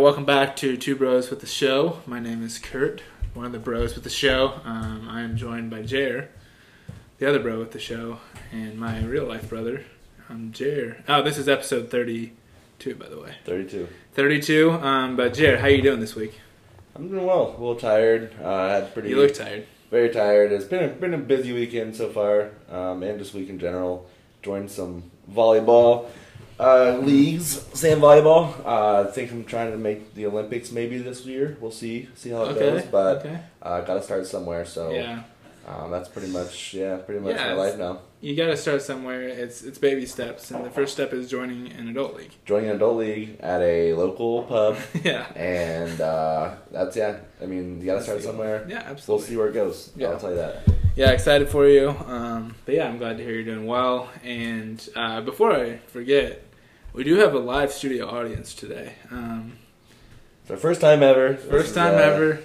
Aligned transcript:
welcome 0.00 0.24
back 0.24 0.56
to 0.56 0.78
Two 0.78 0.96
Bros 0.96 1.28
with 1.28 1.40
the 1.40 1.46
Show. 1.46 1.98
My 2.06 2.20
name 2.20 2.42
is 2.42 2.58
Curt, 2.58 3.02
one 3.34 3.44
of 3.44 3.52
the 3.52 3.58
bros 3.58 3.94
with 3.94 4.02
the 4.02 4.08
show. 4.08 4.58
Um, 4.64 5.06
I 5.06 5.20
am 5.20 5.36
joined 5.36 5.70
by 5.70 5.82
Jer, 5.82 6.30
the 7.18 7.28
other 7.28 7.38
bro 7.38 7.58
with 7.58 7.72
the 7.72 7.78
show, 7.78 8.18
and 8.50 8.78
my 8.78 9.04
real 9.04 9.26
life 9.26 9.50
brother. 9.50 9.84
I'm 10.30 10.52
Jer. 10.52 11.04
Oh, 11.06 11.20
this 11.22 11.36
is 11.36 11.50
episode 11.50 11.90
32, 11.90 12.94
by 12.94 13.10
the 13.10 13.20
way. 13.20 13.34
32. 13.44 13.88
32. 14.14 14.70
Um, 14.70 15.16
but 15.16 15.34
Jer, 15.34 15.58
how 15.58 15.66
are 15.66 15.70
you 15.70 15.82
doing 15.82 16.00
this 16.00 16.14
week? 16.14 16.40
I'm 16.96 17.08
doing 17.08 17.26
well. 17.26 17.48
A 17.48 17.50
little 17.50 17.76
tired. 17.76 18.32
Uh, 18.42 18.48
I 18.48 18.68
had 18.70 18.94
pretty. 18.94 19.10
You 19.10 19.16
look 19.16 19.34
tired. 19.34 19.66
Very 19.90 20.08
tired. 20.08 20.50
It's 20.50 20.64
been 20.64 20.82
a, 20.82 20.88
been 20.88 21.12
a 21.12 21.18
busy 21.18 21.52
weekend 21.52 21.94
so 21.94 22.08
far, 22.08 22.52
um, 22.70 23.02
and 23.02 23.20
this 23.20 23.34
week 23.34 23.50
in 23.50 23.58
general. 23.58 24.08
Joined 24.40 24.70
some 24.70 25.10
volleyball 25.30 26.08
uh, 26.60 26.98
leagues, 27.02 27.46
sand 27.78 28.00
volleyball. 28.02 28.54
Uh, 28.64 29.08
I 29.08 29.10
think 29.12 29.32
I'm 29.32 29.44
trying 29.44 29.70
to 29.72 29.78
make 29.78 30.14
the 30.14 30.26
Olympics 30.26 30.70
maybe 30.70 30.98
this 30.98 31.24
year. 31.26 31.56
We'll 31.60 31.70
see, 31.70 32.08
see 32.14 32.30
how 32.30 32.44
it 32.44 32.48
Okay, 32.56 32.60
goes. 32.60 32.82
But 32.84 33.18
okay. 33.18 33.40
uh, 33.62 33.80
got 33.82 33.94
to 33.94 34.02
start 34.02 34.26
somewhere. 34.26 34.64
So 34.66 34.90
Yeah. 34.92 35.22
um, 35.66 35.90
that's 35.90 36.08
pretty 36.08 36.28
much 36.28 36.74
yeah, 36.74 36.96
pretty 36.98 37.20
much 37.20 37.36
Yeah, 37.36 37.48
my 37.48 37.54
life 37.54 37.78
now. 37.78 38.00
You 38.20 38.36
got 38.36 38.46
to 38.48 38.56
start 38.56 38.82
somewhere. 38.82 39.22
It's 39.22 39.62
it's 39.62 39.78
baby 39.78 40.04
steps, 40.04 40.50
and 40.50 40.62
the 40.62 40.70
first 40.70 40.92
step 40.92 41.14
is 41.14 41.30
joining 41.30 41.72
an 41.72 41.88
adult 41.88 42.14
league. 42.16 42.32
Joining 42.44 42.68
an 42.68 42.76
adult 42.76 42.98
league 42.98 43.40
at 43.40 43.62
a 43.62 43.94
local 43.94 44.42
pub, 44.42 44.76
yeah. 45.04 45.24
and 45.34 45.98
uh, 46.02 46.52
that's 46.70 46.96
yeah. 46.96 47.16
I 47.42 47.46
mean, 47.46 47.80
you 47.80 47.86
got 47.86 47.94
to 47.94 48.02
start 48.02 48.22
somewhere. 48.22 48.66
Yeah, 48.68 48.82
absolutely. 48.84 49.12
We'll 49.14 49.26
see 49.26 49.36
where 49.38 49.48
it 49.48 49.54
goes. 49.54 49.90
Yeah. 49.96 50.08
I'll 50.08 50.20
tell 50.20 50.30
you 50.30 50.36
that. 50.36 50.68
Yeah, 50.96 51.12
excited 51.12 51.48
for 51.48 51.66
you. 51.66 51.88
Um, 51.90 52.54
but 52.66 52.74
yeah, 52.74 52.86
I'm 52.88 52.98
glad 52.98 53.16
to 53.16 53.22
hear 53.24 53.32
you're 53.32 53.44
doing 53.54 53.64
well. 53.66 54.10
And 54.22 54.86
uh, 54.94 55.22
before 55.22 55.52
I 55.54 55.76
forget, 55.86 56.42
we 56.92 57.04
do 57.04 57.16
have 57.16 57.34
a 57.34 57.38
live 57.38 57.72
studio 57.72 58.08
audience 58.08 58.54
today. 58.54 58.94
Um, 59.10 59.52
It's 60.42 60.50
our 60.50 60.56
first 60.56 60.80
time 60.80 61.02
ever. 61.02 61.34
First 61.36 61.68
is, 61.70 61.74
time 61.74 61.94
uh, 61.94 61.98
ever. 61.98 62.40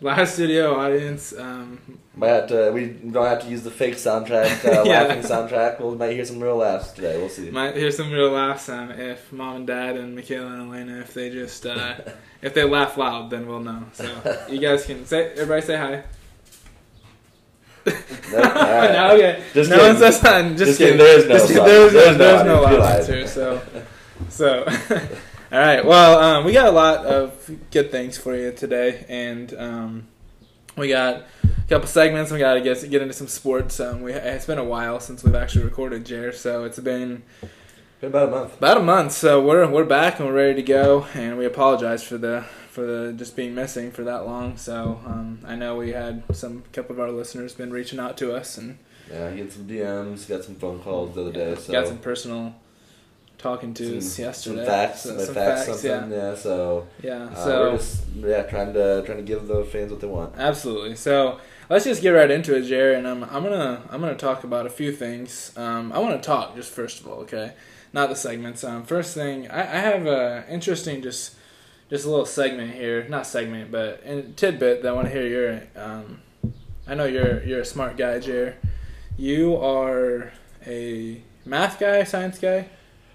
Live 0.00 0.28
studio 0.28 0.74
audience. 0.74 1.32
Um, 1.36 1.98
Might 2.16 2.28
have 2.28 2.48
to, 2.48 2.70
we 2.72 2.86
don't 2.88 3.26
have 3.26 3.42
to 3.42 3.48
use 3.48 3.62
the 3.62 3.70
fake 3.70 3.94
soundtrack, 3.94 4.64
uh, 4.64 4.82
Yeah. 4.86 5.02
laughing 5.02 5.22
soundtrack. 5.22 5.80
We 5.80 5.96
might 5.96 6.12
hear 6.12 6.24
some 6.24 6.40
real 6.40 6.56
laughs 6.56 6.92
today. 6.92 7.16
We'll 7.18 7.28
see. 7.28 7.50
might 7.50 7.76
hear 7.76 7.90
some 7.90 8.10
real 8.10 8.30
laughs 8.30 8.68
um, 8.68 8.90
if 8.90 9.32
mom 9.32 9.56
and 9.56 9.66
dad 9.66 9.96
and 9.96 10.14
Michaela 10.14 10.46
and 10.52 10.72
Elena, 10.72 11.00
if 11.00 11.14
they 11.14 11.30
just 11.30 11.64
uh, 11.66 11.94
if 12.42 12.54
they 12.54 12.64
laugh 12.64 12.96
loud, 12.96 13.30
then 13.30 13.46
we'll 13.46 13.60
know. 13.60 13.84
So 13.92 14.04
you 14.50 14.58
guys 14.58 14.84
can 14.86 15.06
say 15.06 15.30
everybody 15.32 15.62
say 15.62 15.76
hi. 15.76 16.02
Right. 17.86 17.92
no, 18.92 19.10
okay. 19.14 19.44
Just 19.52 19.70
no 19.70 19.76
kidding. 19.76 19.92
one 19.92 19.96
says 19.98 20.20
hi. 20.20 20.42
Just, 20.50 20.58
Just 20.58 20.78
kidding. 20.78 20.98
kidding. 20.98 21.28
There 21.28 21.36
is 21.36 21.50
no. 21.50 21.64
There's, 21.64 21.92
There's 21.92 22.18
there's, 22.18 22.44
no 22.44 22.64
no 22.64 22.82
answer. 22.84 23.26
So, 23.26 23.62
so, 24.28 24.64
all 25.52 25.58
right. 25.58 25.84
Well, 25.84 26.18
um, 26.18 26.44
we 26.44 26.52
got 26.52 26.66
a 26.66 26.70
lot 26.72 27.04
of 27.06 27.50
good 27.70 27.90
things 27.90 28.16
for 28.16 28.34
you 28.34 28.52
today, 28.52 29.04
and 29.08 29.52
um, 29.54 30.06
we 30.76 30.88
got 30.88 31.24
a 31.44 31.68
couple 31.68 31.86
segments. 31.88 32.30
We 32.32 32.38
got 32.38 32.54
to 32.54 32.60
get 32.60 32.88
get 32.90 33.02
into 33.02 33.14
some 33.14 33.28
sports. 33.28 33.78
Um, 33.80 34.02
we 34.02 34.12
it's 34.12 34.46
been 34.46 34.58
a 34.58 34.64
while 34.64 35.00
since 35.00 35.22
we've 35.22 35.34
actually 35.34 35.64
recorded, 35.64 36.04
Jer. 36.06 36.32
So 36.32 36.64
it's 36.64 36.78
been 36.78 37.22
Been 38.00 38.10
about 38.10 38.28
a 38.28 38.30
month. 38.30 38.56
about 38.58 38.76
a 38.78 38.82
month. 38.82 39.12
So 39.12 39.44
we're 39.44 39.68
we're 39.68 39.84
back 39.84 40.18
and 40.18 40.28
we're 40.28 40.34
ready 40.34 40.54
to 40.54 40.62
go. 40.62 41.06
And 41.14 41.36
we 41.38 41.44
apologize 41.44 42.02
for 42.02 42.16
the 42.18 42.44
for 42.74 42.84
the 42.84 43.12
just 43.12 43.36
being 43.36 43.54
missing 43.54 43.90
for 43.92 44.02
that 44.04 44.26
long. 44.26 44.56
So 44.56 45.00
um, 45.06 45.38
I 45.46 45.54
know 45.54 45.76
we 45.76 45.92
had 45.92 46.22
some 46.32 46.64
couple 46.72 46.92
of 46.94 47.00
our 47.00 47.10
listeners 47.10 47.54
been 47.54 47.72
reaching 47.72 48.00
out 48.00 48.16
to 48.18 48.34
us 48.34 48.58
and 48.58 48.78
Yeah, 49.10 49.30
get 49.30 49.52
some 49.52 49.64
DMs, 49.68 50.28
got 50.28 50.42
some 50.44 50.56
phone 50.56 50.80
calls 50.80 51.14
the 51.14 51.20
other 51.22 51.32
day. 51.32 51.54
So 51.54 51.72
got 51.72 51.86
some 51.86 51.98
personal 51.98 52.54
talking 53.38 53.74
to 53.74 54.00
some, 54.00 54.24
yesterday. 54.24 54.56
some 54.56 54.66
facts, 54.66 55.00
So- 55.02 55.18
some 55.18 55.34
facts, 55.34 55.66
facts, 55.66 55.80
something. 55.82 56.10
Yeah. 56.18 56.34
so 56.34 56.86
Yeah. 57.02 57.24
uh, 57.24 57.44
So 57.44 57.70
we're 57.70 57.76
just 57.76 58.02
yeah 58.16 58.42
trying 58.42 58.72
to 58.74 59.02
trying 59.06 59.18
to 59.18 59.24
give 59.24 59.46
the 59.46 59.64
fans 59.64 59.90
what 59.92 60.00
they 60.00 60.06
want. 60.06 60.34
absolutely. 60.38 60.96
So 60.96 61.38
let's 61.70 61.84
just 61.84 62.02
get 62.02 62.10
right 62.10 62.30
into 62.30 62.56
it, 62.56 62.62
Jerry. 62.62 62.96
And 62.96 63.06
I'm 63.06 63.22
I'm 63.24 63.42
gonna 63.42 63.82
I'm 63.90 64.00
gonna 64.00 64.14
talk 64.16 64.44
about 64.44 64.66
a 64.66 64.70
few 64.70 64.90
things. 64.92 65.52
Um, 65.56 65.92
I 65.92 65.98
want 65.98 66.20
to 66.20 66.26
talk 66.26 66.56
just 66.56 66.70
first 66.72 67.00
of 67.00 67.06
all, 67.06 67.18
okay? 67.20 67.52
Not 67.92 68.08
the 68.08 68.16
segments. 68.16 68.64
Um, 68.64 68.82
first 68.84 69.14
thing, 69.14 69.48
I, 69.48 69.60
I 69.60 69.78
have 69.90 70.06
a 70.06 70.44
interesting 70.50 71.00
just 71.02 71.34
just 71.90 72.04
a 72.06 72.10
little 72.10 72.26
segment 72.26 72.74
here. 72.74 73.06
Not 73.08 73.26
segment, 73.26 73.70
but 73.70 74.02
a 74.04 74.22
tidbit 74.22 74.82
that 74.82 74.88
I 74.88 74.92
want 74.92 75.06
to 75.08 75.12
hear 75.12 75.26
your. 75.26 75.62
Um, 75.76 76.20
I 76.86 76.94
know 76.94 77.04
you're 77.04 77.42
you're 77.44 77.60
a 77.60 77.64
smart 77.64 77.96
guy, 77.96 78.18
Jer. 78.20 78.56
You 79.16 79.56
are 79.56 80.32
a 80.66 81.22
math 81.44 81.78
guy, 81.78 82.04
science 82.04 82.38
guy, 82.38 82.66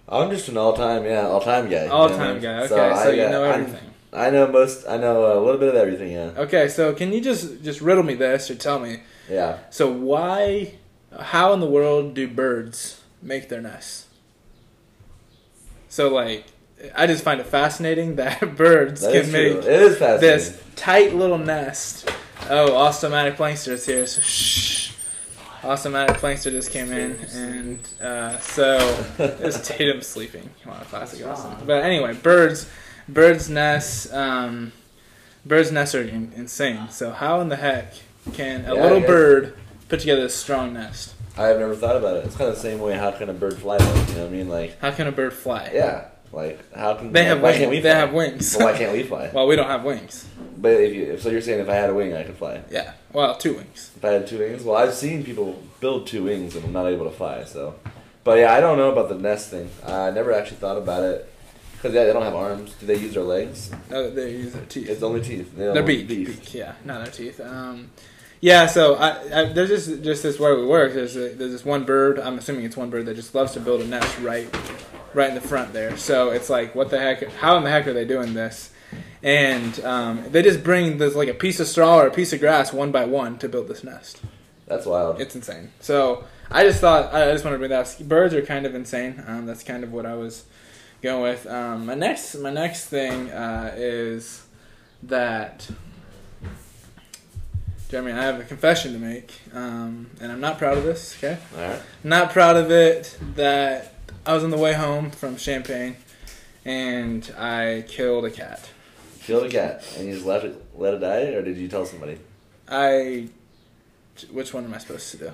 I'm 0.07 0.29
just 0.31 0.47
an 0.49 0.57
all 0.57 0.73
time 0.73 1.03
yeah 1.03 1.27
all 1.27 1.41
time 1.41 1.69
guy. 1.69 1.85
you 1.85 1.91
all 1.91 2.09
know? 2.09 2.17
time 2.17 2.39
guy. 2.41 2.59
Okay, 2.59 2.67
So, 2.67 2.75
so, 2.75 2.81
I 2.81 3.09
you 3.11 3.29
know 3.29 3.43
I'm- 3.43 3.61
everything. 3.61 3.85
I 4.11 4.31
know 4.31 4.47
most. 4.47 4.87
I 4.87 4.97
know 4.97 5.37
a 5.37 5.43
little 5.43 5.59
bit 5.59 5.69
of 5.69 5.75
everything. 5.75 6.11
Yeah. 6.13 6.31
Okay, 6.35 6.67
so 6.67 6.93
can 6.93 7.13
you 7.13 7.21
just 7.21 7.61
just 7.61 7.79
riddle 7.79 8.01
me 8.01 8.15
this 8.15 8.49
or 8.49 8.55
tell 8.55 8.79
me? 8.79 9.03
Yeah. 9.29 9.59
So 9.69 9.91
why, 9.91 10.73
how 11.19 11.53
in 11.53 11.59
the 11.59 11.67
world 11.67 12.15
do 12.15 12.27
birds 12.27 13.01
make 13.21 13.49
their 13.49 13.61
nests? 13.61 14.07
So 15.89 16.09
like, 16.09 16.45
I 16.95 17.07
just 17.07 17.23
find 17.23 17.39
it 17.41 17.45
fascinating 17.47 18.15
that 18.15 18.55
birds 18.57 19.01
That 19.01 19.15
is 19.15 19.23
can 19.25 19.31
make 19.33 19.57
It 19.57 19.67
is 19.67 19.99
this 19.99 20.61
tight 20.75 21.13
little 21.13 21.37
nest. 21.37 22.09
Oh, 22.49 22.75
Automatic 22.75 23.35
Plankster's 23.35 23.85
here. 23.85 24.05
So 24.05 24.21
shh. 24.21 24.93
Automatic 25.63 26.17
Plankster 26.17 26.51
just 26.51 26.71
came 26.71 26.89
in, 26.91 27.17
and 27.33 27.79
uh, 28.01 28.39
so 28.39 28.77
it's 29.19 29.67
Tatum 29.67 30.01
sleeping. 30.01 30.49
Wow, 30.65 30.79
classic 30.89 31.25
awesome. 31.27 31.53
But 31.65 31.83
anyway, 31.83 32.13
birds, 32.13 32.69
birds' 33.09 33.49
nests, 33.49 34.11
um, 34.13 34.71
birds' 35.45 35.69
nests 35.69 35.93
are 35.95 36.01
in- 36.01 36.31
insane. 36.33 36.87
So 36.91 37.11
how 37.11 37.41
in 37.41 37.49
the 37.49 37.57
heck 37.57 37.93
can 38.33 38.63
a 38.65 38.73
Yeah, 38.73 38.81
little 38.83 39.01
bird 39.01 39.53
put 39.89 39.99
together 39.99 40.23
a 40.25 40.29
strong 40.29 40.73
nest? 40.73 41.13
I 41.37 41.47
have 41.47 41.59
never 41.59 41.75
thought 41.75 41.97
about 41.97 42.15
it. 42.17 42.25
It's 42.25 42.37
kind 42.37 42.49
of 42.49 42.55
the 42.55 42.61
same 42.61 42.79
way. 42.79 42.93
How 42.95 43.11
can 43.11 43.29
a 43.29 43.33
bird 43.33 43.57
fly? 43.59 43.77
Though, 43.79 43.85
you 43.85 44.13
know 44.15 44.21
what 44.21 44.27
I 44.27 44.29
mean? 44.29 44.47
Like 44.47 44.79
How 44.79 44.91
can 44.91 45.07
a 45.07 45.11
bird 45.11 45.33
fly? 45.33 45.71
yeah, 45.73 46.05
like 46.31 46.73
how 46.73 46.95
can 46.95 47.11
They 47.11 47.25
have 47.25 47.41
why 47.41 47.49
wings. 47.49 47.57
can't 47.59 47.71
we 47.71 47.79
They 47.79 47.89
have 47.89 48.13
wings. 48.13 48.55
Well, 48.57 48.71
why 48.71 48.77
can't 48.77 48.91
we 48.93 49.03
fly? 49.03 49.29
well, 49.33 49.47
we 49.47 49.55
don't 49.55 49.67
have 49.67 49.83
wings. 49.83 50.25
But 50.57 50.73
if 50.73 50.93
you, 50.93 51.17
so 51.17 51.29
you're 51.29 51.41
saying 51.41 51.59
if 51.61 51.69
I 51.69 51.75
had 51.75 51.89
a 51.89 51.93
wing, 51.93 52.13
I 52.13 52.23
could 52.23 52.35
fly. 52.37 52.61
Yeah. 52.69 52.93
Well, 53.13 53.35
two 53.37 53.55
wings. 53.55 53.91
If 53.95 54.03
I 54.03 54.09
had 54.09 54.27
two 54.27 54.39
wings, 54.39 54.63
well, 54.63 54.75
I've 54.75 54.93
seen 54.93 55.23
people 55.23 55.61
build 55.79 56.05
two 56.07 56.23
wings 56.23 56.55
and 56.55 56.65
I'm 56.65 56.73
not 56.73 56.87
able 56.87 57.05
to 57.05 57.11
fly. 57.15 57.43
So, 57.45 57.75
but 58.23 58.37
yeah, 58.39 58.53
I 58.53 58.59
don't 58.59 58.77
know 58.77 58.91
about 58.91 59.09
the 59.09 59.15
nest 59.15 59.49
thing. 59.49 59.69
I 59.85 60.11
never 60.11 60.33
actually 60.33 60.57
thought 60.57 60.77
about 60.77 61.03
it 61.03 61.31
because 61.73 61.93
yeah, 61.95 62.03
they 62.03 62.13
don't 62.13 62.23
have 62.23 62.35
arms. 62.35 62.73
Do 62.73 62.85
they 62.85 62.97
use 62.97 63.13
their 63.13 63.23
legs? 63.23 63.71
No, 63.89 64.09
they 64.09 64.31
use 64.31 64.51
their 64.53 64.65
teeth. 64.65 64.89
It's 64.89 65.01
only 65.01 65.21
teeth. 65.21 65.55
They 65.55 65.71
Their 65.71 65.81
beak, 65.83 66.07
beak, 66.07 66.53
yeah, 66.53 66.73
not 66.83 67.03
their 67.05 67.11
teeth. 67.13 67.39
Um, 67.39 67.91
yeah, 68.41 68.67
so 68.67 68.95
I, 68.95 69.09
I, 69.41 69.45
there's 69.53 69.69
just 69.69 70.03
just 70.03 70.23
this 70.23 70.39
way 70.39 70.53
we 70.55 70.65
work. 70.65 70.93
There's 70.93 71.15
a, 71.15 71.29
there's 71.29 71.51
this 71.51 71.65
one 71.65 71.85
bird. 71.85 72.19
I'm 72.19 72.37
assuming 72.37 72.65
it's 72.65 72.75
one 72.77 72.89
bird 72.89 73.05
that 73.05 73.15
just 73.15 73.33
loves 73.33 73.53
to 73.53 73.59
build 73.61 73.81
a 73.81 73.85
nest 73.85 74.19
right, 74.19 74.47
right 75.13 75.29
in 75.29 75.35
the 75.35 75.41
front 75.41 75.73
there. 75.73 75.97
So 75.97 76.31
it's 76.31 76.49
like, 76.49 76.75
what 76.75 76.89
the 76.89 76.99
heck? 76.99 77.23
How 77.33 77.57
in 77.57 77.63
the 77.63 77.69
heck 77.69 77.87
are 77.87 77.93
they 77.93 78.05
doing 78.05 78.33
this? 78.33 78.71
And 79.21 79.79
um, 79.83 80.23
they 80.29 80.41
just 80.41 80.63
bring 80.63 80.97
this 80.97 81.15
like 81.15 81.27
a 81.27 81.33
piece 81.33 81.59
of 81.59 81.67
straw 81.67 81.99
or 81.99 82.07
a 82.07 82.11
piece 82.11 82.31
of 82.33 82.39
grass 82.39 82.71
one 82.71 82.91
by 82.91 83.05
one 83.05 83.37
to 83.39 83.49
build 83.49 83.67
this 83.67 83.83
nest. 83.83 84.21
That's 84.65 84.85
wild. 84.85 85.19
It's 85.19 85.35
insane. 85.35 85.71
So 85.79 86.23
I 86.49 86.63
just 86.63 86.79
thought 86.79 87.13
I 87.13 87.31
just 87.31 87.43
wanted 87.43 87.57
to 87.57 87.59
bring 87.59 87.71
that. 87.71 87.99
up. 87.99 88.07
Birds 88.07 88.33
are 88.33 88.41
kind 88.41 88.65
of 88.65 88.75
insane. 88.75 89.23
Um, 89.27 89.45
that's 89.45 89.63
kind 89.63 89.83
of 89.83 89.91
what 89.91 90.05
I 90.05 90.13
was 90.13 90.45
going 91.01 91.21
with. 91.21 91.45
Um, 91.47 91.85
my 91.85 91.95
next 91.95 92.35
my 92.35 92.51
next 92.51 92.85
thing 92.85 93.29
uh, 93.31 93.73
is 93.75 94.45
that 95.03 95.69
Jeremy, 97.89 98.11
I 98.11 98.21
have 98.21 98.39
a 98.39 98.43
confession 98.43 98.93
to 98.93 98.99
make, 98.99 99.33
um, 99.53 100.11
and 100.21 100.31
I'm 100.31 100.39
not 100.39 100.59
proud 100.59 100.77
of 100.77 100.83
this. 100.83 101.15
Okay, 101.17 101.39
All 101.57 101.67
right. 101.69 101.81
not 102.03 102.31
proud 102.31 102.55
of 102.55 102.69
it. 102.69 103.17
That 103.35 103.95
I 104.29 104.33
was 104.33 104.43
on 104.43 104.51
the 104.51 104.57
way 104.57 104.73
home 104.73 105.09
from 105.09 105.37
Champaign, 105.37 105.95
and 106.63 107.33
I 107.35 107.83
killed 107.87 108.25
a 108.25 108.29
cat. 108.29 108.69
Killed 109.23 109.47
a 109.47 109.49
cat 109.49 109.83
and 109.97 110.05
you 110.05 110.13
just 110.13 110.23
let 110.23 110.45
it 110.45 110.63
let 110.75 110.93
it 110.93 110.99
die, 110.99 111.33
or 111.33 111.41
did 111.41 111.57
you 111.57 111.67
tell 111.67 111.83
somebody? 111.83 112.19
I. 112.67 113.29
Which 114.31 114.53
one 114.53 114.65
am 114.65 114.73
I 114.75 114.77
supposed 114.77 115.09
to 115.09 115.17
do? 115.17 115.31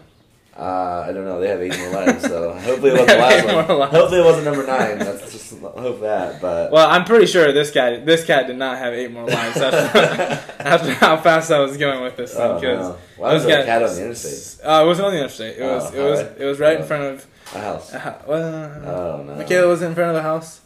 Uh, 0.57 1.05
I 1.07 1.11
don't 1.11 1.25
know. 1.25 1.41
They 1.41 1.49
have 1.49 1.61
eight 1.61 1.77
more 1.77 1.89
lives, 2.05 2.23
so 2.23 2.53
hopefully 2.53 2.91
it 2.91 2.93
wasn't 2.93 3.07
the 3.09 3.15
last 3.17 3.45
one. 3.67 3.77
lives. 3.79 3.91
Hopefully 3.93 4.21
it 4.21 4.23
wasn't 4.23 4.45
number 4.45 4.65
nine. 4.65 4.99
That's 4.99 5.31
just 5.33 5.59
hope 5.59 5.99
that. 6.01 6.39
But 6.41 6.71
Well, 6.71 6.89
I'm 6.89 7.03
pretty 7.03 7.25
sure 7.25 7.51
this 7.51 7.71
guy, 7.71 7.97
this 7.99 8.23
cat 8.25 8.47
did 8.47 8.57
not 8.57 8.77
have 8.77 8.93
eight 8.93 9.11
more 9.11 9.27
lives 9.27 9.57
after, 9.57 10.53
after 10.63 10.93
how 10.93 11.17
fast 11.17 11.51
I 11.51 11.59
was 11.59 11.75
going 11.75 12.01
with 12.03 12.15
this 12.15 12.33
thing. 12.33 12.41
oh, 12.41 12.55
Because 12.59 12.79
no. 12.89 12.97
why 13.17 13.33
was 13.33 13.43
there 13.45 13.63
a 13.63 13.65
cat 13.65 13.83
on 13.83 13.93
the 13.93 14.01
interstate? 14.05 14.65
Uh, 14.65 14.83
it 14.83 14.87
wasn't 14.87 15.07
on 15.07 15.11
the 15.13 15.19
interstate. 15.19 15.57
It 15.57 15.61
Oh, 15.61 15.75
was, 15.75 15.93
it 15.93 16.01
was, 16.01 16.19
alright. 16.19 16.37
it 16.39 16.45
was 16.45 16.59
right 16.59 16.75
in 16.77 16.81
Oh. 16.83 16.85
front 16.85 17.03
of. 17.03 17.27
A 17.53 17.59
house. 17.59 17.93
Uh, 17.93 18.21
well, 18.25 18.85
Oh 19.19 19.23
no. 19.23 19.35
Michaela 19.35 19.67
was 19.67 19.81
in 19.81 19.93
front 19.93 20.09
of 20.11 20.15
the 20.15 20.21
house. 20.23 20.61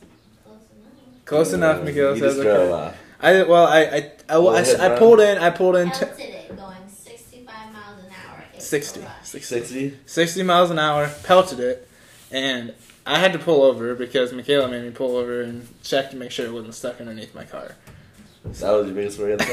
Close 1.25 1.51
enough, 1.53 1.83
Michaela 1.83 2.13
You 2.13 2.19
says. 2.19 2.33
just 2.35 2.41
drove 2.43 2.57
Okay. 2.71 2.73
off. 2.73 2.95
I 3.21 3.43
well, 3.43 3.65
I 3.67 3.79
I, 3.79 3.83
I, 3.83 4.11
I, 4.29 4.37
Well, 4.37 4.55
I, 4.55 4.61
I 4.95 4.97
pulled 4.97 5.19
in. 5.19 5.37
I 5.39 5.49
pulled 5.49 5.75
in. 5.75 5.91
T- 5.91 6.05
Pelted 6.05 6.19
it 6.19 6.55
going 6.57 6.77
65 6.87 7.45
miles 7.73 7.99
an 8.05 8.11
hour. 8.25 8.43
It 8.55 8.58
60, 8.69 9.01
60, 9.23 9.55
60? 9.59 9.97
60 10.05 10.43
miles 10.43 10.69
an 10.71 10.79
hour, 10.79 11.09
pelted 11.23 11.59
it, 11.59 11.87
and 12.31 12.73
I 13.05 13.17
had 13.19 13.33
to 13.33 13.39
pull 13.39 13.63
over 13.63 13.95
because 13.95 14.31
Michaela 14.31 14.67
made 14.67 14.83
me 14.83 14.91
pull 14.91 15.15
over 15.17 15.41
and 15.41 15.67
check 15.83 16.11
to 16.11 16.15
make 16.17 16.31
sure 16.31 16.45
it 16.45 16.53
wasn't 16.53 16.75
stuck 16.75 16.99
underneath 16.99 17.33
my 17.33 17.43
car. 17.45 17.75
That 18.45 18.71
was 18.71 18.85
your 18.85 18.95
biggest 18.95 19.19
worry 19.19 19.33
at 19.33 19.39
the 19.39 19.45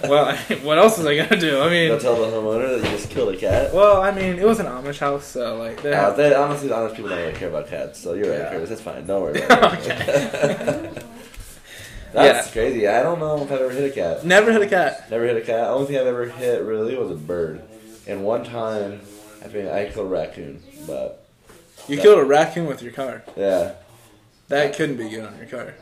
Well, 0.10 0.36
what 0.62 0.78
else 0.78 0.96
was 0.98 1.06
I 1.06 1.16
gonna 1.16 1.40
do? 1.40 1.60
I 1.60 1.64
Go 1.64 1.70
mean, 1.70 1.98
tell 2.00 2.16
the 2.16 2.26
homeowner 2.36 2.78
that 2.80 2.84
you 2.88 2.96
just 2.96 3.10
killed 3.10 3.34
a 3.34 3.36
cat. 3.36 3.74
well, 3.74 4.00
I 4.00 4.10
mean, 4.12 4.38
it 4.38 4.44
was 4.46 4.60
an 4.60 4.66
Amish 4.66 4.98
house, 4.98 5.24
so 5.26 5.56
like 5.56 5.82
they 5.82 5.92
Uh, 5.92 6.10
they, 6.12 6.32
honestly, 6.34 6.68
the 6.68 6.76
honest 6.76 6.94
people 6.94 7.10
don't 7.10 7.18
really 7.18 7.32
care 7.32 7.48
about 7.48 7.68
cats, 7.68 7.98
so 8.00 8.12
you're 8.14 8.30
right, 8.30 8.38
Yeah. 8.38 8.50
Curtis. 8.50 8.68
That's 8.68 8.80
fine. 8.80 9.06
Don't 9.06 9.22
worry 9.22 9.42
about 9.44 9.74
it. 9.74 9.80
Okay. 9.90 10.90
That's 12.12 12.46
Yeah. 12.46 12.52
crazy. 12.52 12.86
I 12.88 13.02
don't 13.02 13.18
know 13.18 13.42
if 13.42 13.50
I've 13.52 13.60
ever 13.60 13.70
hit 13.70 13.90
a 13.90 13.94
cat. 13.94 14.24
Never 14.24 14.52
hit 14.52 14.62
a 14.62 14.66
cat. 14.68 15.10
Never 15.10 15.26
hit 15.26 15.36
a 15.36 15.40
cat. 15.42 15.68
Only 15.68 15.86
thing 15.88 15.96
I've 15.98 16.06
ever 16.06 16.26
hit 16.26 16.62
really 16.62 16.96
was 16.96 17.10
a 17.10 17.14
bird. 17.14 17.60
And 18.10 18.24
one 18.24 18.44
time, 18.44 19.00
I 19.44 19.46
think 19.48 19.70
I 19.70 19.86
killed 19.88 20.06
a 20.06 20.10
raccoon. 20.10 20.60
But 20.86 21.24
You 21.88 21.96
killed 21.98 22.18
a 22.18 22.24
raccoon 22.24 22.66
with 22.66 22.82
your 22.82 22.92
car. 22.92 23.22
yeah, 23.36 23.72
That 24.48 24.74
couldn't 24.76 24.96
be 24.96 25.08
good 25.08 25.24
on 25.24 25.36
your 25.38 25.46
car. 25.46 25.74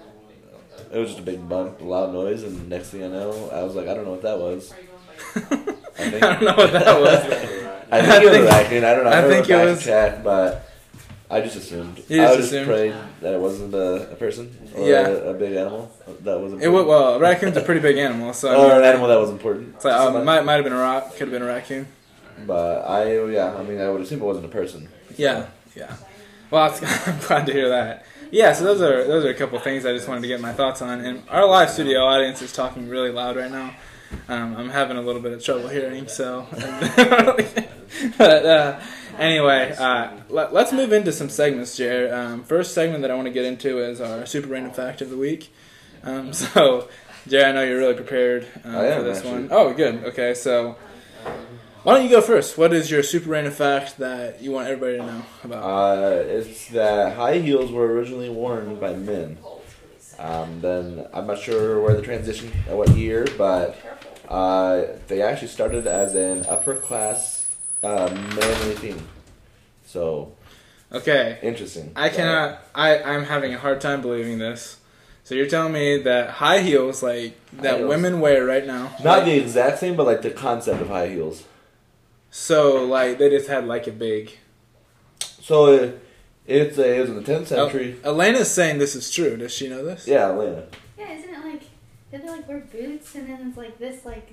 it 0.93 0.99
was 0.99 1.09
just 1.09 1.21
a 1.21 1.23
big 1.23 1.49
bump, 1.49 1.81
a 1.81 1.85
loud 1.85 2.13
noise, 2.13 2.43
and 2.43 2.69
next 2.69 2.91
thing 2.91 3.03
I 3.03 3.09
know, 3.09 3.51
I 3.53 3.63
was 3.63 3.75
like, 3.75 3.89
I 3.89 3.95
don't 3.95 4.05
know 4.05 4.13
what 4.13 4.23
that 4.23 4.39
was. 4.39 4.73
I, 5.37 5.41
think- 5.41 6.23
I 6.23 6.35
don't 6.35 6.45
know 6.45 6.55
what 6.57 6.73
that 6.73 7.01
was. 7.01 7.65
I 7.91 8.03
think 8.03 8.23
it 8.25 8.29
was 8.31 8.37
a 8.39 8.45
raccoon. 8.45 8.85
I 8.85 8.95
don't 8.95 9.05
know. 9.05 9.11
I 9.11 9.19
I, 9.19 9.21
never 9.23 9.33
think 9.35 9.49
it 9.51 9.65
was- 9.65 9.83
check, 9.85 10.23
but 10.23 10.71
I 11.31 11.41
just 11.41 11.57
assumed. 11.57 12.03
You 12.09 12.23
I 12.23 12.27
just 12.27 12.37
just 12.37 12.49
assumed? 12.53 12.67
prayed 12.67 12.95
that 13.23 13.35
it 13.35 13.41
wasn't 13.41 13.75
a, 13.75 14.13
a 14.13 14.17
person 14.17 14.55
or 14.77 14.87
Yeah. 14.87 15.09
a, 15.09 15.31
a 15.31 15.35
big 15.35 15.55
animal 15.57 15.91
that 16.23 16.39
was 16.39 16.53
important. 16.53 16.63
It 16.63 16.69
well, 16.69 17.15
a 17.15 17.19
raccoon's 17.19 17.57
a 17.57 17.63
pretty 17.63 17.81
big 17.81 17.97
animal, 17.97 18.33
so 18.35 18.49
I 18.53 18.55
or 18.55 18.69
mean, 18.69 18.77
an 18.79 18.85
animal 18.85 19.09
that 19.09 19.19
was 19.19 19.31
important. 19.31 19.75
it's 19.77 19.85
like, 19.87 19.95
um, 19.95 20.07
somebody. 20.09 20.25
might 20.27 20.45
might 20.45 20.55
have 20.57 20.65
been 20.65 20.73
a 20.75 20.79
rock, 20.79 21.13
could 21.13 21.29
have 21.29 21.31
been 21.31 21.43
a 21.43 21.47
raccoon. 21.47 21.87
But 22.47 22.83
I, 22.83 23.19
yeah, 23.31 23.55
I 23.55 23.63
mean, 23.63 23.81
I 23.81 23.89
would 23.91 24.03
assume 24.03 24.21
it 24.21 24.25
wasn't 24.25 24.47
a 24.47 24.51
person. 24.51 24.89
Yeah, 25.17 25.47
yeah. 25.75 25.97
Well, 26.51 26.71
I'm 27.07 27.19
glad 27.21 27.47
to 27.47 27.53
hear 27.53 27.69
that. 27.69 28.05
Yeah, 28.31 28.53
so 28.53 28.65
those 28.65 28.83
are 28.83 29.07
those 29.07 29.25
are 29.25 29.31
a 29.31 29.35
couple 29.35 29.59
things 29.59 29.87
I 29.87 29.93
just 29.93 30.09
wanted 30.09 30.23
to 30.23 30.29
get 30.29 30.41
my 30.41 30.53
thoughts 30.53 30.83
on. 30.83 31.01
And 31.01 31.23
our 31.29 31.47
live 31.47 31.71
studio 31.71 32.01
audience 32.01 32.43
is 32.43 32.53
talking 32.53 32.89
really 32.89 33.11
loud 33.11 33.37
right 33.37 33.51
now. 33.51 33.75
Um, 34.29 34.57
I'm 34.57 34.71
having 34.71 34.97
a 34.97 35.03
little 35.03 35.21
bit 35.21 35.33
of 35.33 35.43
trouble 35.43 35.69
hearing, 35.69 36.09
so. 36.09 36.47
but 38.19 38.47
uh, 38.47 38.81
anyway, 39.19 39.75
uh, 39.79 40.13
let, 40.29 40.53
us 40.55 40.73
move 40.73 40.93
into 40.93 41.13
some 41.13 41.29
segments, 41.29 41.77
Jared. 41.77 42.13
Um, 42.13 42.45
first 42.45 42.75
segment 42.75 43.03
that 43.03 43.11
I 43.11 43.15
want 43.15 43.27
to 43.27 43.33
get 43.33 43.45
into 43.45 43.79
is 43.79 44.01
our 44.01 44.25
super 44.27 44.49
random 44.49 44.73
fact 44.73 45.03
of 45.03 45.11
the 45.11 45.17
week. 45.17 45.53
Um, 46.03 46.33
so, 46.35 46.89
Jared, 47.27 47.49
I 47.49 47.53
know 47.53 47.65
you're 47.65 47.79
really 47.79 47.95
prepared 47.95 48.47
uh, 48.65 48.97
for 48.97 49.03
this 49.03 49.19
actually. 49.19 49.33
one. 49.33 49.49
Oh, 49.51 49.73
good. 49.73 50.05
Okay, 50.05 50.35
so. 50.35 50.77
Why 51.83 51.95
don't 51.95 52.05
you 52.05 52.11
go 52.11 52.21
first? 52.21 52.59
What 52.59 52.73
is 52.73 52.91
your 52.91 53.03
super 53.03 53.31
random 53.31 53.53
fact 53.53 53.99
that 53.99 54.43
you 54.43 54.51
want 54.51 54.69
everybody 54.69 54.99
to 54.99 55.07
know 55.07 55.23
about? 55.45 55.63
Uh, 55.63 56.23
it's 56.23 56.69
that 56.69 57.17
high 57.17 57.39
heels 57.39 57.71
were 57.71 57.87
originally 57.87 58.29
worn 58.29 58.77
by 58.77 58.95
men. 58.95 59.39
Um, 60.19 60.61
then 60.61 61.07
I'm 61.13 61.27
not 61.27 61.39
sure 61.39 61.81
where 61.81 61.95
the 61.95 62.03
transition, 62.03 62.49
what 62.69 62.91
year, 62.91 63.27
but 63.39 63.77
uh, 64.29 64.85
they 65.07 65.23
actually 65.23 65.49
started 65.49 65.87
as 65.87 66.15
an 66.15 66.45
upper 66.49 66.75
class 66.75 67.55
uh, 67.85 68.09
manly 68.13 68.75
thing. 68.75 69.03
So 69.87 70.33
Okay, 70.91 71.39
interesting. 71.43 71.93
I 71.95 72.09
cannot. 72.09 72.61
I 72.75 73.03
I'm 73.03 73.25
having 73.25 73.55
a 73.55 73.59
hard 73.59 73.81
time 73.81 74.03
believing 74.03 74.39
this. 74.39 74.79
So 75.23 75.35
you're 75.35 75.47
telling 75.47 75.75
me 75.75 75.99
that 76.03 76.31
high 76.31 76.61
heels, 76.61 77.03
like 77.03 77.39
that 77.61 77.77
heels. 77.79 77.89
women 77.89 78.21
wear 78.21 78.45
right 78.47 78.67
now, 78.67 78.91
Not 79.05 79.19
like- 79.19 79.25
the 79.27 79.37
exact 79.39 79.79
same, 79.79 79.95
but 79.95 80.07
like 80.07 80.23
the 80.23 80.31
concept 80.31 80.81
of 80.81 80.89
high 80.89 81.09
heels. 81.09 81.45
So 82.31 82.85
like 82.85 83.19
they 83.19 83.31
just 83.31 83.49
had 83.49 83.67
like 83.67 83.87
a 83.87 83.93
big. 83.93 84.33
So 85.21 85.67
it, 85.73 86.03
it's 86.47 86.79
a, 86.79 86.97
it 86.97 87.01
was 87.01 87.11
in 87.11 87.23
the 87.23 87.23
10th 87.23 87.47
century. 87.47 87.97
Oh, 88.05 88.11
Elena's 88.11 88.51
saying 88.51 88.79
this 88.79 88.95
is 88.95 89.11
true. 89.11 89.37
Does 89.37 89.53
she 89.53 89.69
know 89.69 89.85
this? 89.85 90.07
Yeah, 90.07 90.29
Elena. 90.29 90.65
Yeah, 90.99 91.13
isn't 91.13 91.31
it 91.35 91.45
like 91.45 91.63
did 92.11 92.23
they 92.23 92.29
like 92.31 92.49
wear 92.49 92.61
boots 92.61 93.15
and 93.15 93.29
then 93.29 93.49
it's 93.49 93.57
like 93.57 93.79
this 93.79 94.05
like 94.05 94.31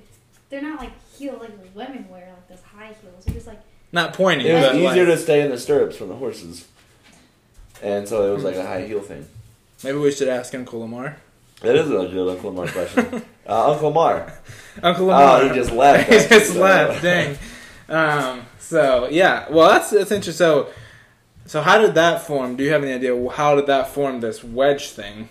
they're 0.50 0.62
not 0.62 0.80
like 0.80 0.92
heel 1.18 1.38
like 1.40 1.52
women 1.76 2.08
wear 2.10 2.30
like 2.34 2.48
those 2.48 2.62
high 2.62 2.96
heels. 3.02 3.26
They're 3.26 3.36
just 3.36 3.48
like 3.48 3.62
Not 3.92 4.14
pointing. 4.14 4.48
It 4.48 4.54
was 4.54 4.64
but 4.68 4.76
easier 4.76 5.06
like, 5.06 5.16
to 5.16 5.18
stay 5.18 5.42
in 5.42 5.52
the 5.52 5.58
stirrups 5.58 5.98
from 5.98 6.10
the 6.10 6.16
horses, 6.16 6.68
and 7.82 8.08
so 8.08 8.32
it 8.32 8.36
was 8.36 8.44
like 8.44 8.56
a 8.56 8.66
high 8.66 8.86
heel 8.86 9.02
thing. 9.02 9.26
Maybe 9.84 9.98
we 9.98 10.12
should 10.12 10.28
ask 10.30 10.54
Uncle 10.56 10.80
Lamar. 10.80 11.18
That 11.62 11.76
is 11.76 11.88
a 11.90 11.94
good 11.94 12.30
Uncle 12.30 12.52
Lamar 12.52 12.68
question. 12.68 13.24
uh, 13.48 13.72
Uncle 13.72 13.92
Mar. 13.92 14.34
Uncle 14.84 15.06
Lamar. 15.08 15.42
Oh, 15.42 15.48
he 15.50 15.56
just 15.56 15.72
left. 15.72 16.10
he 16.12 16.18
just 16.28 16.54
So- 16.54 16.62
left. 16.62 17.02
Dang. 17.02 17.38
Um, 17.88 18.46
so 18.60 19.08
yeah, 19.10 19.46
well 19.50 19.70
that's 19.70 19.90
that's 19.92 20.12
interesting. 20.12 20.34
So, 20.34 20.70
so 21.46 21.62
how 21.62 21.78
did 21.80 21.94
that 21.96 22.24
form? 22.26 22.56
Do 22.56 22.64
you 22.64 22.72
have 22.72 22.84
any 22.84 22.94
idea 22.94 23.30
how 23.32 23.56
did 23.56 23.68
that 23.68 23.90
form? 23.90 24.22
This 24.22 24.44
wedge 24.44 24.90
thing 24.90 25.30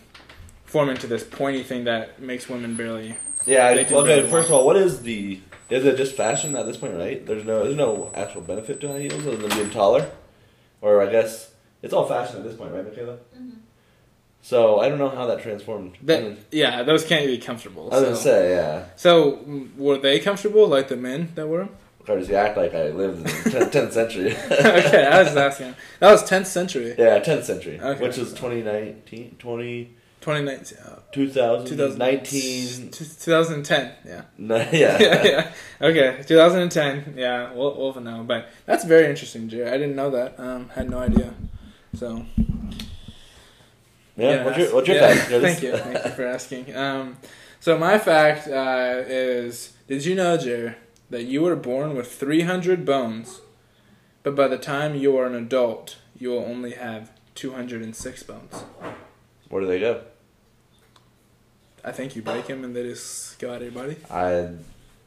form 0.65 0.89
into 0.89 1.07
this 1.07 1.25
pointy 1.25 1.63
thing 1.63 1.85
that 1.85 2.21
makes 2.21 2.49
women 2.49 2.75
barely. 2.77 3.17
Yeah. 3.47 3.67
I- 3.67 3.73
Okay. 3.81 3.93
really 3.95 4.29
First 4.31 4.49
of 4.49 4.55
all, 4.55 4.67
what 4.67 4.77
is 4.77 5.03
the? 5.03 5.41
Is 5.71 5.85
it 5.85 5.97
just 5.97 6.15
fashion 6.15 6.55
at 6.57 6.67
this 6.67 6.77
point, 6.77 6.95
right? 6.97 7.25
There's 7.27 7.45
no, 7.45 7.65
there's 7.65 7.77
no 7.77 8.11
actual 8.15 8.43
benefit 8.43 8.81
to 8.83 8.89
high 8.89 9.01
heels 9.01 9.27
other 9.27 9.37
than 9.37 9.51
being 9.51 9.71
taller, 9.71 10.11
or 10.83 11.03
I 11.03 11.11
guess 11.11 11.51
it's 11.83 11.93
all 11.95 12.07
fashion 12.07 12.37
at 12.37 12.45
this 12.45 12.55
point, 12.55 12.73
right, 12.73 12.87
Michaela? 12.87 13.17
Mhm. 13.37 13.53
So 14.43 14.79
I 14.81 14.89
don't 14.91 14.99
know 14.99 15.09
how 15.09 15.25
that 15.27 15.41
transformed. 15.41 15.97
That, 16.03 16.37
yeah, 16.53 16.83
those 16.83 17.05
can't 17.05 17.27
be 17.27 17.39
comfortable. 17.39 17.89
I 17.91 17.95
was 17.95 18.01
so. 18.01 18.05
gonna 18.05 18.17
say, 18.17 18.51
yeah. 18.51 18.85
So 18.97 19.43
were 19.77 19.97
they 19.97 20.21
comfortable 20.21 20.67
like 20.69 20.89
the 20.89 20.97
men 20.97 21.33
that 21.35 21.49
were? 21.49 21.63
'em? 21.63 21.71
Curtis, 22.07 22.29
you 22.29 22.35
act 22.35 22.57
like 22.57 22.75
I 22.75 22.89
lived 22.89 23.19
in 23.19 23.25
the 23.53 23.61
10th 23.67 23.93
century. 23.93 24.37
okay, 24.51 25.07
I 25.07 25.19
was 25.21 25.29
just 25.29 25.37
asking. 25.37 25.75
That 26.01 26.13
was 26.13 26.23
10th 26.29 26.47
century, 26.47 26.95
yeah, 26.99 27.21
10th 27.21 27.45
century, 27.45 27.81
Okay. 27.81 28.03
which 28.03 28.19
is 28.19 28.31
2019, 28.33 29.37
20, 29.39 29.85
2019, 30.21 30.79
uh, 30.79 31.01
2019. 31.13 32.91
2010. 32.91 33.93
Yeah. 34.07 34.23
No, 34.39 34.57
yeah, 34.57 34.69
yeah. 35.01 35.23
yeah. 35.25 35.53
Okay, 35.81 36.23
2010. 36.27 37.15
Yeah, 37.17 37.53
we'll, 37.53 37.77
we'll 37.77 38.01
know. 38.01 38.23
But 38.25 38.49
that's 38.67 38.85
very 38.85 39.09
interesting, 39.09 39.49
Jerry. 39.49 39.69
I 39.69 39.79
didn't 39.79 39.97
know 39.97 40.11
that. 40.11 40.39
Um, 40.39 40.69
had 40.71 40.91
no 40.91 40.99
idea. 40.99 41.33
So 41.95 42.25
Yeah, 44.17 44.45
what's 44.45 44.59
your, 44.59 44.75
what's 44.75 44.89
your 44.89 44.97
yeah. 44.97 45.15
fact? 45.15 45.31
Thank 45.31 45.63
you, 45.63 45.77
thank 45.77 46.05
you 46.05 46.11
for 46.13 46.25
asking. 46.27 46.77
Um, 46.77 47.17
so 47.61 47.79
my 47.79 47.99
fact 47.99 48.47
uh, 48.49 49.03
is: 49.07 49.73
Did 49.89 50.05
you 50.05 50.15
know, 50.15 50.37
Jerry, 50.37 50.75
that 51.15 51.27
you 51.27 51.43
were 51.43 51.55
born 51.55 51.95
with 51.95 52.11
300 52.13 52.85
bones, 52.85 53.41
but 54.25 54.35
by 54.35 54.49
the 54.49 54.59
time 54.59 54.97
you 54.97 55.17
are 55.17 55.27
an 55.27 55.37
adult, 55.37 55.97
you 56.19 56.31
will 56.31 56.41
only 56.45 56.73
have 56.73 57.13
206 57.37 58.23
bones? 58.25 58.65
Where 59.49 59.63
do 59.63 59.69
they 59.69 59.79
go? 59.79 60.03
I 61.85 61.93
think 61.93 62.17
you 62.17 62.23
break 62.23 62.47
them 62.49 62.65
and 62.65 62.75
they 62.75 62.83
just 62.83 63.39
go 63.39 63.51
out 63.55 63.63
of 63.63 63.63
your 63.63 63.71
body. 63.85 63.97
I. 64.11 64.49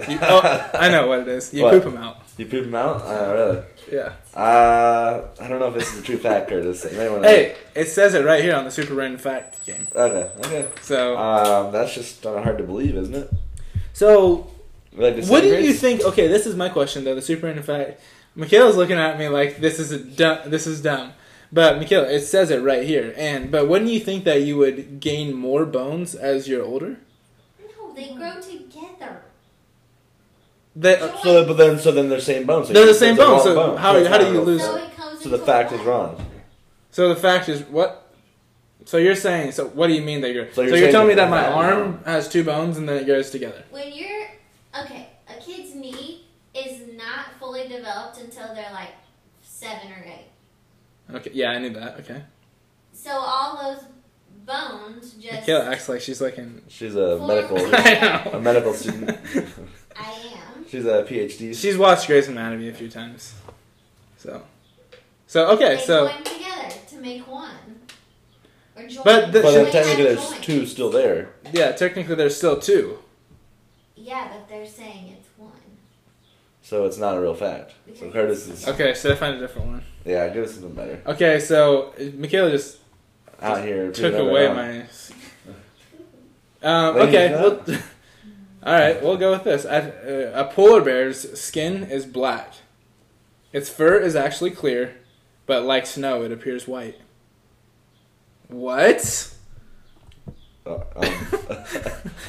You, 0.09 0.17
oh, 0.21 0.69
I 0.75 0.89
know 0.89 1.07
what 1.07 1.19
it 1.21 1.27
is. 1.27 1.53
You 1.53 1.63
What? 1.63 1.73
poop 1.73 1.83
them 1.91 1.97
out. 2.01 2.19
You 2.37 2.45
poop 2.45 2.63
them 2.65 2.75
out? 2.75 3.01
Uh, 3.01 3.33
really? 3.33 3.63
Yeah. 3.91 4.13
Uh, 4.39 5.23
I 5.41 5.47
don't 5.49 5.59
know 5.59 5.67
if 5.67 5.73
this 5.73 5.91
is 5.93 5.99
a 5.99 6.03
true 6.03 6.17
fact, 6.17 6.51
or 6.53 6.61
You 6.61 6.73
may 6.93 7.09
wanna- 7.09 7.27
Hey, 7.27 7.55
it 7.75 7.89
says 7.89 8.13
it 8.13 8.23
right 8.23 8.41
here 8.41 8.55
on 8.55 8.63
the 8.63 8.71
Super 8.71 8.93
Random 8.93 9.19
Fact 9.19 9.65
game. 9.65 9.87
Okay, 9.93 10.31
okay. 10.45 10.67
So, 10.83 11.17
Um, 11.17 11.73
that's 11.73 11.93
just 11.93 12.21
kind 12.21 12.37
of 12.37 12.43
hard 12.45 12.59
to 12.59 12.63
believe, 12.63 12.95
isn't 12.95 13.13
it? 13.15 13.29
so 13.91 14.49
Like 14.97 15.23
what 15.25 15.41
do 15.41 15.47
you 15.61 15.73
think? 15.73 16.01
Okay, 16.03 16.27
this 16.27 16.45
is 16.45 16.55
my 16.55 16.69
question 16.69 17.03
though. 17.03 17.15
The 17.15 17.21
Super 17.21 17.45
Random 17.47 17.63
Fact. 17.63 18.01
Michaela's 18.35 18.75
looking 18.75 18.97
at 18.97 19.17
me 19.17 19.29
like 19.29 19.57
this 19.57 19.79
is 19.79 19.91
a 19.91 19.99
dumb. 19.99 20.49
This 20.49 20.67
is 20.67 20.81
dumb. 20.81 21.13
But 21.51 21.77
Michaela, 21.77 22.09
it 22.11 22.21
says 22.21 22.51
it 22.51 22.61
right 22.61 22.83
here. 22.83 23.13
And 23.15 23.49
but 23.51 23.67
wouldn't 23.67 23.89
you 23.91 23.99
think 23.99 24.25
that 24.25 24.41
you 24.41 24.57
would 24.57 24.99
gain 24.99 25.33
more 25.33 25.65
bones 25.65 26.13
as 26.15 26.47
you're 26.47 26.63
older? 26.63 26.97
no, 27.77 27.93
they 27.93 28.13
grow 28.15 28.41
together. 28.41 29.21
That 30.75 31.19
So, 31.23 31.45
but 31.45 31.57
then, 31.57 31.79
so 31.79 31.91
then 31.91 32.09
they're 32.09 32.19
same 32.19 32.45
bones. 32.45 32.67
So 32.67 32.73
They're 32.73 32.85
the 32.85 32.93
same 32.93 33.15
it's 33.15 33.23
bones, 33.23 33.43
so 33.43 33.55
bone. 33.55 33.77
how- 33.77 33.95
it's 33.95 34.07
how 34.07 34.17
do 34.19 34.31
you 34.31 34.41
lose- 34.41 34.61
So 34.63 34.75
it 34.75 34.83
So 35.21 35.29
the 35.29 35.35
into 35.35 35.45
fact 35.45 35.71
is 35.71 35.81
wrong. 35.81 36.23
so 36.91 37.09
the 37.09 37.15
fact 37.15 37.49
is 37.49 37.61
what? 37.63 38.03
So 38.85 38.97
you're 38.97 39.15
saying 39.15 39.51
so? 39.53 39.65
What 39.67 39.87
do 39.87 39.93
you 39.93 40.01
mean 40.01 40.21
that 40.21 40.31
you're? 40.33 40.45
So 40.47 40.53
So 40.53 40.61
you're 40.63 40.77
you're, 40.77 40.91
telling 40.91 41.07
me 41.09 41.15
that 41.15 41.29
that 41.29 41.31
my 41.31 41.49
the 41.49 41.55
arm 41.55 41.99
has 42.05 42.29
two 42.29 42.43
bones 42.43 42.77
and 42.77 42.87
then 42.87 42.97
it 42.97 43.07
goes 43.07 43.31
together? 43.31 43.63
When 43.71 43.91
you're 43.91 44.16
okay, 44.81 45.09
a 45.29 45.39
kid's 45.41 45.75
knee 45.75 46.25
is 46.55 46.81
not 46.95 47.25
fully 47.39 47.67
developed 47.67 48.19
until 48.19 48.53
they're 48.55 48.71
like 48.73 48.91
seven 49.41 49.91
or 49.91 50.03
eight. 50.05 50.25
Okay, 51.15 51.31
yeah, 51.33 51.49
I 51.51 51.59
knew 51.59 51.69
that. 51.71 51.99
Okay, 51.99 52.21
So 52.93 53.11
all 53.11 53.57
those 53.73 53.83
bones 54.45 55.13
just 55.13 55.33
Michaela 55.41 55.71
acts 55.71 55.89
like 55.89 56.01
she's 56.01 56.21
like 56.21 56.37
in. 56.37 56.61
She's 56.67 56.95
a 56.95 57.17
Form- 57.17 57.27
medical, 57.27 57.57
I 57.75 58.21
a 58.25 58.31
know. 58.33 58.39
medical 58.41 58.73
student. 58.73 59.17
I 59.95 60.11
am. 60.11 60.65
She's 60.69 60.85
a 60.85 61.03
PhD. 61.03 61.55
She's 61.55 61.77
watched 61.77 62.07
Grey's 62.07 62.27
Anatomy 62.27 62.69
a 62.69 62.73
few 62.73 62.89
times. 62.89 63.33
So, 64.17 64.41
so 65.27 65.47
okay, 65.51 65.77
so. 65.77 66.05
they 66.07 66.11
so 66.11 66.13
join 66.15 66.23
together 66.23 66.75
to 66.89 66.95
make 66.97 67.27
one. 67.27 67.51
Or 68.75 68.87
join. 68.87 69.03
But 69.05 69.31
the- 69.31 69.41
but 69.41 69.53
join 69.53 69.63
then 69.63 69.71
technically, 69.71 70.03
that 70.03 70.15
there's 70.15 70.29
joint. 70.31 70.43
two 70.43 70.65
still 70.65 70.89
there. 70.89 71.29
yeah, 71.53 71.71
technically 71.71 72.15
there's 72.15 72.35
still 72.35 72.59
two. 72.59 72.99
Yeah, 73.97 74.29
but 74.31 74.47
they're 74.47 74.65
saying 74.67 75.15
it's 75.17 75.27
one. 75.37 75.51
So 76.61 76.85
it's 76.85 76.97
not 76.97 77.17
a 77.17 77.21
real 77.21 77.33
fact. 77.33 77.73
So 77.97 78.11
Curtis 78.11 78.47
is 78.47 78.67
Okay, 78.67 78.93
so 78.93 79.11
I 79.11 79.15
find 79.15 79.35
a 79.35 79.39
different 79.39 79.67
one. 79.67 79.83
Yeah, 80.05 80.27
give 80.29 80.43
us 80.43 80.53
something 80.53 80.73
better. 80.73 81.01
Okay, 81.05 81.39
so 81.39 81.93
uh, 81.99 82.03
Michaela 82.17 82.51
just 82.51 82.79
Out 83.41 83.63
here. 83.63 83.91
took 83.91 84.13
proving 84.13 84.29
away 84.29 84.47
everyone 84.47 84.87
my. 86.61 86.67
Um, 86.69 86.95
Ladies, 86.95 87.07
okay, 87.09 87.29
yeah. 87.29 87.41
well, 87.41 87.61
all 88.63 88.73
right, 88.73 89.01
we'll 89.01 89.17
go 89.17 89.31
with 89.31 89.43
this. 89.43 89.65
I, 89.65 89.79
uh, 89.79 90.31
a 90.35 90.53
polar 90.53 90.81
bear's 90.81 91.39
skin 91.39 91.83
is 91.83 92.05
black. 92.05 92.53
Its 93.53 93.69
fur 93.69 93.97
is 93.97 94.15
actually 94.15 94.51
clear, 94.51 94.97
but 95.45 95.63
like 95.63 95.85
snow, 95.85 96.23
it 96.23 96.31
appears 96.31 96.67
white. 96.67 96.99
What? 98.49 99.33
Uh, 100.67 100.79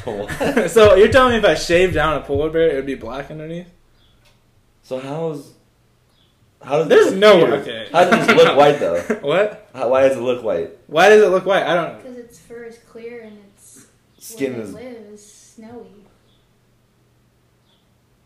um, 0.07 0.69
so 0.69 0.95
you're 0.95 1.09
telling 1.09 1.33
me 1.33 1.39
if 1.39 1.45
I 1.45 1.55
shaved 1.55 1.95
down 1.95 2.17
a 2.17 2.21
polar 2.25 2.51
bear, 2.51 2.71
it 2.71 2.75
would 2.77 2.87
be 2.87 2.95
black 2.95 3.31
underneath? 3.31 3.69
So 4.83 4.99
how's 5.01 5.53
how 6.63 6.79
does 6.79 6.89
There's 6.89 7.07
this 7.07 7.15
no 7.15 7.45
appear? 7.45 7.55
okay. 7.61 7.89
How 7.93 8.05
does 8.09 8.27
this 8.27 8.37
look 8.37 8.57
white 8.57 8.81
though? 8.81 9.01
what? 9.21 9.69
How, 9.75 9.89
why 9.91 10.09
does 10.09 10.17
it 10.17 10.21
look 10.21 10.43
white? 10.43 10.71
Why 10.87 11.09
does 11.09 11.23
it 11.23 11.29
look 11.29 11.47
white? 11.47 11.65
I 11.65 11.75
don't. 11.75 12.03
Because 12.03 12.19
its 12.19 12.39
fur 12.39 12.65
is 12.65 12.79
clear 12.79 13.23
and 13.23 13.39
its 13.55 13.87
Skin 14.19 14.55
where 14.55 14.63
is. 14.63 14.75
they 14.75 14.85
live 14.85 14.97
is 15.13 15.33
snowy. 15.33 16.07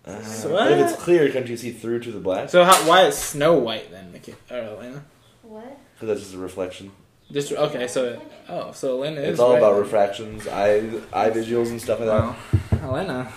Uh, 0.04 0.22
So 0.22 0.56
if 0.66 0.90
it's 0.90 1.00
clear, 1.02 1.30
can't 1.30 1.46
you 1.48 1.56
see 1.56 1.72
through 1.72 2.00
to 2.00 2.10
the 2.10 2.20
black? 2.20 2.48
So 2.50 2.64
how, 2.64 2.74
why 2.88 3.06
is 3.06 3.16
Snow 3.16 3.54
White 3.54 3.90
then, 3.90 4.10
Nikki? 4.12 4.34
Or 4.50 4.56
Elena? 4.56 5.04
What? 5.42 5.78
Because 5.94 6.08
that's 6.08 6.20
just 6.20 6.34
a 6.34 6.38
reflection. 6.38 6.90
Just 7.32 7.52
okay. 7.52 7.88
So 7.88 8.20
oh, 8.48 8.72
so 8.72 8.98
Elena 9.02 9.22
is. 9.22 9.30
It's 9.30 9.40
all 9.40 9.52
right 9.52 9.58
about 9.58 9.78
refractions, 9.78 10.46
eye 10.46 10.78
eye 11.12 11.30
visuals, 11.30 11.70
and 11.70 11.80
stuff 11.80 12.00
like 12.00 12.08
that. 12.08 12.82
Well, 12.82 12.96
Elena, 12.96 13.32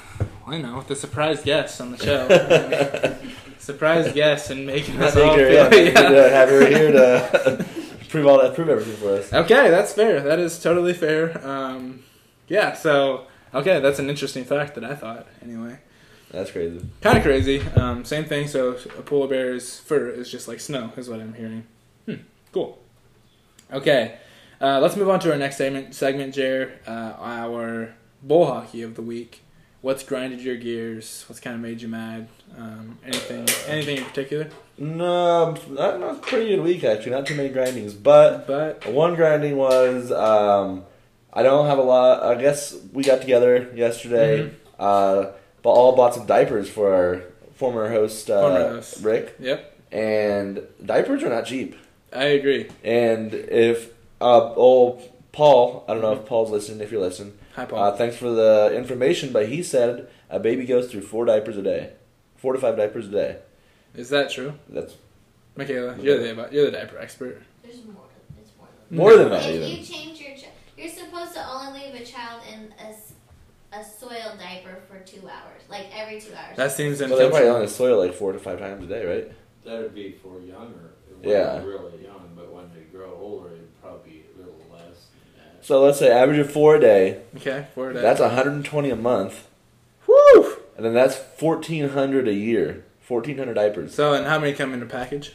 Elena 0.45 0.77
with 0.77 0.87
the 0.87 0.95
surprise 0.95 1.41
guest 1.43 1.79
on 1.79 1.91
the 1.91 1.97
show. 1.97 3.17
surprise 3.57 4.11
guest 4.13 4.51
and 4.51 4.67
making 4.67 5.01
us 5.01 5.15
all 5.15 5.35
feel. 5.35 5.45
her, 5.45 5.49
yeah, 5.49 5.73
yeah. 5.73 6.09
to 6.09 6.29
have 6.29 6.49
her 6.49 6.65
here 6.67 6.91
to 6.91 7.65
prove 8.09 8.27
all 8.27 8.41
that, 8.41 8.53
prove 8.53 8.69
everything 8.69 8.95
for 8.97 9.15
us. 9.15 9.31
Okay, 9.31 9.69
that's 9.69 9.93
fair. 9.93 10.21
That 10.21 10.39
is 10.39 10.61
totally 10.61 10.93
fair. 10.93 11.45
Um, 11.47 12.03
yeah. 12.49 12.73
So 12.73 13.27
okay, 13.53 13.79
that's 13.79 13.99
an 13.99 14.09
interesting 14.09 14.43
fact 14.43 14.75
that 14.75 14.83
I 14.83 14.95
thought. 14.95 15.25
Anyway, 15.41 15.79
That's 16.31 16.51
crazy. 16.51 16.85
kind 16.99 17.17
of 17.17 17.23
crazy. 17.23 17.61
Um, 17.77 18.03
same 18.03 18.25
thing. 18.25 18.49
So 18.49 18.71
a 18.97 19.01
polar 19.01 19.27
bear's 19.29 19.79
fur 19.79 20.09
is 20.09 20.29
just 20.29 20.49
like 20.49 20.59
snow, 20.59 20.91
is 20.97 21.09
what 21.09 21.21
I'm 21.21 21.33
hearing. 21.33 21.65
Hmm. 22.05 22.15
Cool. 22.51 22.77
Okay. 23.71 24.17
Uh, 24.61 24.79
let's 24.79 24.95
move 24.95 25.09
on 25.09 25.19
to 25.21 25.31
our 25.31 25.37
next 25.37 25.57
segment, 25.57 25.93
segment 25.93 26.33
Jer. 26.33 26.79
Uh, 26.87 27.13
our 27.19 27.93
bull 28.23 28.45
hockey 28.45 28.81
of 28.81 28.95
the 28.95 29.01
week. 29.01 29.41
What's 29.81 30.01
grinded 30.03 30.41
your 30.41 30.55
gears? 30.55 31.25
What's 31.27 31.39
kind 31.39 31.55
of 31.55 31.61
made 31.61 31.81
you 31.81 31.87
mad? 31.87 32.27
Um, 32.57 32.97
anything, 33.05 33.47
anything 33.67 33.97
in 33.97 34.05
particular? 34.05 34.49
No, 34.77 35.53
that 35.53 35.99
was 35.99 36.19
pretty 36.21 36.49
good 36.55 36.63
week 36.63 36.83
actually. 36.83 37.11
Not 37.11 37.27
too 37.27 37.35
many 37.35 37.49
grindings, 37.49 37.93
but 37.93 38.47
But 38.47 38.85
one 38.87 39.15
grinding 39.15 39.57
was 39.57 40.11
um, 40.11 40.85
I 41.31 41.43
don't 41.43 41.67
have 41.67 41.77
a 41.77 41.83
lot. 41.83 42.23
I 42.23 42.41
guess 42.41 42.75
we 42.93 43.03
got 43.03 43.21
together 43.21 43.69
yesterday. 43.75 44.43
Mhm. 44.45 44.51
Uh, 44.79 45.31
but 45.61 45.69
all 45.69 45.95
bought 45.95 46.13
some 46.15 46.25
diapers 46.25 46.67
for 46.69 46.93
our 46.93 47.21
former 47.55 47.89
host, 47.89 48.29
uh, 48.29 48.41
Former 48.41 48.69
host. 48.69 49.03
Rick, 49.03 49.35
yep, 49.39 49.77
and 49.91 50.61
diapers 50.83 51.23
are 51.23 51.29
not 51.29 51.45
cheap. 51.45 51.75
I 52.15 52.23
agree. 52.25 52.67
And 52.83 53.33
if 53.33 53.91
uh, 54.21 54.53
old 54.53 55.01
Paul, 55.31 55.83
I 55.87 55.93
don't 55.93 56.01
know 56.01 56.13
if 56.13 56.25
Paul's 56.25 56.49
listening. 56.51 56.81
If 56.81 56.91
you're 56.91 57.01
listening, 57.01 57.37
Hi, 57.55 57.65
Paul. 57.65 57.83
uh, 57.83 57.91
thanks 57.95 58.15
for 58.15 58.29
the 58.29 58.73
information. 58.75 59.31
But 59.33 59.49
he 59.49 59.61
said 59.63 60.07
a 60.29 60.39
baby 60.39 60.65
goes 60.65 60.89
through 60.91 61.01
four 61.01 61.25
diapers 61.25 61.57
a 61.57 61.61
day, 61.61 61.91
four 62.37 62.53
to 62.53 62.59
five 62.59 62.77
diapers 62.77 63.07
a 63.07 63.11
day. 63.11 63.37
is 63.95 64.09
that 64.09 64.31
true, 64.31 64.53
That's 64.69 64.95
Michaela? 65.55 65.97
You're 65.99 66.17
the 66.19 66.49
you're 66.51 66.65
the 66.65 66.71
diaper 66.71 66.97
expert. 66.97 67.41
There's 67.63 67.83
more. 67.85 67.95
It's 68.41 68.51
more. 68.57 68.67
more 69.09 69.17
than 69.17 69.29
that. 69.29 69.49
If 69.49 69.55
Even. 69.55 69.69
you 69.69 69.83
change 69.83 70.19
your, 70.19 70.35
ch- 70.37 70.49
you're 70.77 70.89
supposed 70.89 71.33
to 71.33 71.45
only 71.47 71.79
leave 71.91 71.95
a 72.01 72.05
child 72.05 72.41
in 72.53 72.73
a, 72.79 72.89
s- 72.89 73.13
a 73.73 73.83
soiled 73.83 74.37
diaper 74.39 74.79
for 74.87 74.99
two 74.99 75.27
hours, 75.27 75.61
like 75.69 75.87
every 75.95 76.19
two 76.21 76.33
hours. 76.33 76.55
That 76.57 76.71
seems 76.71 76.99
So 76.99 77.07
they're 77.07 77.29
probably 77.29 77.49
on 77.49 77.61
the 77.61 77.67
soil 77.67 77.99
like 77.99 78.13
four 78.13 78.31
to 78.33 78.39
five 78.39 78.59
times 78.59 78.83
a 78.83 78.87
day, 78.87 79.05
right? 79.05 79.31
That 79.65 79.81
would 79.81 79.95
be 79.95 80.15
for 80.21 80.39
younger. 80.41 80.91
when 81.21 81.29
Yeah. 81.29 81.59
they're 81.59 81.65
Really 81.67 82.03
young, 82.03 82.29
but 82.35 82.51
when 82.53 82.65
they 82.75 82.81
grow 82.95 83.15
older, 83.19 83.53
it'd 83.53 83.81
probably 83.81 84.11
be 84.11 84.23
a 84.35 84.37
little 84.37 84.59
less 84.71 85.07
than 85.15 85.43
that. 85.43 85.54
So 85.65 85.81
let's 85.81 85.97
say 85.97 86.11
average 86.11 86.37
of 86.37 86.51
four 86.51 86.75
a 86.75 86.79
day. 86.79 87.21
Okay, 87.37 87.65
four 87.73 87.89
a 87.89 87.93
day. 87.95 87.99
That's 87.99 88.19
120 88.19 88.89
a 88.91 88.95
month, 88.95 89.47
woo. 90.05 90.57
and 90.77 90.85
then 90.85 90.93
that's 90.93 91.17
1400 91.39 92.27
a 92.27 92.33
year. 92.33 92.83
1400 93.07 93.55
diapers. 93.55 93.95
So, 93.95 94.13
and 94.13 94.27
how 94.27 94.37
many 94.37 94.53
come 94.53 94.75
in 94.75 94.83
a 94.83 94.85
package? 94.85 95.33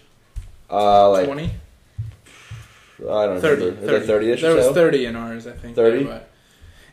Uh, 0.71 1.11
like 1.11 1.27
Twenty. 1.27 1.51
I 3.01 3.27
don't 3.27 3.41
30, 3.41 3.65
remember. 3.65 3.87
30. 3.87 3.97
Is 3.97 4.09
it 4.09 4.13
30ish 4.39 4.41
There 4.43 4.53
or 4.53 4.57
was 4.57 4.65
so? 4.67 4.75
30 4.75 5.05
in 5.07 5.17
ours, 5.17 5.47
I 5.49 5.53
think. 5.53 5.75
30? 5.75 6.05
But- 6.05 6.31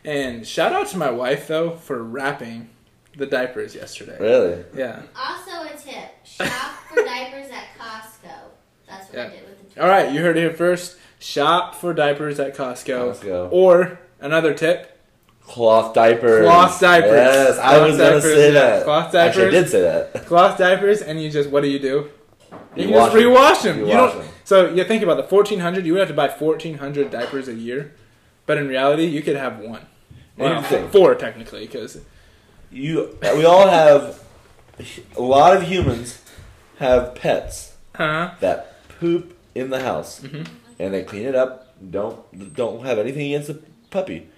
And 0.04 0.44
shout 0.44 0.72
out 0.72 0.88
to 0.88 0.96
my 0.96 1.10
wife, 1.12 1.46
though, 1.46 1.70
for 1.76 2.02
wrapping 2.02 2.70
the 3.16 3.26
diapers 3.26 3.76
yesterday. 3.76 4.16
Really? 4.18 4.64
Yeah. 4.74 5.02
Also, 5.16 5.62
a 5.62 5.76
tip: 5.78 6.10
shop 6.24 6.72
for 6.88 6.96
diapers 7.04 7.50
at 7.52 7.68
Costco. 7.78 8.32
That's 8.88 9.06
what 9.10 9.14
Yeah. 9.16 9.26
I 9.26 9.30
did 9.30 9.44
with 9.48 9.74
the. 9.74 9.80
All 9.82 9.88
right, 9.88 10.10
you 10.12 10.22
heard 10.22 10.36
it 10.36 10.40
here 10.40 10.52
first. 10.54 10.96
Shop 11.18 11.74
for 11.74 11.92
diapers 11.94 12.38
at 12.38 12.56
Costco. 12.56 13.12
Costco. 13.14 13.48
Or 13.50 13.98
another 14.20 14.54
tip, 14.54 14.94
Cloth 15.42 15.94
diapers. 15.94 16.44
Cloth 16.46 16.78
diapers. 16.80 17.10
Yes, 17.10 17.58
I 17.58 17.76
Cloth 17.78 17.88
was 17.88 17.96
gonna 17.98 18.20
say 18.20 18.50
that. 18.52 18.84
Cloth 18.84 19.12
diapers. 19.12 19.28
Actually, 19.36 19.46
I 19.46 19.50
did 19.50 19.68
say 19.70 19.80
that. 19.80 20.26
cloth 20.26 20.58
diapers, 20.58 21.00
and 21.02 21.20
you 21.22 21.30
just 21.30 21.48
what 21.50 21.62
do 21.62 21.68
you 21.68 21.78
do? 21.78 22.10
You, 22.76 22.84
You 22.88 22.90
just 22.90 23.16
rewash 23.16 23.62
them. 23.62 23.78
You 23.78 23.86
You, 23.88 23.96
wash 23.96 24.12
don't. 24.12 24.22
them. 24.24 24.32
So 24.44 24.68
you 24.70 24.84
think 24.84 25.02
about 25.02 25.16
the 25.16 25.22
fourteen 25.24 25.60
hundred. 25.60 25.86
You 25.86 25.92
would 25.94 26.00
have 26.00 26.08
to 26.08 26.14
buy 26.14 26.28
fourteen 26.28 26.78
hundred 26.78 27.10
diapers 27.10 27.48
a 27.48 27.54
year, 27.54 27.94
but 28.46 28.58
in 28.58 28.68
reality, 28.68 29.04
you 29.06 29.22
could 29.22 29.36
have 29.36 29.58
one. 29.58 29.86
Well, 30.36 30.62
four 30.90 31.14
technically, 31.16 31.66
because 31.66 31.98
You, 32.70 33.18
we 33.34 33.44
all 33.44 33.68
have. 33.68 34.22
A 35.16 35.20
lot 35.22 35.56
of 35.56 35.64
humans 35.64 36.22
have 36.78 37.14
pets 37.16 37.74
huh? 37.96 38.32
that 38.38 38.76
poop 39.00 39.36
in 39.56 39.70
the 39.70 39.80
house, 39.80 40.20
Mhm. 40.20 40.46
And 40.78 40.92
they 40.94 41.02
clean 41.04 41.26
it 41.26 41.34
up. 41.34 41.74
Don't 41.90 42.54
don't 42.54 42.84
have 42.84 42.98
anything 42.98 43.26
against 43.32 43.48
the 43.48 43.60
puppy. 43.90 44.28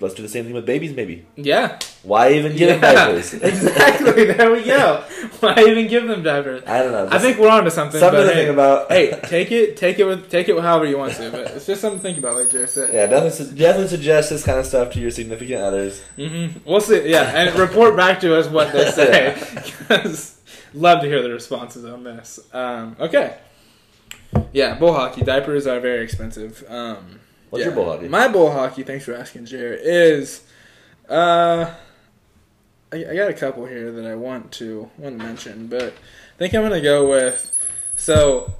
Let's 0.00 0.14
do 0.14 0.22
the 0.22 0.28
same 0.30 0.44
thing 0.46 0.54
with 0.54 0.64
babies, 0.64 0.94
maybe. 0.96 1.26
Yeah. 1.36 1.78
Why 2.02 2.32
even 2.32 2.56
give 2.56 2.70
them 2.70 2.80
Yeah, 2.82 3.04
diapers? 3.06 3.34
exactly. 3.42 4.24
There 4.32 4.50
we 4.50 4.64
go. 4.64 5.04
Why 5.40 5.62
even 5.68 5.88
give 5.88 6.08
them 6.08 6.22
diapers? 6.22 6.62
I 6.66 6.82
don't 6.82 6.92
know. 6.92 7.08
I 7.14 7.18
think 7.18 7.38
we're 7.38 7.50
on 7.50 7.64
to 7.64 7.70
something. 7.70 8.00
something 8.00 8.22
to 8.22 8.28
hey, 8.28 8.34
think 8.34 8.50
about. 8.50 8.90
hey, 8.90 9.20
take 9.24 9.52
it, 9.52 9.76
take 9.76 9.98
it 9.98 10.04
with, 10.06 10.30
take 10.30 10.48
it 10.48 10.58
however 10.58 10.86
you 10.86 10.96
want 10.96 11.12
to. 11.16 11.30
But 11.30 11.40
it's 11.50 11.66
just 11.66 11.82
something 11.82 11.98
to 11.98 12.02
think 12.02 12.16
about, 12.16 12.36
like 12.36 12.50
Jared 12.50 12.70
said. 12.70 12.94
Yeah, 12.94 13.06
definitely, 13.08 13.44
su- 13.44 13.54
definitely 13.54 13.88
suggest 13.88 14.30
this 14.30 14.42
kind 14.42 14.58
of 14.58 14.64
stuff 14.64 14.90
to 14.94 15.00
your 15.00 15.10
significant 15.10 15.60
others. 15.60 16.00
hmm 16.16 16.46
We'll 16.64 16.80
see. 16.80 17.10
Yeah, 17.10 17.24
and 17.36 17.58
report 17.58 17.94
back 17.94 18.20
to 18.20 18.34
us 18.38 18.48
what 18.48 18.72
they 18.72 18.90
say. 18.92 19.36
love 20.72 21.02
to 21.02 21.06
hear 21.08 21.20
the 21.22 21.30
responses 21.30 21.84
on 21.84 22.04
this. 22.04 22.40
Um, 22.54 22.96
okay. 22.98 23.36
Yeah, 24.52 24.74
bull 24.74 24.92
hockey 24.92 25.22
diapers 25.22 25.66
are 25.66 25.80
very 25.80 26.02
expensive. 26.04 26.64
Um, 26.68 27.20
What's 27.50 27.60
yeah. 27.60 27.66
your 27.66 27.74
bull 27.74 27.92
hockey? 27.92 28.08
My 28.08 28.28
bull 28.28 28.50
hockey. 28.50 28.82
Thanks 28.82 29.04
for 29.04 29.14
asking, 29.14 29.46
Jared. 29.46 29.80
Is 29.82 30.42
uh, 31.08 31.74
I, 32.92 32.96
I 32.96 33.16
got 33.16 33.30
a 33.30 33.34
couple 33.34 33.66
here 33.66 33.92
that 33.92 34.06
I 34.06 34.14
want 34.14 34.52
to 34.52 34.90
want 34.98 35.18
to 35.18 35.24
mention, 35.24 35.66
but 35.66 35.92
I 35.92 36.38
think 36.38 36.54
I'm 36.54 36.62
gonna 36.62 36.80
go 36.80 37.08
with 37.08 37.56
so 37.96 38.52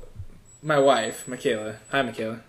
my 0.62 0.78
wife, 0.78 1.26
Michaela. 1.26 1.76
Hi, 1.90 2.02
Michaela. 2.02 2.40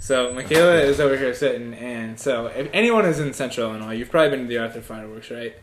So 0.00 0.32
Michaela 0.32 0.76
is 0.76 1.00
over 1.00 1.16
here 1.16 1.34
sitting, 1.34 1.74
and 1.74 2.20
so 2.20 2.46
if 2.46 2.68
anyone 2.72 3.04
is 3.04 3.18
in 3.18 3.32
Central 3.32 3.70
Illinois, 3.70 3.94
you've 3.94 4.10
probably 4.10 4.30
been 4.30 4.46
to 4.46 4.48
the 4.48 4.58
Arthur 4.58 4.80
Fireworks, 4.80 5.30
right? 5.30 5.56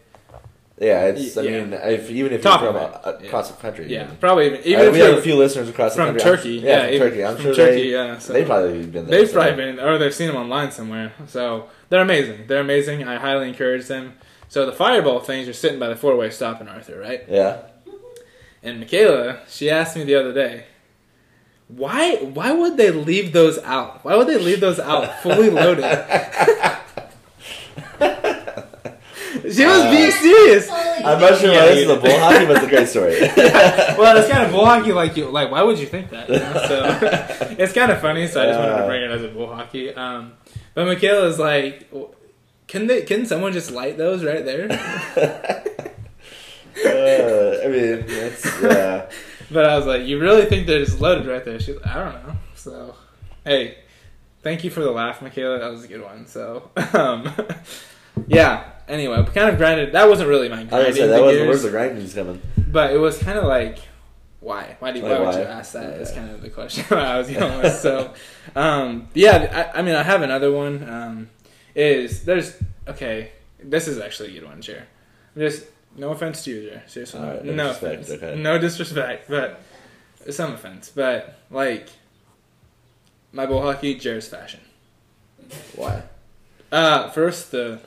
Yeah, 0.78 1.06
it's. 1.06 1.38
I 1.38 1.42
Yeah. 1.44 1.64
mean, 1.64 1.74
if, 1.74 2.10
even 2.12 2.34
if 2.34 2.42
Top 2.42 2.62
you're 2.62 2.74
from 2.74 2.82
it, 2.84 3.00
uh, 3.06 3.14
yeah. 3.22 3.28
across 3.28 3.50
the 3.50 3.56
country. 3.62 3.88
Yeah, 3.88 4.08
probably 4.20 4.48
even, 4.48 4.58
Uh, 4.60 4.64
even 4.66 4.86
if 4.88 4.94
we 4.94 5.00
have 5.00 5.18
a 5.18 5.22
few 5.22 5.36
listeners 5.38 5.70
across 5.70 5.94
the 5.96 6.04
from 6.04 6.08
country. 6.18 6.24
I'm- 6.30 6.38
Turkey. 6.38 6.50
Yeah, 6.56 6.88
Yeah, 6.88 7.00
from 7.00 7.00
Turkey. 7.10 7.26
I'm 7.26 7.36
from 7.36 7.44
sure 7.46 7.56
Turkey. 7.56 7.76
they, 7.84 7.88
yeah, 7.92 8.18
so. 8.18 8.34
they've 8.34 8.46
probably 8.46 8.84
been 8.84 8.92
there. 9.08 9.20
They've 9.20 9.28
so- 9.30 9.34
probably 9.36 9.56
been, 9.56 9.80
or 9.80 9.98
they've 9.98 10.14
seen 10.14 10.28
them 10.28 10.36
online 10.36 10.72
somewhere. 10.72 11.14
So 11.28 11.68
they're 11.90 12.02
amazing. 12.02 12.46
They're 12.48 12.60
amazing. 12.60 13.08
I 13.08 13.16
highly 13.16 13.48
encourage 13.48 13.88
them. 13.88 14.16
So 14.50 14.66
the 14.66 14.74
fireball 14.74 15.22
things 15.22 15.48
are 15.48 15.54
sitting 15.54 15.80
by 15.80 15.88
the 15.88 15.96
four-way 15.96 16.30
stop 16.30 16.60
in 16.60 16.68
Arthur, 16.68 17.00
right? 17.00 17.24
Yeah. 17.30 17.58
And 18.62 18.80
Michaela, 18.82 19.40
she 19.48 19.70
asked 19.70 19.96
me 19.96 20.04
the 20.04 20.16
other 20.16 20.34
day, 20.34 20.66
why 21.70 22.16
why 22.18 22.52
would 22.52 22.76
they 22.78 22.92
leave 22.92 23.32
those 23.32 23.58
out? 23.60 24.04
Why 24.04 24.16
would 24.18 24.28
they 24.28 24.38
leave 24.38 24.60
those 24.60 24.80
out 24.80 25.22
fully 25.24 25.50
loaded? 25.50 25.86
she 29.42 29.66
was 29.66 29.80
Uh, 29.82 29.92
being 29.92 30.12
serious. 30.12 30.70
I'm 30.70 31.20
not 31.20 31.38
sure 31.40 31.52
why 31.52 31.66
this 31.68 31.80
is 31.86 31.90
a 31.90 31.96
bull 31.98 32.20
hockey, 32.20 32.46
but 32.46 32.56
it's 32.58 32.66
a 32.66 32.70
great 32.70 32.88
story. 32.88 33.20
well, 33.98 34.18
it's 34.18 34.28
kind 34.30 34.46
of 34.46 34.52
bull 34.52 34.66
hockey. 34.66 34.92
Like 34.94 35.16
you, 35.18 35.30
like 35.30 35.52
why 35.52 35.62
would 35.62 35.78
you 35.80 35.86
think 35.88 36.10
that? 36.12 36.30
you 36.30 36.40
know? 36.40 36.54
So 36.68 37.56
it's 37.60 37.74
kind 37.74 37.92
of 37.92 38.00
funny. 38.02 38.28
So 38.28 38.42
I 38.42 38.46
just 38.48 38.60
wanted 38.60 38.76
to 38.78 38.84
Uh. 38.84 38.88
bring 38.88 39.04
it 39.04 39.12
as 39.12 39.24
a 39.24 39.28
bull 39.30 39.54
hockey. 39.54 39.94
Um, 39.94 40.34
but 40.74 40.86
Michaela's 40.88 41.38
like, 41.40 41.90
can 42.68 42.88
they? 42.88 43.02
Can 43.04 43.26
someone 43.26 43.54
just 43.54 43.72
light 43.72 43.98
those 43.98 44.24
right 44.24 44.44
there? 44.44 44.68
uh, 46.86 47.60
I 47.64 47.68
mean, 47.68 48.04
it's 48.08 48.46
yeah. 48.62 49.10
but 49.52 49.66
I 49.66 49.78
was 49.78 49.86
like, 49.86 50.04
you 50.06 50.20
really 50.20 50.46
think 50.46 50.68
they're 50.68 50.84
just 50.84 51.00
loaded 51.00 51.28
right 51.28 51.44
there? 51.46 51.60
She's 51.60 51.76
like, 51.78 51.88
I 51.88 52.04
don't 52.04 52.28
know. 52.28 52.36
So, 52.56 52.96
hey, 53.46 53.78
thank 54.42 54.64
you 54.64 54.70
for 54.72 54.82
the 54.82 54.92
laugh, 54.92 55.22
Michaela. 55.22 55.60
That 55.60 55.72
was 55.72 55.84
a 55.84 55.88
good 55.88 56.02
one. 56.02 56.26
So, 56.28 56.70
um, 56.94 57.32
yeah. 58.28 58.72
Anyway, 58.88 59.18
we 59.20 59.26
kind 59.32 59.50
of 59.50 59.58
grinded. 59.58 59.94
That 59.94 60.08
wasn't 60.10 60.30
really 60.30 60.48
my 60.50 60.62
I 60.72 60.88
was 60.88 60.96
say 60.96 61.08
that 61.08 61.22
was 61.24 61.38
where's 61.40 61.64
the 61.64 61.70
grinding's 61.72 62.14
coming. 62.14 62.42
but 62.58 62.94
it 62.94 62.98
was 62.98 63.18
kind 63.18 63.38
of 63.38 63.46
like, 63.46 63.80
why? 64.40 64.76
Why 64.80 64.92
do 64.92 65.00
you, 65.00 65.06
Like, 65.06 65.20
why 65.20 65.26
would 65.26 65.36
you 65.36 65.42
ask 65.42 65.74
that? 65.74 66.00
Is 66.02 66.12
Yeah. 66.12 66.16
kind 66.18 66.32
of 66.32 66.42
the 66.42 66.50
question 66.50 66.86
I 66.98 67.18
was 67.18 67.30
going 67.30 67.62
with. 67.62 67.74
So, 67.76 68.14
um, 68.56 69.08
yeah. 69.16 69.72
I, 69.74 69.80
I 69.80 69.82
mean, 69.82 69.96
I 69.96 70.04
have 70.04 70.22
another 70.22 70.52
one. 70.52 70.88
Um, 70.88 71.30
is 71.74 72.24
there's 72.26 72.56
okay. 72.88 73.32
This 73.64 73.88
is 73.88 74.00
actually 74.00 74.38
a 74.38 74.40
good 74.40 74.48
one, 74.50 74.62
Jer. 74.62 74.84
Just 75.38 75.66
no 75.98 76.12
offense 76.12 76.44
to 76.44 76.52
you, 76.52 76.70
Jer. 76.70 76.84
Seriously, 76.88 77.20
right, 77.22 77.44
no 77.44 77.54
no 77.54 77.68
disrespect, 77.70 78.02
offense. 78.04 78.24
okay. 78.24 78.42
No 78.42 78.58
disrespect, 78.60 79.30
but 79.30 79.62
some 80.30 80.54
offense. 80.54 80.92
But 80.94 81.40
like 81.50 81.90
my 83.34 83.46
bull 83.46 83.62
hockey, 83.62 83.96
Jer's 83.96 84.28
fashion. 84.28 84.60
Why? 85.76 86.04
Uh, 86.72 87.10
first 87.10 87.52
the 87.52 87.80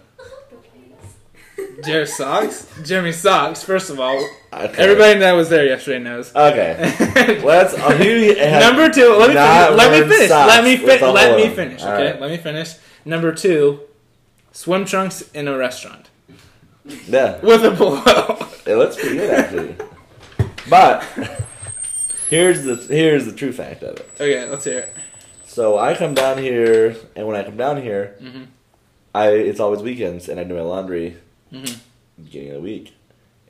Jer's 1.85 2.13
socks, 2.17 2.67
Jeremy 2.85 3.13
socks. 3.13 3.63
First 3.63 3.91
of 3.91 4.01
all, 4.01 4.17
Okay. 4.53 4.75
everybody 4.83 5.19
that 5.21 5.33
was 5.33 5.49
there 5.49 5.65
yesterday 5.67 5.99
knows. 6.03 6.35
Okay. 6.35 7.41
Let's. 7.45 7.75
Uh, 7.75 7.93
who 7.93 8.35
Number 8.35 8.91
two, 8.93 9.13
let 9.15 9.31
me 9.93 10.09
finish. 10.09 10.31
Let 10.31 10.65
me 10.65 10.77
finish. 10.77 10.89
Let 10.89 10.93
me 10.93 10.99
fi- 10.99 11.11
let 11.13 11.37
me 11.37 11.49
finish. 11.55 11.83
All 11.83 11.93
Okay, 11.93 12.11
right. 12.13 12.21
let 12.21 12.31
me 12.31 12.37
finish. 12.37 12.75
Number 13.05 13.33
two, 13.33 13.81
swim 14.53 14.85
trunks 14.87 15.23
in 15.33 15.47
a 15.47 15.57
restaurant 15.57 16.11
Yeah, 17.07 17.39
with 17.43 17.65
a 17.65 17.71
below. 17.71 18.39
it 18.67 18.77
looks 18.77 18.97
pretty 18.97 19.17
good 19.17 19.31
actually. 19.31 19.77
But 20.69 21.05
here's 22.29 22.65
the 22.65 22.75
here's 22.75 23.25
the 23.27 23.33
true 23.33 23.53
fact 23.53 23.83
of 23.83 23.97
it. 23.99 24.11
okay, 24.17 24.49
let's 24.51 24.65
hear 24.65 24.81
it. 24.81 24.97
So 25.45 25.79
I 25.79 25.95
come 25.95 26.15
down 26.15 26.39
here, 26.39 26.97
and 27.17 27.27
when 27.27 27.37
I 27.37 27.45
come 27.45 27.57
down 27.57 27.81
here, 27.81 28.17
hmm 28.21 28.45
I 29.15 29.29
it's 29.31 29.61
always 29.61 29.81
weekends, 29.83 30.29
and 30.29 30.39
I 30.41 30.45
do 30.45 30.55
my 30.55 30.61
laundry 30.61 31.17
hmm 31.50 31.64
beginning 32.23 32.49
of 32.50 32.55
the 32.57 32.61
week, 32.62 32.95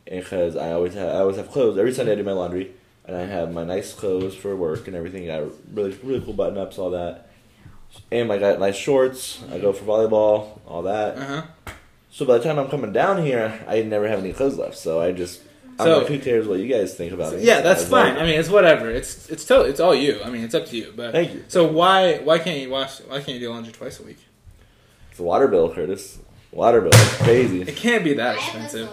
because 0.05 0.55
I 0.57 0.73
always 0.73 0.95
have 0.95 1.09
I 1.09 1.19
always 1.21 1.37
have 1.37 1.51
clothes 1.51 1.79
every 1.79 1.93
Sunday. 1.93 2.13
I 2.13 2.17
do 2.17 2.23
my 2.23 2.33
laundry, 2.33 2.73
and 3.07 3.17
I 3.17 3.25
have 3.25 3.53
my 3.53 3.65
nice 3.65 3.95
clothes 3.95 4.35
for 4.35 4.55
work 4.57 4.87
and 4.87 4.95
everything. 4.97 5.31
I 5.31 5.47
really 5.73 5.97
really 6.03 6.21
cool 6.21 6.35
button 6.35 6.59
ups, 6.59 6.79
all 6.79 6.91
that, 6.91 7.29
and 8.13 8.31
I 8.33 8.39
got 8.39 8.59
nice 8.61 8.77
shorts. 8.77 9.43
I 9.51 9.59
go 9.59 9.73
for 9.73 9.85
volleyball, 9.85 10.59
all 10.67 10.83
that. 10.83 11.17
Uh 11.17 11.25
huh. 11.25 11.43
So 12.11 12.25
by 12.27 12.39
the 12.39 12.45
time 12.45 12.59
I'm 12.59 12.69
coming 12.69 12.93
down 12.93 13.23
here, 13.25 13.61
I 13.69 13.83
never 13.83 14.09
have 14.09 14.19
any 14.19 14.33
clothes 14.33 14.57
left. 14.59 14.77
So 14.77 15.01
I 15.01 15.13
just 15.13 15.41
I'm 15.79 15.87
So- 15.87 15.99
like, 15.99 16.07
who 16.09 16.19
cares 16.19 16.47
what 16.49 16.59
you 16.59 16.67
guys 16.69 16.95
think 16.95 17.13
about 17.13 17.33
it? 17.35 17.41
Yeah, 17.43 17.61
that's 17.61 17.83
was 17.85 17.93
like, 17.93 18.15
fine. 18.15 18.23
I 18.23 18.27
mean, 18.27 18.39
it's 18.41 18.49
whatever. 18.51 18.91
It's 18.91 19.29
it's 19.31 19.45
totally 19.45 19.71
it's 19.71 19.81
all 19.81 19.95
you. 19.95 20.21
I 20.25 20.31
mean, 20.31 20.43
it's 20.45 20.55
up 20.55 20.67
to 20.67 20.77
you. 20.77 20.93
But 20.97 21.13
Thank 21.13 21.33
you. 21.35 21.45
so 21.49 21.67
why 21.67 22.19
why 22.19 22.39
can't 22.39 22.59
you 22.61 22.71
wash? 22.71 23.01
Why 23.01 23.17
can't 23.21 23.39
you 23.39 23.41
do 23.41 23.51
laundry 23.51 23.73
twice 23.73 23.99
a 24.01 24.03
week? 24.03 24.19
It's 25.11 25.21
a 25.21 25.23
water 25.23 25.49
bill, 25.49 25.73
Curtis. 25.73 26.19
Water 26.53 26.81
bill, 26.81 26.91
it's 26.93 27.17
crazy. 27.17 27.63
It 27.63 27.77
can't 27.77 28.05
be 28.05 28.15
that 28.15 28.37
have 28.37 28.45
expensive. 28.45 28.91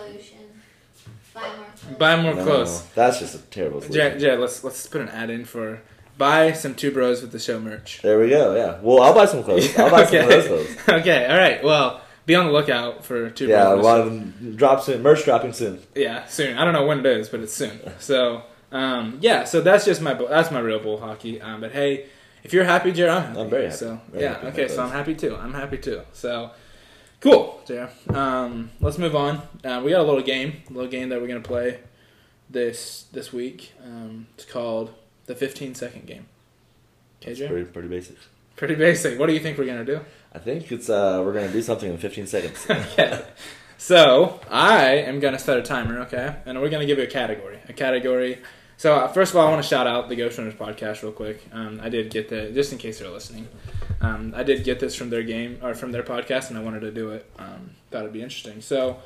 Buy 1.34 1.48
more 1.56 1.66
clothes. 1.66 1.98
Buy 1.98 2.22
more 2.22 2.36
No. 2.36 2.66
That's 2.96 3.20
just 3.20 3.36
a 3.36 3.38
terrible. 3.40 3.82
Jay, 3.82 3.88
Solution. 3.88 4.20
Jay, 4.20 4.38
let's 4.38 4.64
let's 4.64 4.88
put 4.88 5.02
an 5.02 5.10
ad 5.10 5.30
in 5.30 5.46
for 5.46 5.82
buy 6.18 6.52
some 6.54 6.76
two 6.76 6.92
bros 6.92 7.22
with 7.22 7.32
the 7.32 7.40
show 7.40 7.60
merch. 7.60 8.02
There 8.02 8.20
we 8.20 8.30
go. 8.30 8.56
Yeah. 8.56 8.80
Well, 8.82 9.02
I'll 9.02 9.14
buy 9.14 9.26
some 9.26 9.44
clothes. 9.44 9.78
I'll 9.78 9.90
buy 9.92 10.06
some 10.06 10.20
of 10.20 10.30
those 10.30 10.48
clothes. 10.48 10.78
okay, 11.02 11.26
all 11.28 11.38
right. 11.38 11.64
Well, 11.64 12.02
be 12.26 12.36
on 12.36 12.48
the 12.48 12.52
lookout 12.52 13.06
for 13.06 13.30
two 13.30 13.48
Yeah, 13.48 13.74
a 13.74 13.76
lot 13.76 14.00
of 14.02 14.06
them 14.08 14.56
drop 14.56 14.84
soon. 14.84 15.02
Merch 15.04 15.24
dropping 15.26 15.54
soon. 15.54 15.82
Yeah, 15.94 16.26
soon. 16.26 16.58
I 16.58 16.64
don't 16.64 16.74
know 16.74 16.86
when 16.86 17.00
it 17.00 17.06
is, 17.06 17.30
but 17.30 17.40
it's 17.42 17.54
soon. 17.54 17.80
So, 18.00 18.44
um, 18.72 19.20
yeah. 19.22 19.44
So 19.44 19.62
that's 19.62 19.86
just 19.86 20.02
my 20.02 20.14
bull- 20.14 20.28
that's 20.28 20.52
my 20.52 20.60
real 20.60 20.80
bull 20.80 21.00
hockey. 21.00 21.42
Um, 21.42 21.62
but 21.62 21.72
hey, 21.72 22.08
if 22.44 22.54
you're 22.54 22.64
happy, 22.64 22.92
Jared, 22.92 23.12
I'm 23.14 23.24
happy. 23.24 23.40
I'm 23.42 23.50
very 23.50 23.64
happy. 23.66 23.78
So 23.78 24.02
Very 24.10 24.24
yeah, 24.24 24.34
happy 24.36 24.48
okay. 24.48 24.68
So 24.68 24.84
I'm 24.84 24.92
happy 24.92 25.16
too. 25.16 25.36
I'm 25.36 25.54
happy 25.54 25.78
too. 25.78 26.02
So 26.14 26.52
cool, 27.26 27.62
Jared. 27.66 27.90
Um, 28.10 28.70
let's 28.80 28.98
move 29.00 29.16
on. 29.16 29.42
Uh, 29.64 29.82
we 29.84 29.92
got 29.92 30.02
a 30.02 30.04
little 30.04 30.22
game, 30.22 30.62
a 30.70 30.74
little 30.74 30.90
game 30.90 31.10
that 31.10 31.20
we're 31.20 31.28
gonna 31.28 31.40
play 31.42 31.80
this 32.50 33.06
this 33.12 33.34
week. 33.34 33.72
Um, 33.84 34.28
it's 34.36 34.46
called 34.46 34.94
the 35.26 35.34
15 35.36 35.74
second 35.74 36.06
game. 36.06 36.28
Okay, 37.22 37.32
It's 37.32 37.40
pretty 37.42 37.66
pretty 37.66 37.88
basic. 37.88 38.18
Pretty 38.56 38.76
basic. 38.76 39.20
What 39.20 39.26
do 39.26 39.34
you 39.34 39.40
think 39.40 39.58
we're 39.58 39.66
gonna 39.66 39.84
do? 39.84 40.02
I 40.34 40.40
think 40.40 40.72
it's 40.72 40.90
uh 40.90 41.22
we're 41.26 41.34
gonna 41.34 41.52
do 41.52 41.62
something 41.64 41.90
in 41.92 41.98
15 41.98 42.28
seconds. 42.28 42.66
okay. 42.70 43.26
So 43.78 44.40
I 44.50 44.98
am 44.98 45.20
gonna 45.20 45.40
set 45.40 45.58
a 45.58 45.64
timer, 45.64 46.02
okay, 46.02 46.36
and 46.46 46.62
we're 46.62 46.70
gonna 46.70 46.86
give 46.86 47.00
you 47.00 47.06
a 47.06 47.08
category. 47.08 47.60
A 47.68 47.74
category. 47.74 48.40
So 48.78 48.94
uh, 48.94 49.08
first 49.08 49.32
of 49.32 49.38
all, 49.38 49.48
I 49.48 49.50
want 49.50 49.64
to 49.64 49.68
shout 49.68 49.88
out 49.88 50.10
the 50.10 50.16
Ghost 50.16 50.38
Runners 50.38 50.54
podcast 50.54 51.02
real 51.02 51.12
quick. 51.12 51.44
Um, 51.52 51.80
I 51.82 51.90
did 51.90 52.12
get 52.12 52.30
the 52.30 52.52
just 52.52 52.72
in 52.72 52.78
case 52.78 53.00
they're 53.00 53.10
listening. 53.10 53.48
Um, 54.02 54.34
I 54.36 54.44
did 54.44 54.64
get 54.64 54.80
this 54.80 54.96
from 54.96 55.10
their 55.10 55.24
game 55.24 55.60
or 55.62 55.74
from 55.74 55.92
their 55.92 56.04
podcast, 56.04 56.50
and 56.50 56.58
I 56.58 56.62
wanted 56.62 56.82
to 56.82 56.92
do 56.92 57.10
it. 57.12 57.30
Um, 57.40 57.72
thought 57.92 58.02
it'd 58.02 58.14
be 58.14 58.22
interesting. 58.22 58.62
So, 58.62 59.00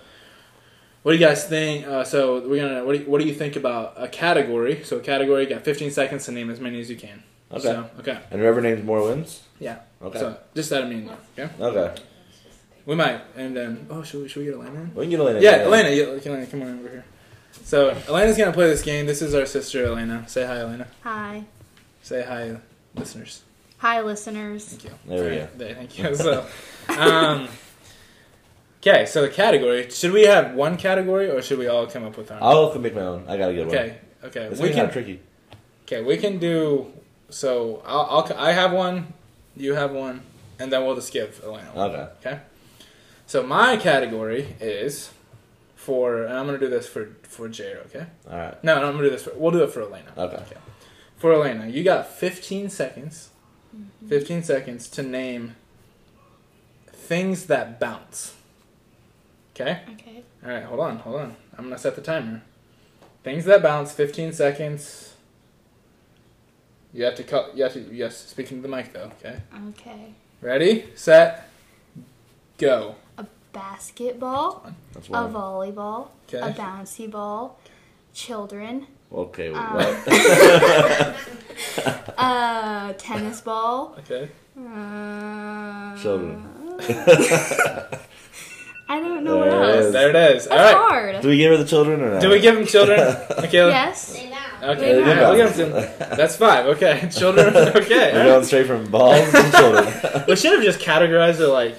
what 1.04 1.12
do 1.13 1.17
you 1.17 1.25
guys 1.25 1.45
think? 1.45 1.88
Uh, 1.88 2.04
so 2.04 2.47
we're 2.47 2.67
gonna. 2.67 2.84
What 2.84 2.93
do, 2.93 2.99
you, 2.99 3.06
what 3.06 3.21
do 3.21 3.28
you 3.28 3.34
think 3.34 3.56
about 3.56 3.93
a 3.97 4.08
category? 4.08 4.84
So 4.84 4.97
a 4.97 5.02
category, 5.02 5.43
you 5.43 5.49
got 5.49 5.63
15 5.63 5.91
seconds 5.91 6.25
to 6.25 6.32
name 6.32 6.49
as 6.49 6.60
many 6.60 6.80
as 6.80 6.89
you 6.89 6.97
can. 6.97 7.23
Okay. 7.52 7.62
So, 7.62 7.89
okay. 7.99 8.19
And 8.32 8.41
whoever 8.41 8.62
names 8.62 8.84
more 8.84 9.02
wins. 9.04 9.43
Yeah. 9.60 9.80
Okay. 10.02 10.19
So 10.19 10.38
just 10.54 10.69
that 10.69 10.84
I 10.84 10.88
mean, 10.88 11.10
okay. 11.38 11.49
okay. 11.60 12.02
We 12.86 12.95
might, 12.95 13.21
and 13.36 13.56
then 13.56 13.88
oh, 13.89 14.02
should 14.04 14.23
we 14.23 14.28
should 14.28 14.39
we 14.39 14.45
get 14.45 14.56
Elena? 14.56 14.82
in? 14.82 14.95
We 14.95 15.04
can 15.04 15.12
get 15.12 15.19
Elena. 15.19 15.39
Yeah, 15.39 15.52
Elena, 15.58 15.89
yeah, 15.89 16.04
Elena, 16.06 16.45
come 16.47 16.62
on 16.63 16.80
over 16.80 16.89
here. 16.89 17.06
So 17.63 17.95
Elena's 18.08 18.38
gonna 18.38 18.54
play 18.54 18.67
this 18.67 18.82
game. 18.82 19.06
This 19.06 19.21
is 19.21 19.36
our 19.36 19.45
sister 19.45 19.86
Elena. 19.86 20.28
Say 20.28 20.45
hi, 20.45 20.58
Elena. 20.60 20.88
Hi. 21.04 21.43
Say 22.02 22.23
hi, 22.23 22.58
listeners. 22.95 23.43
Hi, 23.80 24.02
listeners. 24.02 24.65
Thank 24.65 24.84
you. 24.84 24.92
There 25.06 25.24
we 25.30 25.36
go. 25.38 25.48
There, 25.56 25.74
thank 25.74 25.98
you. 25.98 26.15
So, 26.15 26.46
um, 26.89 27.48
okay. 28.82 29.06
So 29.06 29.22
the 29.22 29.30
category. 29.30 29.89
Should 29.89 30.12
we 30.12 30.24
have 30.24 30.54
one 30.54 30.76
category, 30.76 31.30
or 31.30 31.42
should 31.42 31.60
we 31.60 31.68
all 31.68 31.88
come 31.88 32.04
up 32.04 32.18
with 32.18 32.30
our? 32.30 32.38
own? 32.42 32.44
I'll 32.44 32.80
make 32.80 32.94
my 32.94 33.02
own. 33.02 33.26
I 33.28 33.38
got 33.38 33.52
a 33.52 33.54
good 33.54 33.68
one. 33.68 33.76
Okay. 33.76 33.98
Okay. 34.26 34.50
This 34.50 34.60
we 34.60 34.70
is 34.70 34.76
kind 34.76 34.88
of 34.88 34.94
can. 34.94 35.04
tricky. 35.04 35.22
Okay, 35.84 36.02
we 36.04 36.18
can 36.18 36.39
do. 36.39 36.92
So 37.30 37.82
I'll, 37.86 38.28
I'll. 38.30 38.34
I 38.38 38.52
have 38.52 38.74
one. 38.74 39.13
You 39.56 39.76
have 39.76 39.92
one, 39.92 40.24
and 40.60 40.72
then 40.74 40.86
we'll 40.86 40.96
just 40.96 41.13
give 41.13 41.42
Elena 41.44 41.70
one. 41.74 41.92
Okay. 42.20 42.39
So 43.28 43.44
my 43.44 43.78
category 43.78 44.56
is 44.60 45.12
for, 45.76 46.24
and 46.24 46.34
I'm 46.38 46.46
gonna 46.48 46.58
do 46.58 46.68
this 46.68 46.86
for 46.86 47.15
for 47.24 47.48
Jared. 47.48 47.86
Okay. 47.86 48.06
All 48.30 48.38
right. 48.38 48.62
No, 48.62 48.82
no, 48.82 48.88
I'm 48.88 48.94
gonna 48.96 49.06
do 49.06 49.10
this. 49.12 49.24
For, 49.24 49.32
we'll 49.36 49.52
do 49.52 49.63
it 49.63 49.72
for 49.72 49.84
Elena. 49.84 50.12
Okay. 50.18 50.44
For 51.15 51.32
Elena, 51.32 51.68
you 51.68 51.84
got 51.84 52.08
15 52.12 52.70
seconds. 52.70 53.30
15 54.08 54.44
seconds 54.44 54.88
to 54.89 55.04
name 55.04 55.56
things 56.88 57.46
that 57.48 57.80
bounce. 57.80 58.36
Okay. 59.56 59.82
Okay. 59.94 60.24
All 60.44 60.52
right. 60.52 60.63
Hold 60.63 60.80
on. 60.80 60.98
Hold 61.00 61.22
on. 61.22 61.36
I'm 61.58 61.65
gonna 61.65 61.78
set 61.78 61.96
the 61.96 62.02
timer. 62.02 62.42
Things 63.24 63.46
that 63.46 63.62
bounce. 63.62 63.92
15 63.92 64.34
seconds. 64.34 65.15
You 66.94 67.04
have 67.04 67.15
to 67.15 67.24
cut. 67.24 67.56
You 67.56 67.63
have 67.63 67.74
to. 67.74 67.82
Yes. 67.94 68.18
Speaking 68.18 68.58
to 68.58 68.68
the 68.68 68.76
mic 68.76 68.94
though. 68.94 69.12
Okay. 69.20 69.42
Okay. 69.70 70.13
Ready. 70.42 70.89
Set. 70.96 71.50
Go. 72.58 72.96
A 73.18 73.26
basketball, 73.54 74.72
That's 74.94 75.08
a 75.08 75.12
volleyball, 75.12 76.10
a 76.34 76.52
bouncy 76.52 77.10
ball, 77.10 77.60
children, 78.13 78.88
Okay. 79.12 79.52
Um, 79.54 79.74
what? 79.74 81.15
a 82.17 82.95
tennis 82.98 83.41
ball, 83.41 83.95
Okay. 84.00 84.30
uh, 84.58 85.95
Children. 85.98 86.45
I 88.91 89.00
don't 89.00 89.24
know 89.24 89.38
what 89.38 89.50
There 89.52 89.63
it 89.63 89.76
else. 89.76 89.86
is. 89.86 89.93
There 89.93 90.10
it 90.10 90.15
is. 90.36 90.48
All 90.48 90.58
That's 90.58 90.74
right. 90.74 90.89
hard. 90.89 91.22
Do 91.22 91.28
we 91.28 91.38
give 91.38 91.52
her 91.52 91.58
the 91.58 91.65
children 91.65 92.02
or 92.02 92.12
not? 92.13 92.22
Do 92.22 92.30
we 92.30 92.39
give 92.39 92.56
them 92.56 92.65
children? 92.65 93.00
Michaela? 93.38 93.69
Yes. 93.69 94.15
Okay. 94.15 94.93
They 94.93 95.02
all 95.02 95.08
right, 95.08 95.15
bounce. 95.15 95.38
we'll 95.58 95.69
give 95.69 95.74
them. 96.00 96.17
That's 96.17 96.36
five. 96.36 96.65
Okay. 96.67 97.08
Children. 97.15 97.56
Okay. 97.56 98.13
We're 98.13 98.24
going 98.26 98.43
straight 98.45 98.65
from 98.67 98.89
balls 98.89 99.32
to 99.32 99.52
children. 99.52 100.24
We 100.28 100.36
should 100.36 100.54
have 100.54 100.63
just 100.63 100.80
categorized 100.80 101.39
it 101.39 101.48
like 101.50 101.76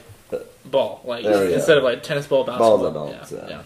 ball, 0.65 1.01
like 1.05 1.25
There 1.25 1.43
we 1.43 1.49
go. 1.49 1.55
instead 1.55 1.79
of 1.79 1.85
like 1.85 2.03
tennis 2.05 2.27
ball, 2.29 2.45
basketball. 2.45 2.79
Balls 2.79 2.85
and 2.87 2.95
balls, 2.95 3.33
Yeah, 3.33 3.39
yeah. 3.39 3.49
yeah. 3.49 3.63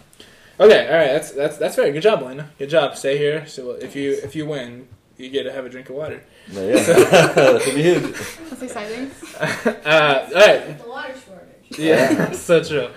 Okay, 0.60 0.86
all 0.86 0.94
right. 0.96 1.12
That's 1.12 1.32
that's 1.32 1.56
that's 1.58 1.74
very 1.76 1.92
good 1.92 2.02
job, 2.02 2.22
Elena. 2.22 2.50
Good 2.58 2.70
job. 2.70 2.96
Stay 2.96 3.18
here. 3.18 3.46
So 3.46 3.72
if 3.72 3.96
you 3.96 4.12
if 4.12 4.36
you 4.36 4.46
win, 4.46 4.86
you 5.16 5.28
get 5.30 5.42
to 5.44 5.52
have 5.52 5.66
a 5.66 5.68
drink 5.68 5.88
of 5.90 5.96
water. 5.96 6.22
No, 6.52 6.66
yeah. 6.66 6.74
that 6.82 7.62
could 7.62 7.74
be 7.74 7.82
huge. 7.82 8.02
That's 8.50 8.62
exciting. 8.62 9.10
uh, 9.40 10.28
all 10.28 10.34
right. 10.34 10.78
The 10.78 10.88
water 10.88 11.14
shortage. 11.26 11.78
Yeah, 11.78 12.30
so 12.32 12.62
true. 12.62 12.88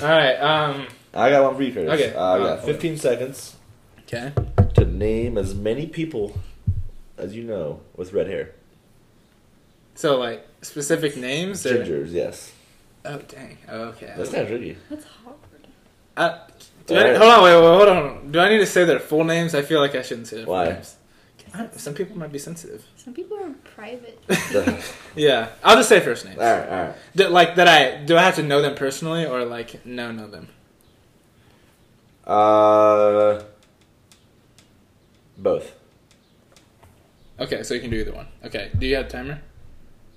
All 0.00 0.08
right. 0.08 0.36
Um. 0.36 0.86
I 1.14 1.28
got 1.28 1.44
one 1.44 1.56
for 1.56 1.62
you, 1.62 1.74
Curtis. 1.74 1.92
Okay. 1.92 2.14
Uh, 2.14 2.20
I 2.22 2.38
Uh, 2.38 2.56
got 2.56 2.64
15 2.64 2.96
seconds 2.96 3.56
Okay. 4.04 4.32
to 4.74 4.84
name 4.86 5.36
as 5.36 5.54
many 5.54 5.86
people 5.86 6.38
as 7.18 7.34
you 7.36 7.44
know 7.44 7.80
with 7.94 8.14
red 8.14 8.28
hair. 8.28 8.52
So 9.94 10.18
like 10.18 10.46
specific 10.62 11.18
names. 11.18 11.66
Or, 11.66 11.84
Gingers, 11.84 12.12
yes. 12.12 12.52
oh 13.04 13.18
dang. 13.28 13.58
Okay. 13.68 14.14
That's 14.16 14.32
not 14.32 14.42
of 14.42 14.48
tricky. 14.48 14.78
That's 14.88 15.04
hard. 15.04 15.36
Uh, 16.16 16.38
do 16.86 16.94
All 16.94 17.00
I, 17.00 17.04
right. 17.10 17.16
hold 17.16 17.30
on, 17.30 17.42
wait, 17.44 17.54
wait, 17.54 17.62
hold 17.62 17.88
on. 17.88 18.32
Do 18.32 18.40
I 18.40 18.48
need 18.48 18.58
to 18.58 18.66
say 18.66 18.84
their 18.84 18.98
full 19.00 19.24
names? 19.24 19.54
I 19.54 19.62
feel 19.62 19.80
like 19.80 19.94
I 19.94 20.02
shouldn't 20.02 20.26
say 20.28 20.36
their 20.38 20.46
Why? 20.46 20.64
full 20.66 20.74
names. 20.74 20.96
I 21.54 21.68
some 21.76 21.92
people 21.92 22.16
might 22.16 22.32
be 22.32 22.38
sensitive. 22.38 22.82
Some 22.96 23.12
people 23.12 23.36
are 23.38 23.50
private. 23.74 24.18
Yeah, 25.14 25.48
I'll 25.62 25.76
just 25.76 25.90
say 25.90 26.00
first 26.00 26.24
names. 26.24 26.38
all 26.38 26.44
right, 26.44 26.68
all 26.68 26.82
right. 26.86 26.94
Do, 27.14 27.28
like 27.28 27.56
that, 27.56 27.68
I 27.68 27.96
do 28.02 28.16
I 28.16 28.22
have 28.22 28.36
to 28.36 28.42
know 28.42 28.62
them 28.62 28.74
personally 28.74 29.26
or 29.26 29.44
like 29.44 29.84
no 29.84 30.10
know 30.12 30.26
them? 30.28 30.48
Uh, 32.26 33.42
both. 35.36 35.74
Okay, 37.38 37.62
so 37.62 37.74
you 37.74 37.80
can 37.80 37.90
do 37.90 37.96
either 37.96 38.12
one. 38.12 38.28
Okay, 38.44 38.70
do 38.78 38.86
you 38.86 38.96
have 38.96 39.06
a 39.06 39.08
timer, 39.10 39.40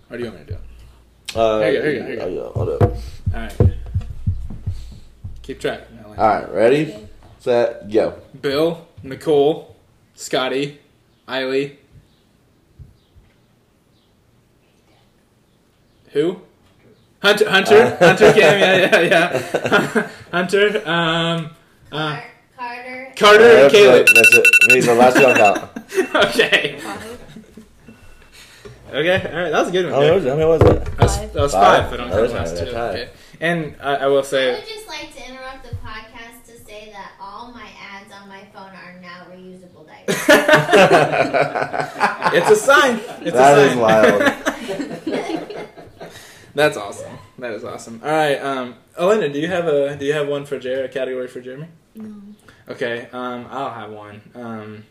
or 0.10 0.18
do 0.18 0.24
you 0.24 0.30
want 0.30 0.42
me 0.42 0.46
to 0.46 0.52
do 0.54 0.60
it? 0.60 1.36
Uh, 1.36 1.60
Here 1.60 1.72
you 1.72 1.78
go, 1.80 1.84
here 1.84 1.92
you 1.92 2.00
go, 2.00 2.06
here 2.06 2.30
you 2.30 2.36
go. 2.36 2.52
I'll 2.56 2.62
I'll 2.62 2.66
do 2.66 2.74
it. 2.76 2.82
All 3.34 3.42
right. 3.42 3.78
Keep 5.42 5.60
track. 5.60 5.82
Ellen. 6.18 6.18
All 6.18 6.42
right, 6.42 6.52
ready, 6.54 6.96
set, 7.40 7.90
go. 7.92 8.16
Bill, 8.42 8.88
Nicole, 9.04 9.76
Scotty, 10.14 10.80
Eiley. 11.28 11.76
Who? 16.12 16.42
Hunter, 17.22 17.50
Hunter, 17.50 17.98
Uh. 18.00 18.06
Hunter 18.08 18.34
Cam, 18.34 18.60
yeah, 18.60 18.76
yeah, 18.76 19.02
yeah. 19.02 20.10
Hunter, 20.32 20.82
um, 20.88 21.50
uh, 21.92 21.96
Car- 21.96 22.24
Carter. 22.58 23.14
Carter, 23.18 23.44
and 23.44 23.52
That's 23.64 23.74
Caleb. 23.74 24.02
it, 24.02 24.12
That's 24.16 24.36
it. 24.36 24.48
Me, 24.74 24.80
the 24.82 24.96
last 24.96 25.22
one 25.22 25.36
count. 25.36 25.70
okay. 26.30 26.80
Okay, 28.90 29.30
all 29.34 29.42
right, 29.42 29.50
that 29.52 29.60
was 29.60 29.68
a 29.68 29.72
good 29.72 29.86
one. 29.92 29.94
How 29.94 30.00
many 30.00 30.16
was 30.16 30.26
it? 30.26 30.30
How 30.30 30.36
many 30.36 30.48
was? 30.48 30.60
That 30.62 31.00
was, 31.02 31.18
Five. 31.18 31.34
that 31.34 31.42
was 31.42 31.52
Five? 31.52 31.82
five, 31.82 31.92
but 31.92 32.00
I'm 32.00 32.10
That 32.12 32.22
was 32.22 32.32
last 32.32 32.50
five, 32.52 32.60
two. 32.60 32.66
that's 32.72 32.76
high. 32.78 32.90
Okay. 33.02 33.10
And 33.42 33.76
I, 33.82 33.96
I 33.96 34.08
will 34.08 34.24
say. 34.24 34.52
I 34.52 34.56
would 34.60 34.68
just 34.68 34.88
like 34.88 35.14
to 35.16 35.26
interrupt 35.30 35.64
the 35.70 35.76
podcast 35.78 36.44
to 36.46 36.58
say 36.64 36.90
that 36.92 37.12
all 37.20 37.52
my 37.52 37.68
ads 37.80 38.12
on 38.12 38.28
my 38.30 38.44
phone 38.54 38.70
are 38.72 39.00
now 39.02 39.26
reusable 39.32 39.86
diapers. 39.88 40.16
it's 42.34 42.50
a 42.52 42.56
sign. 42.56 43.00
It's 43.22 43.34
That 43.34 43.58
a 43.58 43.62
is 43.72 43.76
wild. 43.78 44.22
That's 46.56 46.78
awesome. 46.78 47.18
That 47.40 47.52
is 47.52 47.66
awesome. 47.66 48.00
All 48.04 48.10
right, 48.10 48.38
um, 48.38 48.76
Elena, 48.98 49.28
do 49.28 49.40
you 49.40 49.48
have 49.48 49.68
a 49.68 49.98
do 49.98 50.06
you 50.06 50.14
have 50.14 50.30
one 50.30 50.46
for 50.46 50.58
Jeremy? 50.58 50.86
A 50.86 50.90
category 50.90 51.28
for 51.28 51.42
Jeremy? 51.42 51.68
No. 51.96 52.16
Okay, 52.70 53.10
um, 53.12 53.46
I'll 53.50 53.72
have 53.72 53.92
one. 53.92 54.22
Um, 54.34 54.86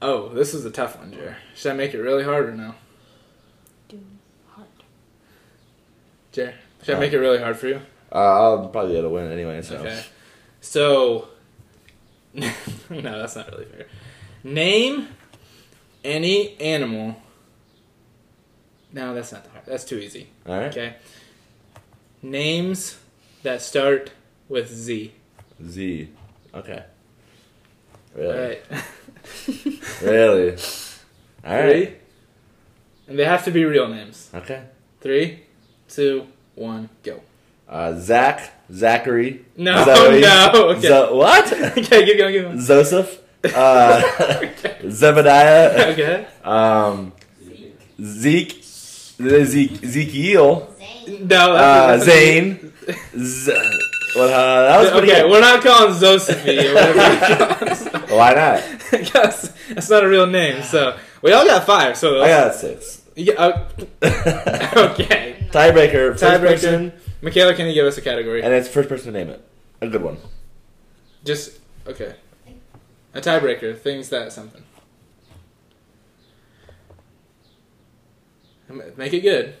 oh, 0.00 0.30
this 0.30 0.54
is 0.54 0.64
a 0.64 0.70
tough 0.70 0.96
one, 0.98 1.12
Jer. 1.12 1.36
Should 1.54 1.72
I 1.72 1.74
make 1.74 1.92
it 1.92 1.98
really 1.98 2.24
hard 2.24 2.48
or 2.48 2.52
no? 2.52 2.74
Do 3.90 4.00
hard. 4.54 4.68
Jer, 6.38 6.54
should 6.84 6.94
I 6.94 7.00
make 7.00 7.12
it 7.12 7.18
really 7.18 7.38
hard 7.40 7.56
for 7.56 7.66
you? 7.66 7.80
Uh, 8.12 8.18
I'll 8.18 8.68
probably 8.68 8.92
be 8.92 8.98
able 8.98 9.08
to 9.08 9.14
win 9.14 9.32
anyway. 9.32 9.60
So. 9.60 9.78
Okay. 9.78 10.04
So, 10.60 11.28
no, 12.34 12.48
that's 12.88 13.34
not 13.34 13.50
really 13.50 13.64
fair. 13.64 13.86
Name 14.44 15.08
any 16.04 16.56
animal. 16.60 17.20
No, 18.92 19.14
that's 19.14 19.32
not 19.32 19.48
hard. 19.48 19.64
That's 19.66 19.84
too 19.84 19.98
easy. 19.98 20.28
All 20.46 20.56
right. 20.56 20.68
Okay. 20.68 20.94
Names 22.22 22.98
that 23.42 23.60
start 23.60 24.12
with 24.48 24.72
Z. 24.72 25.12
Z. 25.66 26.08
Okay. 26.54 26.84
Really? 28.14 28.38
right. 28.38 28.62
Really? 30.02 30.52
All 31.44 31.54
right. 31.56 31.88
Three. 31.88 31.96
And 33.08 33.18
they 33.18 33.24
have 33.24 33.44
to 33.44 33.50
be 33.50 33.64
real 33.64 33.88
names. 33.88 34.30
Okay. 34.32 34.62
Three, 35.00 35.40
two, 35.88 36.26
one, 36.54 36.88
go. 37.02 37.20
Uh, 37.68 37.98
Zach, 37.98 38.52
Zachary. 38.72 39.44
No, 39.56 39.84
Zoe, 39.84 40.20
no. 40.28 40.50
Okay. 40.76 40.88
Zo- 40.88 41.16
what? 41.16 41.52
okay, 41.78 42.04
keep 42.04 42.18
going, 42.18 42.32
keep 42.34 42.42
going. 42.42 42.60
Joseph. 42.60 43.18
Uh, 43.44 44.00
Zebediah. 44.84 45.92
Okay. 45.92 46.26
Um, 46.44 47.12
Zeke. 48.02 48.62
Zeke. 48.62 49.82
Ezekiel. 49.84 50.74
Zane. 51.06 51.28
No, 51.28 51.52
Uh, 51.54 51.98
Zane. 51.98 52.72
Z- 53.16 53.52
well, 54.16 54.28
uh, 54.28 54.68
that 54.68 54.80
was 54.80 54.90
okay, 55.02 55.20
good. 55.22 55.30
we're 55.30 55.40
not 55.40 55.62
calling 55.62 55.94
or. 55.94 56.28
Why 58.16 58.32
not? 58.34 58.62
Because 58.90 59.52
that's 59.68 59.90
not 59.90 60.04
a 60.04 60.08
real 60.08 60.26
name. 60.26 60.62
So 60.62 60.96
we 61.20 61.32
all 61.32 61.44
got 61.44 61.66
five. 61.66 61.96
So 61.96 62.22
I 62.22 62.28
got 62.28 62.54
six. 62.54 63.02
Yeah, 63.14 63.34
uh, 63.34 63.68
okay. 64.92 65.37
Tiebreaker. 65.50 66.12
First 66.12 66.22
Tiebreaker. 66.24 66.42
person, 66.42 66.92
Michaela, 67.22 67.54
can 67.54 67.66
you 67.66 67.74
give 67.74 67.86
us 67.86 67.98
a 67.98 68.02
category? 68.02 68.42
and 68.42 68.52
it's 68.52 68.68
first 68.68 68.88
person 68.88 69.12
to 69.12 69.18
name 69.18 69.28
it. 69.28 69.44
A 69.80 69.88
good 69.88 70.02
one. 70.02 70.18
Just 71.24 71.58
okay. 71.86 72.14
A 73.14 73.20
tiebreaker. 73.20 73.76
Things 73.76 74.08
that 74.10 74.32
something. 74.32 74.62
Make 78.96 79.14
it 79.14 79.20
good. 79.20 79.54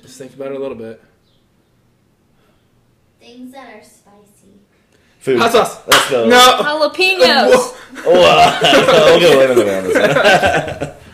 Just 0.00 0.18
think 0.18 0.34
about 0.34 0.48
it 0.52 0.56
a 0.56 0.58
little 0.58 0.76
bit. 0.76 1.02
Things 3.20 3.52
that 3.52 3.74
are 3.74 3.82
spicy. 3.82 4.54
Food. 5.18 5.38
Hot 5.40 5.52
sauce. 5.52 5.86
Let's 5.86 6.10
go. 6.10 6.28
No. 6.28 6.38
Jalapenos. 6.38 7.74
Whoa. 8.04 8.20
Wow. 8.20 8.58
we'll 8.62 9.20
go 9.20 9.40
in 9.42 9.50
a 9.50 9.54
minute 9.54 9.74
on 9.74 9.84
this 9.84 10.78
one. 10.78 10.92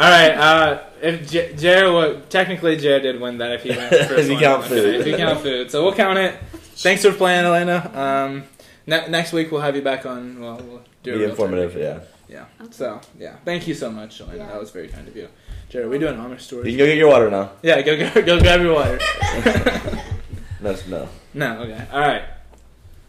All 0.00 0.10
right. 0.10 0.30
Uh, 0.32 0.82
if 1.02 1.30
J- 1.30 1.54
Jared, 1.56 1.92
well, 1.92 2.22
technically 2.28 2.76
Jared 2.76 3.02
did 3.02 3.20
win 3.20 3.38
that 3.38 3.52
if 3.52 3.62
he 3.62 3.70
went 3.70 3.90
first 3.90 4.12
If 4.12 4.28
you 4.30 4.38
count 4.38 4.64
food. 4.64 4.94
If 5.00 5.06
you 5.06 5.16
count 5.16 5.40
food, 5.40 5.70
so 5.70 5.82
we'll 5.84 5.94
count 5.94 6.18
it. 6.18 6.34
Thanks 6.76 7.02
for 7.04 7.12
playing, 7.12 7.44
Elena. 7.44 7.90
Um, 7.94 8.44
ne- 8.86 9.08
next 9.08 9.32
week 9.32 9.50
we'll 9.52 9.60
have 9.60 9.76
you 9.76 9.82
back 9.82 10.06
on. 10.06 10.40
Well, 10.40 10.56
we'll 10.66 10.82
do 11.02 11.14
a 11.14 11.18
Be 11.18 11.24
informative, 11.24 11.72
tiebreaker. 11.72 12.04
yeah. 12.28 12.44
Yeah. 12.60 12.68
So 12.70 13.00
yeah, 13.18 13.36
thank 13.44 13.66
you 13.68 13.74
so 13.74 13.90
much, 13.90 14.20
Elena. 14.20 14.38
Yeah. 14.38 14.46
That 14.46 14.60
was 14.60 14.70
very 14.70 14.88
kind 14.88 15.06
of 15.08 15.16
you. 15.16 15.28
Jared, 15.68 15.86
are 15.86 15.90
we 15.90 15.98
doing 15.98 16.16
Amish 16.16 16.30
You 16.32 16.38
stories? 16.38 16.66
can 16.72 16.78
go 16.78 16.86
get 16.86 16.96
your 16.96 17.08
water 17.08 17.30
now. 17.30 17.50
Yeah, 17.62 17.82
go 17.82 17.96
go 17.96 18.22
go 18.22 18.40
grab 18.40 18.60
your 18.62 18.74
water. 18.74 18.98
No, 20.62 20.76
no. 20.88 21.08
no, 21.32 21.62
okay, 21.62 21.86
all 21.90 22.00
right. 22.00 22.22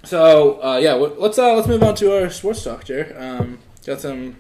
So 0.04 0.62
uh, 0.64 0.78
yeah, 0.78 0.92
w- 0.94 1.16
let's 1.20 1.38
uh, 1.38 1.54
let's 1.54 1.68
move 1.68 1.84
on 1.84 1.96
to 1.96 2.16
our 2.24 2.30
sports 2.30 2.64
talk, 2.64 2.86
Jared. 2.86 3.16
Um, 3.18 3.60
got 3.86 4.00
some 4.00 4.38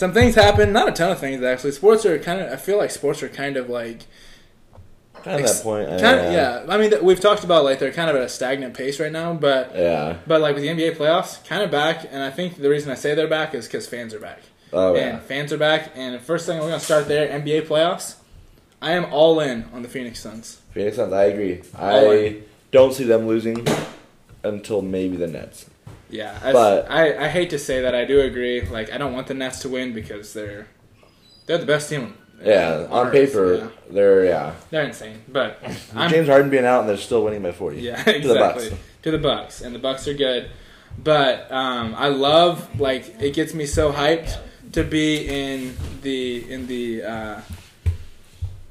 some 0.00 0.12
things 0.12 0.34
happen. 0.34 0.72
Not 0.72 0.88
a 0.88 0.92
ton 0.92 1.10
of 1.12 1.18
things 1.20 1.42
actually. 1.42 1.72
Sports 1.72 2.04
are 2.06 2.18
kind 2.18 2.40
of. 2.40 2.50
I 2.52 2.56
feel 2.56 2.78
like 2.78 2.90
sports 2.90 3.22
are 3.22 3.28
kind 3.28 3.56
of 3.56 3.68
like 3.68 4.00
Kind 5.22 5.36
of 5.36 5.42
Ex- 5.42 5.58
that 5.58 5.62
point. 5.64 5.88
kind 6.00 6.18
of 6.18 6.32
yeah. 6.32 6.64
I 6.66 6.78
mean, 6.78 6.88
th- 6.90 7.02
we've 7.02 7.20
talked 7.20 7.44
about 7.44 7.62
like 7.62 7.78
they're 7.78 7.92
kind 7.92 8.08
of 8.08 8.16
at 8.16 8.22
a 8.22 8.28
stagnant 8.28 8.72
pace 8.74 8.98
right 8.98 9.12
now, 9.12 9.34
but 9.34 9.72
Yeah. 9.76 10.16
but 10.26 10.40
like 10.40 10.54
with 10.54 10.62
the 10.64 10.70
NBA 10.70 10.96
playoffs, 10.96 11.46
kind 11.46 11.62
of 11.62 11.70
back. 11.70 12.06
And 12.10 12.22
I 12.22 12.30
think 12.30 12.56
the 12.56 12.70
reason 12.70 12.90
I 12.90 12.94
say 12.94 13.14
they're 13.14 13.28
back 13.28 13.54
is 13.54 13.66
because 13.66 13.86
fans 13.86 14.14
are 14.14 14.18
back. 14.20 14.40
Oh, 14.72 14.94
and 14.94 14.96
yeah. 14.96 15.18
fans 15.20 15.52
are 15.52 15.58
back. 15.58 15.90
And 15.94 16.14
the 16.14 16.18
first 16.20 16.46
thing 16.46 16.58
we're 16.58 16.68
gonna 16.70 16.80
start 16.80 17.06
there, 17.06 17.28
NBA 17.28 17.66
playoffs. 17.68 18.14
I 18.80 18.92
am 18.92 19.12
all 19.12 19.40
in 19.40 19.64
on 19.74 19.82
the 19.82 19.88
Phoenix 19.88 20.20
Suns. 20.20 20.62
Phoenix 20.72 20.96
Suns, 20.96 21.12
I 21.12 21.24
agree. 21.24 21.60
All 21.78 22.10
I 22.12 22.36
don't 22.72 22.94
see 22.94 23.04
them 23.04 23.26
losing 23.26 23.66
until 24.42 24.80
maybe 24.80 25.16
the 25.18 25.26
Nets. 25.26 25.66
Yeah, 26.10 26.38
I, 26.42 26.52
But- 26.52 26.90
I, 26.90 27.26
I 27.26 27.28
hate 27.28 27.50
to 27.50 27.58
say 27.58 27.82
that 27.82 27.94
I 27.94 28.04
do 28.04 28.20
agree. 28.20 28.62
Like 28.62 28.92
I 28.92 28.98
don't 28.98 29.12
want 29.12 29.26
the 29.28 29.34
Nets 29.34 29.60
to 29.60 29.68
win 29.68 29.92
because 29.94 30.32
they're 30.32 30.66
they're 31.46 31.58
the 31.58 31.66
best 31.66 31.88
team. 31.88 32.14
Yeah, 32.42 32.86
on 32.90 33.08
earth. 33.08 33.12
paper, 33.12 33.54
yeah. 33.54 33.68
they're, 33.90 34.24
yeah. 34.24 34.54
they're 34.70 34.84
insane. 34.84 35.20
But 35.28 35.62
James 36.08 36.26
Harden 36.26 36.48
being 36.50 36.64
out 36.64 36.80
and 36.80 36.88
they're 36.88 36.96
still 36.96 37.22
winning 37.22 37.42
by 37.42 37.52
40. 37.52 37.80
Yeah, 37.82 38.02
To 38.02 38.12
the 38.28 38.34
Bucks. 38.34 38.64
exactly. 38.64 38.78
To 39.02 39.10
the 39.10 39.18
Bucks, 39.18 39.60
and 39.60 39.74
the 39.74 39.78
Bucks 39.78 40.08
are 40.08 40.14
good. 40.14 40.50
But 40.96 41.52
um, 41.52 41.94
I 41.96 42.08
love 42.08 42.80
like 42.80 43.20
it 43.20 43.34
gets 43.34 43.52
me 43.54 43.66
so 43.66 43.92
hyped 43.92 44.38
to 44.72 44.84
be 44.84 45.26
in 45.28 45.76
the 46.02 46.50
in 46.50 46.66
the 46.66 47.02
uh, 47.02 47.40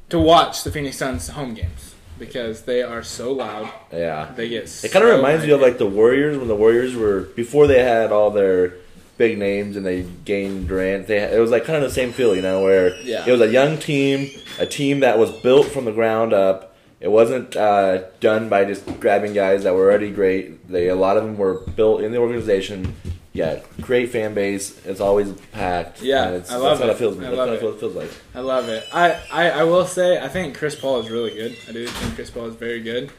to 0.10 0.20
watch 0.20 0.64
the 0.64 0.72
Phoenix 0.72 0.98
Suns 0.98 1.28
home 1.30 1.54
games 1.54 1.89
because 2.20 2.64
they 2.64 2.84
are 2.84 3.02
so 3.04 3.32
loud. 3.32 3.72
Yeah. 3.92 4.32
They 4.36 4.50
get. 4.50 4.84
It 4.84 4.92
kind 4.92 5.06
of 5.06 5.12
reminds 5.16 5.46
me 5.46 5.52
of 5.52 5.62
like 5.62 5.78
the 5.78 5.86
Warriors 5.88 6.38
when 6.38 6.48
the 6.48 6.56
Warriors 6.56 6.96
were 6.96 7.22
before 7.22 7.66
they 7.68 7.82
had 7.84 8.12
all 8.12 8.30
their 8.32 8.74
big 9.18 9.38
names 9.38 9.76
and 9.76 9.86
they 9.86 10.04
gained 10.26 10.68
Durant. 10.68 11.08
They 11.08 11.18
it 11.18 11.40
was 11.40 11.52
like 11.52 11.66
kind 11.66 11.84
of 11.84 11.90
the 11.90 11.94
same 11.96 12.12
feel, 12.14 12.36
you 12.36 12.42
know, 12.42 12.62
where 12.64 12.96
Yeah. 13.02 13.26
it 13.28 13.32
was 13.32 13.42
a 13.42 13.48
young 13.48 13.78
team, 13.78 14.30
a 14.60 14.66
team 14.66 15.00
that 15.02 15.18
was 15.18 15.32
built 15.32 15.68
from 15.68 15.86
the 15.86 15.92
ground 15.92 16.34
up. 16.34 16.76
It 17.00 17.10
wasn't 17.10 17.56
uh, 17.56 18.04
done 18.20 18.50
by 18.50 18.66
just 18.66 18.86
grabbing 19.00 19.34
guys 19.34 19.64
that 19.64 19.74
were 19.74 19.84
already 19.90 20.12
great. 20.12 20.68
They 20.70 20.90
a 20.90 20.96
lot 20.96 21.16
of 21.18 21.24
them 21.24 21.38
were 21.38 21.62
built 21.76 22.02
in 22.02 22.12
the 22.12 22.18
organization. 22.18 22.96
Yeah, 23.32 23.60
great 23.82 24.10
fan 24.10 24.34
base. 24.34 24.84
It's 24.86 25.00
always 25.00 25.32
packed. 25.52 26.02
Yeah, 26.02 26.30
it's, 26.32 26.52
I 26.52 26.56
love 26.56 26.80
that's 26.80 26.82
it. 26.82 26.84
What 26.84 26.96
it 26.96 26.98
feels, 26.98 27.18
I 27.18 27.22
that's 27.22 27.38
love 27.38 27.50
what 27.62 27.74
it. 27.74 27.80
feels- 27.80 27.96
like. 27.96 28.12
I 28.34 28.40
love 28.40 28.70
it. 28.70 28.88
I, 28.92 29.20
I, 29.32 29.50
I 29.52 29.64
will 29.64 29.86
say 29.86 30.20
I 30.20 30.28
think 30.28 30.58
Chris 30.58 30.76
Paul 30.76 31.00
is 31.00 31.10
really 31.12 31.32
good. 31.36 31.56
I 31.68 31.72
do 31.72 31.86
think 31.86 32.16
Chris 32.16 32.32
Paul 32.32 32.46
is 32.48 32.56
very 32.56 32.82
good. 32.82 33.12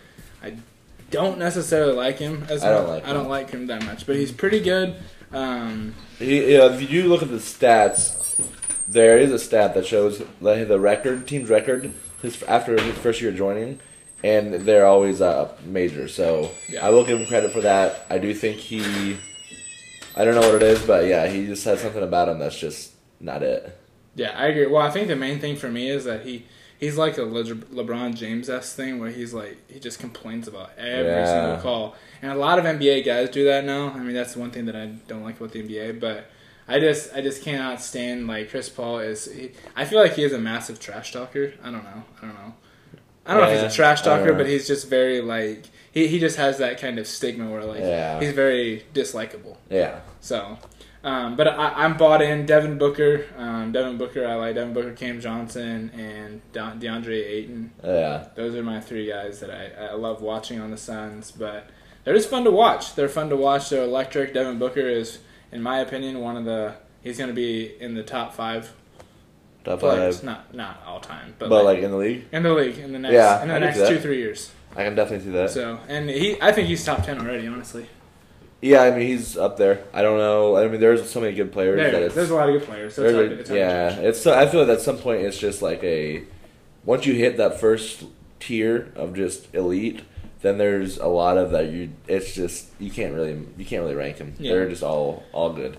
I 0.42 0.56
don't 1.12 1.38
necessarily 1.38 1.92
like 1.94 2.18
him 2.18 2.44
as 2.48 2.64
I 2.64 2.70
don't 2.70 2.88
like 2.88 3.06
I 3.06 3.12
don't 3.12 3.24
him. 3.26 3.30
like 3.30 3.50
him 3.50 3.66
that 3.68 3.84
much, 3.84 4.06
but 4.06 4.16
he's 4.16 4.32
pretty 4.32 4.60
good. 4.60 4.96
Um, 5.32 5.94
He, 6.18 6.54
yeah, 6.54 6.72
if 6.74 6.90
you 6.90 7.04
look 7.08 7.22
at 7.22 7.30
the 7.30 7.36
stats, 7.36 8.36
there 8.88 9.16
is 9.16 9.30
a 9.32 9.38
stat 9.38 9.74
that 9.74 9.86
shows 9.86 10.18
the, 10.40 10.64
the 10.64 10.80
record, 10.80 11.28
team's 11.28 11.48
record, 11.48 11.92
his, 12.20 12.42
after 12.44 12.80
his 12.80 12.96
first 12.98 13.20
year 13.20 13.30
joining, 13.30 13.78
and 14.24 14.54
they're 14.54 14.86
always 14.86 15.20
uh, 15.20 15.52
major. 15.64 16.08
So 16.08 16.50
Yeah. 16.68 16.84
I 16.84 16.90
will 16.90 17.04
give 17.04 17.20
him 17.20 17.26
credit 17.26 17.52
for 17.52 17.60
that. 17.60 18.06
I 18.10 18.18
do 18.18 18.34
think 18.34 18.56
he, 18.58 19.16
I 20.20 20.24
don't 20.24 20.34
know 20.34 20.42
what 20.52 20.56
it 20.56 20.62
is, 20.62 20.82
but 20.86 21.06
yeah, 21.06 21.26
he 21.28 21.46
just 21.46 21.64
has 21.64 21.80
something 21.80 22.02
about 22.02 22.28
him 22.28 22.38
that's 22.38 22.58
just 22.58 22.92
not 23.20 23.42
it. 23.42 23.76
Yeah, 24.14 24.32
I 24.36 24.46
agree. 24.48 24.66
Well, 24.66 24.82
I 24.82 24.90
think 24.90 25.08
the 25.08 25.16
main 25.16 25.38
thing 25.40 25.56
for 25.56 25.70
me 25.70 25.88
is 25.88 26.04
that 26.04 26.26
he 26.26 26.44
he's 26.78 26.96
like 26.98 27.16
a 27.18 27.22
Le- 27.22 27.44
LeBron 27.44 28.14
James 28.14 28.50
s 28.50 28.74
thing 28.74 28.98
where 28.98 29.10
he's 29.10 29.32
like 29.32 29.58
he 29.70 29.78
just 29.80 29.98
complains 29.98 30.46
about 30.48 30.72
every 30.76 31.10
Yeah. 31.12 31.26
single 31.26 31.62
call, 31.62 31.96
and 32.20 32.30
a 32.32 32.34
lot 32.34 32.58
of 32.58 32.64
NBA 32.66 33.04
guys 33.04 33.30
do 33.30 33.44
that 33.44 33.64
now. 33.64 33.90
I 33.90 33.98
mean, 33.98 34.14
that's 34.14 34.36
one 34.36 34.50
thing 34.50 34.66
that 34.66 34.76
I 34.76 34.86
don't 35.08 35.22
like 35.24 35.38
about 35.38 35.52
the 35.52 35.62
NBA, 35.62 36.00
but. 36.00 36.30
I 36.68 36.78
just, 36.78 37.12
I 37.12 37.20
just 37.20 37.42
cannot 37.42 37.80
stand 37.80 38.28
like 38.28 38.48
Chris 38.50 38.68
Paul 38.68 39.00
is. 39.00 39.24
He, 39.24 39.50
I 39.74 39.84
feel 39.84 39.98
like 39.98 40.12
he 40.12 40.22
is 40.22 40.32
a 40.32 40.38
massive 40.38 40.78
trash 40.78 41.12
talker. 41.12 41.52
I 41.64 41.72
don't 41.72 41.82
know. 41.82 42.04
I 42.22 42.26
don't 42.26 42.34
know. 42.34 42.54
I 43.26 43.34
don't 43.34 43.42
know 43.42 43.48
if 43.50 43.60
he's 43.60 43.72
a 43.72 43.74
trash 43.74 44.02
talker, 44.02 44.32
but 44.34 44.46
he's 44.46 44.68
just 44.68 44.88
very 44.88 45.20
like 45.20 45.64
he, 45.92 46.06
he 46.08 46.18
just 46.18 46.36
has 46.36 46.58
that 46.58 46.80
kind 46.80 46.98
of 46.98 47.06
stigma 47.06 47.50
where 47.50 47.64
like 47.64 47.80
Yeah. 47.80 48.20
he's 48.20 48.32
very 48.32 48.84
dislikable. 48.94 49.56
Yeah. 49.68 50.00
So, 50.20 50.58
um, 51.02 51.36
but 51.36 51.48
I, 51.48 51.84
I'm 51.84 51.96
bought 51.96 52.20
in. 52.22 52.44
Devin 52.46 52.76
Booker, 52.78 53.24
um, 53.36 53.72
Devin 53.72 53.96
Booker, 53.98 54.26
I 54.26 54.34
like 54.34 54.54
Devin 54.54 54.74
Booker, 54.74 54.92
Cam 54.92 55.20
Johnson, 55.20 55.90
and 55.94 56.40
De- 56.52 56.86
DeAndre 56.86 57.24
Ayton. 57.26 57.72
Yeah. 57.82 58.26
Those 58.34 58.54
are 58.54 58.62
my 58.62 58.80
three 58.80 59.08
guys 59.08 59.40
that 59.40 59.50
I, 59.50 59.86
I 59.86 59.94
love 59.94 60.20
watching 60.22 60.60
on 60.60 60.70
the 60.70 60.76
Suns. 60.76 61.30
But 61.30 61.68
they're 62.04 62.14
just 62.14 62.28
fun 62.30 62.44
to 62.44 62.50
watch. 62.50 62.94
They're 62.94 63.08
fun 63.08 63.30
to 63.30 63.36
watch. 63.36 63.70
They're 63.70 63.82
electric. 63.82 64.34
Devin 64.34 64.58
Booker 64.58 64.80
is, 64.88 65.18
in 65.52 65.62
my 65.62 65.78
opinion, 65.80 66.20
one 66.20 66.36
of 66.36 66.44
the. 66.44 66.74
He's 67.02 67.16
going 67.16 67.28
to 67.30 67.34
be 67.34 67.74
in 67.80 67.94
the 67.94 68.02
top 68.02 68.34
five 68.34 68.70
Top 69.64 69.80
players. 69.80 70.16
five. 70.16 70.24
Not 70.24 70.54
not 70.54 70.82
all 70.86 71.00
time, 71.00 71.34
but, 71.38 71.48
But 71.48 71.64
like, 71.64 71.76
like 71.76 71.84
in 71.84 71.90
the 71.90 71.96
league, 71.96 72.24
in 72.32 72.42
the 72.42 72.54
league 72.54 72.78
in 72.78 72.92
the 72.92 72.98
next 72.98 73.12
Yeah, 73.14 73.42
in 73.42 73.48
the 73.48 73.54
I 73.54 73.58
next 73.58 73.88
two 73.88 73.98
three 73.98 74.18
years. 74.18 74.50
I 74.76 74.84
can 74.84 74.94
definitely 74.94 75.26
see 75.26 75.32
that. 75.32 75.50
So 75.50 75.78
and 75.88 76.08
he, 76.08 76.40
I 76.40 76.52
think 76.52 76.68
he's 76.68 76.84
top 76.84 77.04
ten 77.04 77.18
already. 77.18 77.46
Honestly, 77.46 77.86
Yeah, 78.62 78.82
I 78.82 78.90
mean 78.90 79.06
he's 79.06 79.36
up 79.36 79.56
there. 79.56 79.84
I 79.92 80.02
don't 80.02 80.18
know. 80.18 80.56
I 80.56 80.68
mean 80.68 80.80
there's 80.80 81.08
so 81.10 81.20
many 81.20 81.34
good 81.34 81.52
players 81.52 81.78
that 81.80 81.92
there, 81.92 82.08
there's 82.08 82.30
a 82.30 82.34
lot 82.34 82.48
of 82.48 82.58
good 82.58 82.66
players. 82.68 82.94
So 82.94 83.02
it's 83.04 83.14
hard, 83.14 83.32
a- 83.32 83.38
it's 83.40 83.50
yeah, 83.50 83.90
it's. 83.96 84.26
I 84.26 84.46
feel 84.46 84.60
like 84.60 84.70
at 84.70 84.80
some 84.80 84.98
point 84.98 85.22
it's 85.22 85.38
just 85.38 85.60
like 85.60 85.82
a 85.84 86.22
once 86.84 87.04
you 87.04 87.14
hit 87.14 87.36
that 87.36 87.60
first 87.60 88.04
tier 88.38 88.90
of 88.96 89.14
just 89.14 89.54
elite, 89.54 90.00
then 90.40 90.56
there's 90.56 90.96
a 90.98 91.06
lot 91.08 91.36
of 91.36 91.50
that 91.50 91.70
you. 91.70 91.90
It's 92.08 92.32
just 92.34 92.68
you 92.78 92.90
can't 92.90 93.12
really 93.14 93.32
you 93.58 93.64
can't 93.66 93.82
really 93.82 93.94
rank 93.96 94.16
them. 94.18 94.34
Yeah. 94.38 94.52
They're 94.52 94.68
just 94.70 94.82
all 94.82 95.24
all 95.32 95.52
good. 95.52 95.76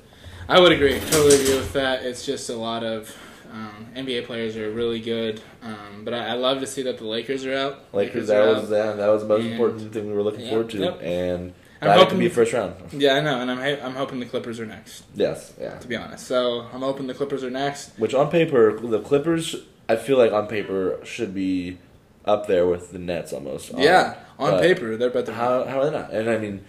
I 0.49 0.59
would 0.59 0.71
agree. 0.73 0.99
Totally 0.99 1.35
agree 1.41 1.55
with 1.55 1.73
that. 1.73 2.03
It's 2.03 2.25
just 2.25 2.49
a 2.49 2.55
lot 2.55 2.83
of 2.83 3.15
um, 3.51 3.87
NBA 3.95 4.25
players 4.25 4.55
are 4.57 4.71
really 4.71 4.99
good, 4.99 5.41
um, 5.61 6.03
but 6.05 6.13
I, 6.13 6.27
I 6.29 6.33
love 6.33 6.59
to 6.61 6.67
see 6.67 6.81
that 6.83 6.97
the 6.97 7.05
Lakers 7.05 7.45
are 7.45 7.53
out. 7.55 7.83
Lakers 7.93 8.27
that 8.27 8.41
are 8.41 8.53
was 8.55 8.69
that, 8.69 8.97
that 8.97 9.07
was 9.07 9.21
the 9.23 9.27
most 9.27 9.41
And- 9.43 9.51
important 9.51 9.93
thing 9.93 10.07
we 10.07 10.13
were 10.13 10.23
looking 10.23 10.41
Yep, 10.41 10.49
forward 10.49 10.69
to, 10.71 10.77
yep. 10.79 10.99
and 11.01 11.53
I'm 11.81 11.87
that 11.89 11.97
hoping- 11.97 12.19
be 12.19 12.29
first 12.29 12.53
round. 12.53 12.75
Yeah, 12.93 13.13
I 13.15 13.21
know, 13.21 13.41
and 13.41 13.51
I'm 13.51 13.59
I'm 13.59 13.95
hoping 13.95 14.19
the 14.19 14.25
Clippers 14.25 14.59
are 14.59 14.65
next. 14.65 15.03
Yes, 15.15 15.53
yeah. 15.59 15.77
To 15.79 15.87
be 15.87 15.95
honest, 15.95 16.27
so 16.27 16.67
I'm 16.73 16.81
hoping 16.81 17.07
the 17.07 17.13
Clippers 17.13 17.43
are 17.43 17.49
next. 17.49 17.91
Which 17.97 18.13
on 18.13 18.29
paper, 18.29 18.79
the 18.79 19.01
Clippers, 19.01 19.55
I 19.89 19.95
feel 19.95 20.17
like 20.17 20.31
on 20.31 20.47
paper 20.47 20.99
should 21.03 21.33
be 21.33 21.79
up 22.23 22.47
there 22.47 22.67
with 22.67 22.91
the 22.91 22.99
Nets 22.99 23.33
almost. 23.33 23.71
yeah, 23.77 24.15
on 24.39 24.59
paper 24.59 24.95
they're 24.95 25.09
better. 25.09 25.33
How 25.33 25.65
how 25.65 25.81
are 25.81 25.85
they 25.89 25.97
not? 25.97 26.11
And 26.13 26.29
I 26.29 26.37
mean, 26.37 26.63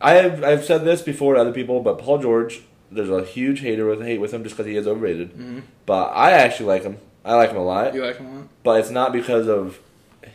I've 0.00 0.42
I've 0.44 0.64
said 0.64 0.84
this 0.84 1.02
before 1.02 1.34
to 1.34 1.40
other 1.40 1.52
people, 1.52 1.80
but 1.80 1.98
Paul 1.98 2.18
George, 2.18 2.62
there's 2.90 3.10
a 3.10 3.24
huge 3.24 3.60
hater 3.60 3.86
with 3.86 4.02
hate 4.02 4.20
with 4.20 4.32
him 4.32 4.42
just 4.44 4.56
because 4.56 4.66
he 4.70 4.76
is 4.76 4.86
overrated. 4.86 5.30
hmm 5.30 5.60
But 5.86 6.08
I 6.14 6.32
actually 6.32 6.66
like 6.66 6.82
him. 6.82 6.98
I 7.24 7.34
like 7.34 7.50
him 7.50 7.56
a 7.56 7.64
lot. 7.64 7.94
You 7.94 8.04
like 8.04 8.18
him 8.18 8.26
a 8.26 8.34
lot? 8.38 8.48
But 8.62 8.80
it's 8.80 8.90
not 8.90 9.12
because 9.12 9.48
of 9.48 9.80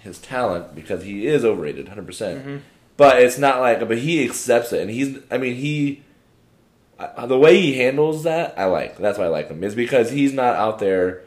his 0.03 0.19
talent, 0.19 0.75
because 0.75 1.03
he 1.03 1.27
is 1.27 1.45
overrated, 1.45 1.87
hundred 1.87 2.05
percent. 2.05 2.43
hmm 2.43 2.57
But 2.97 3.21
it's 3.21 3.37
not 3.37 3.59
like, 3.59 3.79
but 3.87 3.97
he 3.97 4.23
accepts 4.25 4.73
it, 4.73 4.81
and 4.81 4.89
he's. 4.91 5.17
I 5.31 5.37
mean, 5.37 5.55
he. 5.55 6.03
The 7.25 7.37
way 7.39 7.59
he 7.59 7.73
handles 7.79 8.23
that, 8.25 8.53
I 8.59 8.65
like. 8.65 8.97
That's 8.97 9.17
why 9.17 9.25
I 9.25 9.29
like 9.29 9.47
him. 9.49 9.63
Is 9.63 9.73
because 9.73 10.11
he's 10.11 10.33
not 10.33 10.55
out 10.55 10.77
there 10.79 11.23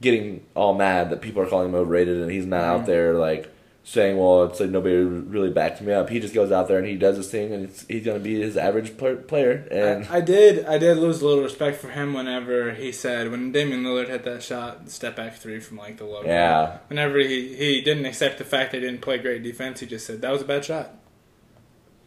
getting 0.00 0.44
all 0.56 0.74
mad 0.74 1.10
that 1.10 1.20
people 1.20 1.40
are 1.40 1.46
calling 1.46 1.68
him 1.68 1.74
overrated, 1.76 2.20
and 2.20 2.30
he's 2.32 2.46
not 2.46 2.62
Mhm. 2.62 2.80
out 2.80 2.86
there 2.86 3.14
like 3.14 3.48
saying, 3.86 4.16
"Well, 4.18 4.44
it's 4.44 4.58
like 4.60 4.70
nobody 4.70 4.96
really 4.96 5.50
backed 5.50 5.80
me 5.82 5.92
up." 5.92 6.08
He 6.08 6.18
just 6.18 6.32
goes 6.34 6.50
out 6.50 6.68
there 6.68 6.78
and 6.78 6.86
he 6.86 6.96
does 6.96 7.16
his 7.18 7.30
thing, 7.30 7.52
and 7.52 7.64
it's, 7.64 7.86
he's 7.86 8.04
gonna 8.04 8.18
be 8.18 8.40
his 8.40 8.56
average 8.56 8.96
pl- 8.96 9.16
player. 9.16 9.68
And 9.70 10.06
I, 10.06 10.16
I 10.16 10.20
did 10.20 10.64
I 10.64 10.78
did 10.78 10.96
lose 10.96 11.20
a 11.20 11.26
little 11.26 11.44
respect 11.44 11.76
for 11.78 11.88
him 11.90 12.14
whenever 12.14 12.72
he 12.72 12.90
said 12.92 13.30
when 13.30 13.52
Damian 13.52 13.84
Lillard 13.84 14.08
hit 14.08 14.24
that 14.24 14.42
shot 14.42 14.88
step 14.90 15.16
back 15.16 15.36
three 15.36 15.60
from 15.60 15.76
like 15.76 15.98
the 15.98 16.04
logo. 16.04 16.26
yeah, 16.26 16.78
Whenever 16.88 17.18
he 17.18 17.54
he 17.54 17.80
didn't 17.82 18.06
accept 18.06 18.38
the 18.38 18.44
fact 18.44 18.72
they 18.72 18.80
didn't 18.80 19.02
play 19.02 19.18
great 19.18 19.42
defense, 19.42 19.80
he 19.80 19.86
just 19.86 20.06
said 20.06 20.22
that 20.22 20.32
was 20.32 20.42
a 20.42 20.46
bad 20.46 20.64
shot. 20.64 20.90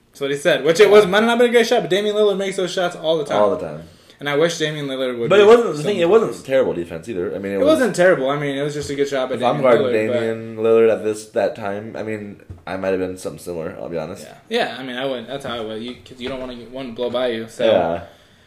That's 0.09 0.21
what 0.21 0.31
he 0.31 0.37
said. 0.37 0.63
Which 0.63 0.79
it 0.79 0.89
was 0.89 1.05
might 1.05 1.19
not 1.19 1.29
have 1.29 1.37
been 1.39 1.49
a 1.49 1.53
great 1.53 1.67
shot, 1.67 1.81
but 1.81 1.91
Damian 1.91 2.15
Lillard 2.15 2.37
makes 2.37 2.55
those 2.57 2.73
shots 2.73 2.95
all 2.95 3.19
the 3.19 3.25
time. 3.25 3.39
all 3.41 3.55
the 3.55 3.59
time. 3.59 3.83
And 4.19 4.27
I 4.27 4.35
wish 4.35 4.57
Damian 4.57 4.87
Lillard 4.87 5.19
would. 5.19 5.29
But 5.29 5.39
it 5.39 5.45
wasn't 5.45 5.75
the 5.77 5.83
thing. 5.83 5.97
It 5.97 6.09
wasn't 6.09 6.45
terrible 6.45 6.73
defense 6.73 7.07
either. 7.07 7.35
I 7.35 7.39
mean, 7.39 7.51
it, 7.51 7.55
It 7.55 7.57
was, 7.59 7.67
wasn't 7.67 7.95
terrible. 7.95 8.29
I 8.29 8.39
mean, 8.39 8.57
it 8.57 8.63
was 8.63 8.73
just 8.73 8.89
a 8.89 8.95
good 8.95 9.07
shot 9.07 9.31
If 9.31 9.43
I'm 9.43 9.61
guarding 9.61 9.83
but- 9.83 9.91
Damian 9.91 10.57
Lillard 10.57 10.91
at 10.91 11.03
this 11.03 11.27
that 11.29 11.55
time, 11.55 11.95
I 11.95 12.03
mean, 12.03 12.41
I 12.65 12.77
might 12.77 12.89
have 12.89 12.99
been 12.99 13.17
something 13.17 13.39
similar. 13.39 13.75
I'll 13.79 13.89
be 13.89 13.97
honest. 13.97 14.23
Yeah, 14.23 14.37
yeah. 14.49 14.77
I 14.79 14.83
mean, 14.83 14.97
I 14.97 15.05
would. 15.05 15.27
That's 15.27 15.45
how 15.45 15.55
I 15.55 15.61
would. 15.61 15.81
You 15.81 15.95
because 15.95 16.19
you 16.21 16.29
don't 16.29 16.39
want 16.39 16.51
to 16.51 16.57
get 16.57 16.71
one 16.71 16.93
blow 16.95 17.09
by 17.09 17.27
you. 17.27 17.47
So 17.47 17.65
yeah. 17.65 18.05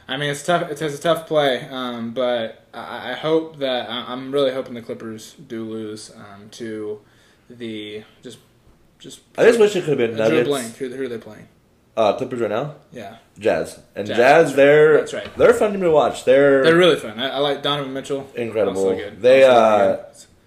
I 0.09 0.17
mean, 0.17 0.31
it's 0.31 0.45
tough. 0.45 0.71
It's, 0.71 0.83
it's 0.83 0.99
a 0.99 1.01
tough 1.01 1.27
play. 1.29 1.69
Um, 1.71 2.13
but 2.13 2.67
I, 2.75 3.13
I 3.13 3.15
hope 3.15 3.59
that 3.59 3.89
I- 3.89 4.13
I'm 4.13 4.33
really 4.33 4.53
hoping 4.53 4.75
the 4.75 4.83
Clippers 4.83 5.35
do 5.47 5.65
lose 5.65 6.11
um, 6.17 6.49
to 6.53 7.01
the 7.49 8.03
just 8.23 8.39
just. 8.99 9.21
I 9.39 9.45
just 9.45 9.61
wish 9.61 9.77
it 9.77 9.85
could 9.85 9.99
have 9.99 10.11
been 10.11 10.17
Nuggets. 10.17 10.49
blank. 10.49 10.77
Who, 10.77 10.89
who 10.91 11.05
are 11.05 11.09
they 11.09 11.19
playing? 11.19 11.47
Uh, 11.97 12.17
Clippers 12.17 12.41
right 12.41 12.51
now. 12.51 12.77
Yeah, 12.93 13.17
Jazz 13.39 13.79
and 13.97 14.07
Jazz, 14.07 14.17
Jazz, 14.17 14.55
they're 14.55 14.99
That's 14.99 15.13
right. 15.13 15.37
they're 15.37 15.53
fun 15.53 15.79
to 15.79 15.91
watch. 15.91 16.25
They're, 16.25 16.63
they're 16.63 16.77
really 16.77 16.97
fun. 16.97 17.19
I, 17.19 17.31
I 17.31 17.39
like 17.39 17.63
Donovan 17.63 17.93
Mitchell. 17.93 18.31
incredible. 18.35 18.97
They 19.19 19.45
uh. 19.45 19.99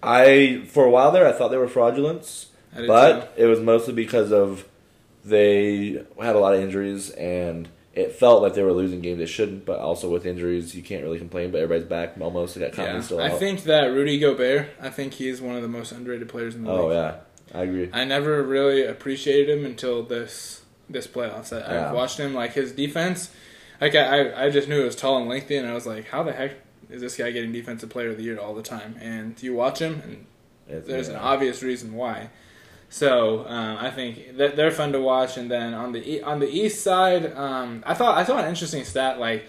I 0.02 0.64
for 0.68 0.84
a 0.84 0.90
while 0.90 1.12
there 1.12 1.26
I 1.26 1.32
thought 1.32 1.48
they 1.48 1.56
were 1.56 1.68
fraudulence, 1.68 2.50
I 2.76 2.86
but 2.86 3.32
it 3.36 3.46
was 3.46 3.60
mostly 3.60 3.94
because 3.94 4.32
of 4.32 4.66
they 5.24 6.04
had 6.20 6.36
a 6.36 6.38
lot 6.38 6.54
of 6.54 6.60
injuries 6.60 7.10
and 7.10 7.68
it 7.94 8.12
felt 8.12 8.42
like 8.42 8.54
they 8.54 8.62
were 8.62 8.72
losing 8.72 9.00
games 9.00 9.18
they 9.18 9.26
shouldn't. 9.26 9.64
But 9.64 9.78
also 9.78 10.10
with 10.10 10.26
injuries, 10.26 10.74
you 10.74 10.82
can't 10.82 11.02
really 11.02 11.18
complain. 11.18 11.50
But 11.50 11.60
everybody's 11.62 11.88
back 11.88 12.14
almost. 12.20 12.54
They 12.54 12.60
got. 12.62 12.72
Conley 12.72 12.92
Yeah, 12.94 13.00
still 13.00 13.20
I 13.20 13.30
out. 13.30 13.38
think 13.38 13.64
that 13.64 13.84
Rudy 13.86 14.18
Gobert. 14.18 14.68
I 14.80 14.90
think 14.90 15.14
he's 15.14 15.40
one 15.40 15.56
of 15.56 15.62
the 15.62 15.68
most 15.68 15.92
underrated 15.92 16.28
players 16.28 16.54
in 16.54 16.64
the 16.64 16.70
oh 16.70 16.88
league. 16.88 16.96
Oh, 16.96 17.16
yeah, 17.54 17.58
I 17.58 17.62
agree. 17.62 17.90
I 17.92 18.04
never 18.04 18.42
really 18.42 18.84
appreciated 18.84 19.56
him 19.58 19.64
until 19.64 20.02
this 20.02 20.62
this 20.88 21.06
playoffs. 21.06 21.52
I, 21.52 21.72
Yeah. 21.74 21.90
I 21.90 21.92
watched 21.92 22.18
him 22.18 22.34
like 22.34 22.52
his 22.54 22.72
defense. 22.72 23.30
Like 23.80 23.94
I, 23.94 24.46
I, 24.46 24.50
just 24.50 24.68
knew 24.68 24.80
it 24.82 24.84
was 24.84 24.96
tall 24.96 25.18
and 25.18 25.28
lengthy, 25.28 25.56
and 25.56 25.68
I 25.68 25.74
was 25.74 25.86
like, 25.86 26.06
how 26.08 26.22
the 26.22 26.32
heck 26.32 26.52
is 26.90 27.00
this 27.00 27.16
guy 27.16 27.30
getting 27.32 27.52
defensive 27.52 27.90
player 27.90 28.10
of 28.10 28.16
the 28.16 28.22
year 28.22 28.38
all 28.38 28.54
the 28.54 28.62
time? 28.62 28.96
And 29.00 29.40
you 29.42 29.54
watch 29.54 29.80
him, 29.80 30.00
and 30.04 30.26
It's- 30.68 30.86
there's 30.86 31.08
an 31.08 31.16
obvious 31.16 31.62
reason 31.62 31.94
why. 31.94 32.30
So 32.88 33.44
um, 33.48 33.78
I 33.78 33.90
think 33.90 34.36
that 34.36 34.54
they're 34.56 34.70
fun 34.70 34.92
to 34.92 35.00
watch. 35.00 35.36
And 35.36 35.50
then 35.50 35.74
on 35.74 35.90
the 35.92 36.08
e- 36.08 36.22
on 36.22 36.38
the 36.38 36.48
east 36.48 36.82
side, 36.82 37.34
um, 37.36 37.82
I 37.84 37.94
thought 37.94 38.16
I 38.16 38.22
saw 38.24 38.38
an 38.38 38.48
interesting 38.48 38.84
stat. 38.84 39.18
Like 39.18 39.46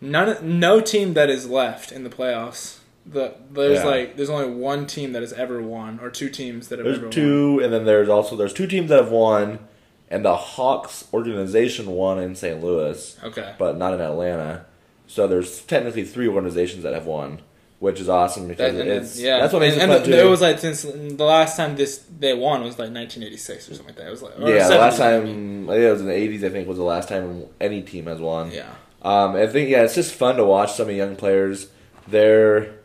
none 0.00 0.58
no 0.60 0.80
team 0.80 1.14
that 1.14 1.30
is 1.30 1.48
left 1.48 1.90
in 1.92 2.04
the 2.04 2.10
playoffs. 2.10 2.78
The 3.06 3.34
there's 3.50 3.78
Yeah. 3.78 3.84
like 3.86 4.16
there's 4.16 4.28
only 4.28 4.50
one 4.50 4.86
team 4.86 5.12
that 5.12 5.22
has 5.22 5.32
ever 5.32 5.62
won, 5.62 5.98
or 6.02 6.10
two 6.10 6.28
teams 6.28 6.68
that 6.68 6.78
have 6.78 6.86
ever 6.86 6.96
There's 6.96 7.02
won. 7.04 7.10
two, 7.12 7.60
and 7.64 7.72
then 7.72 7.84
there's 7.86 8.08
also 8.08 8.36
there's 8.36 8.52
two 8.52 8.66
teams 8.66 8.90
that 8.90 8.98
have 9.02 9.12
won, 9.12 9.60
and 10.10 10.24
the 10.24 10.36
Hawks 10.36 11.06
organization 11.12 11.86
won 11.86 12.18
in 12.18 12.34
St. 12.34 12.62
Louis, 12.62 13.16
Okay. 13.24 13.54
but 13.58 13.76
not 13.76 13.92
in 13.94 14.00
Atlanta. 14.00 14.64
So 15.06 15.26
there's 15.26 15.60
technically 15.62 16.04
three 16.04 16.28
organizations 16.28 16.82
that 16.82 16.92
have 16.94 17.06
won, 17.06 17.40
which 17.78 18.00
is 18.00 18.08
awesome 18.08 18.48
because 18.48 18.74
That- 18.76 18.86
it's 18.86 19.20
yeah, 19.20 19.38
that's 19.40 19.52
what 19.52 19.60
makes 19.60 19.74
and, 19.76 19.82
it 19.90 19.94
and 19.96 20.02
fun 20.02 20.10
the- 20.10 20.16
too. 20.16 20.26
It 20.26 20.30
was 20.30 20.40
like 20.40 20.58
since 20.58 20.82
the 20.82 21.24
last 21.24 21.56
time 21.56 21.76
this 21.76 22.02
they 22.18 22.34
won 22.34 22.62
was 22.64 22.78
like 22.78 22.90
1986 22.90 23.68
or 23.70 23.74
something 23.74 23.86
like 23.86 23.96
that. 23.96 24.06
It 24.08 24.10
was 24.10 24.22
like 24.22 24.32
yeah, 24.38 24.68
the 24.68 24.74
70s, 24.74 24.78
last 24.80 24.98
time 24.98 25.22
I 25.70 25.72
think 25.74 25.84
it 25.84 25.90
was 25.92 26.00
in 26.00 26.06
the 26.06 26.12
'80s. 26.12 26.44
I 26.44 26.48
think 26.50 26.66
was 26.68 26.76
the 26.78 26.82
last 26.84 27.08
time 27.08 27.44
any 27.60 27.82
team 27.82 28.06
has 28.06 28.18
won. 28.20 28.50
Yeah, 28.50 28.70
Um, 29.02 29.36
I 29.36 29.46
think 29.46 29.70
yeah, 29.70 29.82
it's 29.82 29.94
just 29.94 30.14
fun 30.14 30.36
to 30.36 30.44
watch 30.44 30.72
some 30.72 30.82
of 30.84 30.88
the 30.88 30.94
young 30.94 31.14
players. 31.16 31.68
They're 32.08 32.75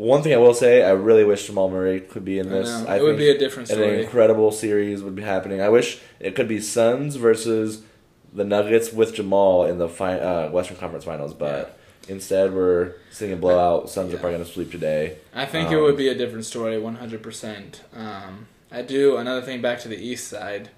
one 0.00 0.22
thing 0.22 0.32
I 0.32 0.36
will 0.36 0.54
say, 0.54 0.82
I 0.84 0.90
really 0.90 1.24
wish 1.24 1.46
Jamal 1.46 1.68
Murray 1.68 2.00
could 2.00 2.24
be 2.24 2.38
in 2.38 2.48
this. 2.48 2.68
I 2.86 2.98
it 2.98 3.02
would 3.02 3.16
be 3.16 3.30
a 3.30 3.38
different 3.38 3.68
story. 3.68 3.94
an 3.94 4.00
incredible 4.00 4.52
series 4.52 5.02
would 5.02 5.16
be 5.16 5.22
happening. 5.22 5.60
I 5.60 5.68
wish 5.68 6.00
it 6.20 6.34
could 6.36 6.46
be 6.48 6.60
Suns 6.60 7.16
versus 7.16 7.82
the 8.32 8.44
Nuggets 8.44 8.92
with 8.92 9.14
Jamal 9.14 9.64
in 9.64 9.78
the 9.78 9.88
fi- 9.88 10.18
uh, 10.20 10.50
Western 10.50 10.76
Conference 10.76 11.04
Finals, 11.04 11.34
but 11.34 11.76
instead 12.08 12.54
we're 12.54 12.92
seeing 13.10 13.32
a 13.32 13.36
blowout. 13.36 13.90
Suns 13.90 14.14
are 14.14 14.18
probably 14.18 14.36
going 14.36 14.44
to 14.46 14.52
sleep 14.52 14.70
today. 14.70 15.16
I 15.34 15.46
think 15.46 15.70
it 15.72 15.76
Um, 15.76 15.82
would 15.82 15.96
be 15.96 16.08
a 16.08 16.14
different 16.14 16.44
story, 16.44 16.76
100%. 16.76 17.80
Um, 17.96 18.46
I 18.70 18.82
do 18.82 19.16
another 19.16 19.42
thing 19.42 19.60
back 19.60 19.80
to 19.80 19.88
the 19.88 19.96
east 19.96 20.28
side. 20.28 20.70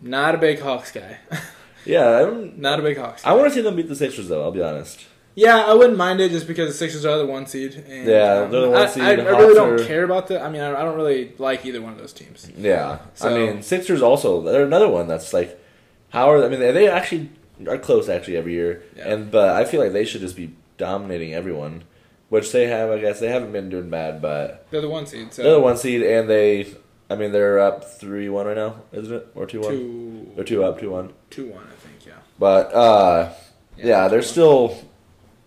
Not 0.00 0.34
a 0.34 0.38
big 0.38 0.60
Hawks 0.60 0.92
guy. 0.92 1.18
Yeah, 1.86 2.26
I'm, 2.26 2.60
Not 2.60 2.78
a 2.78 2.82
big 2.82 2.98
Hawks. 2.98 3.24
I 3.24 3.32
want 3.32 3.48
to 3.48 3.54
see 3.54 3.62
them 3.62 3.74
beat 3.74 3.88
the 3.88 3.96
Sixers 3.96 4.28
though. 4.28 4.42
I'll 4.42 4.50
be 4.52 4.62
honest. 4.62 5.06
Yeah, 5.34 5.64
I 5.64 5.74
wouldn't 5.74 5.96
mind 5.96 6.20
it 6.20 6.30
just 6.32 6.46
because 6.46 6.68
the 6.68 6.74
Sixers 6.74 7.04
are 7.04 7.16
the 7.18 7.26
one 7.26 7.46
seed. 7.46 7.74
And, 7.88 8.06
Yeah, 8.08 8.40
um, 8.42 8.50
they're 8.50 8.60
the 8.62 8.70
one 8.70 8.82
I, 8.82 8.86
seed, 8.86 9.02
I, 9.02 9.10
I 9.10 9.14
really 9.14 9.54
don't 9.54 9.80
are- 9.80 9.84
care 9.84 10.04
about 10.04 10.26
the. 10.28 10.40
I 10.42 10.50
mean, 10.50 10.60
I, 10.60 10.70
I 10.80 10.82
don't 10.84 10.96
really 10.96 11.32
like 11.38 11.64
either 11.64 11.80
one 11.80 11.92
of 11.92 11.98
those 11.98 12.12
teams. 12.12 12.50
Yeah, 12.56 12.98
So- 13.14 13.28
I 13.28 13.34
mean 13.38 13.62
Sixers 13.62 14.02
also. 14.02 14.42
They're 14.42 14.64
another 14.64 14.88
one 14.88 15.06
that's 15.08 15.32
like, 15.32 15.58
how 16.10 16.30
are 16.30 16.44
I 16.44 16.48
mean 16.48 16.58
they 16.60 16.88
actually 16.88 17.30
are 17.68 17.78
close 17.78 18.08
actually 18.08 18.36
every 18.36 18.52
year. 18.54 18.82
Yeah. 18.96 19.12
And 19.12 19.30
but 19.30 19.50
I 19.50 19.64
feel 19.64 19.80
like 19.80 19.92
they 19.92 20.04
should 20.04 20.20
just 20.20 20.36
be 20.36 20.54
dominating 20.78 21.32
everyone, 21.34 21.84
which 22.28 22.50
they 22.52 22.66
have. 22.66 22.90
I 22.90 22.98
guess 22.98 23.20
they 23.20 23.28
haven't 23.28 23.52
been 23.52 23.68
doing 23.70 23.88
bad, 23.90 24.20
but 24.20 24.66
They're 24.70 24.80
the 24.80 24.88
one 24.88 25.06
seed. 25.06 25.32
So 25.32 25.42
they're 25.42 25.52
the 25.52 25.60
one 25.60 25.76
seed, 25.76 26.02
and 26.02 26.28
they. 26.28 26.74
I 27.08 27.16
mean, 27.16 27.32
they're 27.32 27.58
up 27.58 27.84
three 27.84 28.28
one 28.28 28.46
right 28.46 28.56
now, 28.56 28.82
isn't 28.92 29.12
it, 29.12 29.28
or 29.34 29.44
two 29.46 29.60
one? 29.60 29.70
two, 29.72 30.32
They're 30.36 30.44
two 30.44 30.62
up, 30.64 30.78
two 30.80 30.90
one. 30.90 31.12
two 31.28 31.48
one, 31.50 31.64
I 31.64 31.74
think. 31.86 32.06
Yeah. 32.06 32.12
But 32.38 32.72
uh, 32.72 33.32
yeah, 33.76 34.06
they're 34.08 34.20
2-1. 34.20 34.24
still. 34.24 34.89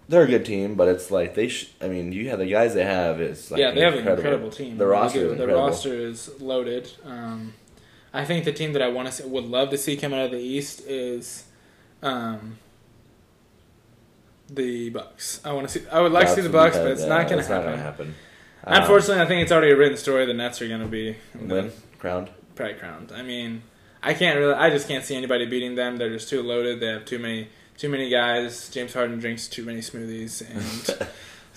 They're 0.09 0.23
a 0.23 0.27
good 0.27 0.45
team, 0.45 0.75
but 0.75 0.87
it's 0.89 1.11
like 1.11 1.33
they. 1.33 1.47
Sh- 1.47 1.71
I 1.81 1.87
mean, 1.87 2.11
you 2.11 2.29
have 2.29 2.39
the 2.39 2.45
guys 2.45 2.73
they 2.73 2.83
have. 2.83 3.21
is 3.21 3.49
like 3.49 3.59
yeah, 3.59 3.71
they 3.71 3.81
have 3.81 3.93
an 3.93 4.07
incredible 4.07 4.49
team. 4.49 4.77
The 4.77 4.85
roster 4.85 5.31
is 5.31 5.37
the 5.37 5.47
roster 5.47 5.93
is 5.93 6.41
loaded. 6.41 6.91
Um, 7.05 7.53
I 8.13 8.25
think 8.25 8.45
the 8.45 8.51
team 8.51 8.73
that 8.73 8.81
I 8.81 8.89
want 8.89 9.07
to 9.07 9.11
see, 9.13 9.23
would 9.23 9.45
love 9.45 9.69
to 9.69 9.77
see 9.77 9.95
come 9.95 10.13
out 10.13 10.25
of 10.25 10.31
the 10.31 10.39
East 10.39 10.81
is 10.81 11.45
um, 12.01 12.57
the 14.49 14.89
Bucks. 14.89 15.41
I 15.45 15.53
want 15.53 15.69
to 15.69 15.79
see. 15.79 15.87
I 15.89 16.01
would 16.01 16.11
like 16.11 16.27
to 16.27 16.35
see 16.35 16.41
the 16.41 16.49
Bucks, 16.49 16.77
but 16.77 16.91
it's 16.91 17.05
not 17.05 17.29
going 17.29 17.41
to 17.41 17.47
happen. 17.47 17.71
gonna 17.71 17.81
happen. 17.81 18.15
Um, 18.65 18.81
Unfortunately, 18.81 19.21
I 19.21 19.25
think 19.25 19.41
it's 19.41 19.51
already 19.51 19.71
a 19.71 19.77
written 19.77 19.97
story. 19.97 20.25
The 20.25 20.33
Nets 20.33 20.61
are 20.61 20.67
going 20.67 20.81
to 20.81 20.87
be 20.87 21.17
win 21.33 21.71
crowned. 21.97 22.29
probably 22.55 22.75
crowned. 22.75 23.11
I 23.13 23.21
mean, 23.21 23.63
I 24.01 24.13
can't 24.13 24.37
really. 24.37 24.53
I 24.53 24.69
just 24.69 24.87
can't 24.87 25.03
see 25.03 25.15
anybody 25.15 25.45
beating 25.45 25.75
them. 25.75 25.97
They're 25.97 26.09
just 26.09 26.29
too 26.29 26.43
loaded. 26.43 26.79
They 26.79 26.87
have 26.87 27.05
too 27.05 27.19
many 27.19 27.49
too 27.77 27.89
many 27.89 28.09
guys. 28.09 28.69
James 28.69 28.93
Harden 28.93 29.19
drinks 29.19 29.47
too 29.47 29.63
many 29.65 29.79
smoothies, 29.79 30.41
and 30.99 31.09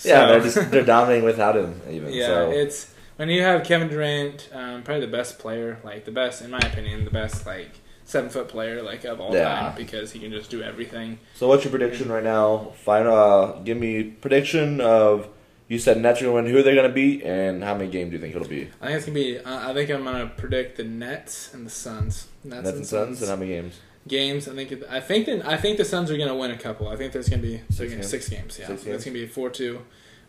Yeah, 0.05 0.27
they're 0.27 0.41
just 0.41 0.71
they're 0.71 0.85
dominating 0.85 1.25
without 1.25 1.57
him 1.57 1.81
even. 1.91 2.13
yeah, 2.13 2.27
so. 2.27 2.51
it's 2.51 2.93
when 3.17 3.29
you 3.31 3.43
have 3.43 3.65
Kevin 3.65 3.89
Durant, 3.89 4.49
um, 4.53 4.83
probably 4.83 5.07
the 5.07 5.13
best 5.13 5.39
player, 5.39 5.79
like 5.85 6.05
the 6.05 6.11
best 6.11 6.43
in 6.43 6.51
my 6.51 6.59
opinion, 6.59 7.05
the 7.05 7.11
best 7.11 7.47
like 7.47 7.71
seven 8.05 8.31
foot 8.31 8.49
player 8.49 8.83
like 8.83 9.05
of 9.05 9.21
all 9.21 9.35
Yeah. 9.35 9.49
time 9.49 9.75
because 9.77 10.13
he 10.13 10.19
can 10.21 10.31
just 10.31 10.51
do 10.51 10.63
everything. 10.63 11.19
So 11.35 11.49
what's 11.49 11.65
your 11.65 11.71
prediction 11.71 12.09
right 12.11 12.23
now? 12.23 12.73
Final, 12.85 13.15
uh, 13.17 13.53
give 13.61 13.79
me 13.79 14.03
prediction 14.05 14.81
of. 14.81 15.29
You 15.69 15.81
said 15.81 16.01
Nets 16.01 16.21
are 16.21 16.27
gonna 16.27 16.35
win. 16.37 16.47
Who 16.47 16.59
are 16.59 16.63
they 16.63 16.77
gonna 16.77 16.91
beat, 16.91 17.25
and 17.25 17.65
how 17.65 17.75
many 17.75 17.91
games 17.91 18.11
do 18.11 18.17
you 18.17 18.23
think 18.23 18.37
it'll 18.37 18.47
be? 18.47 18.71
I 18.81 18.87
think 18.87 18.97
it's 18.99 19.07
gonna 19.07 19.15
be. 19.19 19.39
Uh, 19.41 19.71
I 19.71 19.75
think 19.75 19.91
I'm 19.91 20.05
gonna 20.05 20.27
predict 20.37 20.77
the 20.77 20.85
Nets 20.85 21.53
and 21.53 21.67
the 21.67 21.71
Suns. 21.71 22.29
Nets, 22.45 22.69
and 22.69 22.87
Suns, 22.87 23.21
and 23.21 23.29
how 23.31 23.35
many 23.35 23.51
games? 23.51 23.81
Games. 24.09 24.49
I 24.49 24.55
think. 24.55 24.73
it- 24.73 24.87
I 24.89 25.01
think. 25.01 25.27
That, 25.27 25.47
I 25.47 25.57
think 25.57 25.77
the 25.79 25.85
Suns 25.85 26.11
are 26.11 26.17
gonna 26.17 26.37
win 26.37 26.51
a 26.51 26.59
couple. 26.59 26.89
I 26.89 26.97
think 26.97 27.13
there's 27.13 27.29
gonna 27.29 27.43
be 27.43 27.59
Six 27.71 27.77
six, 27.77 27.93
games? 27.93 28.09
six 28.09 28.29
games. 28.29 28.59
Yeah, 28.59 28.67
Six 28.69 28.85
games? 28.85 29.05
gonna 29.05 29.15
be 29.15 29.27
four 29.27 29.51
two. 29.51 29.81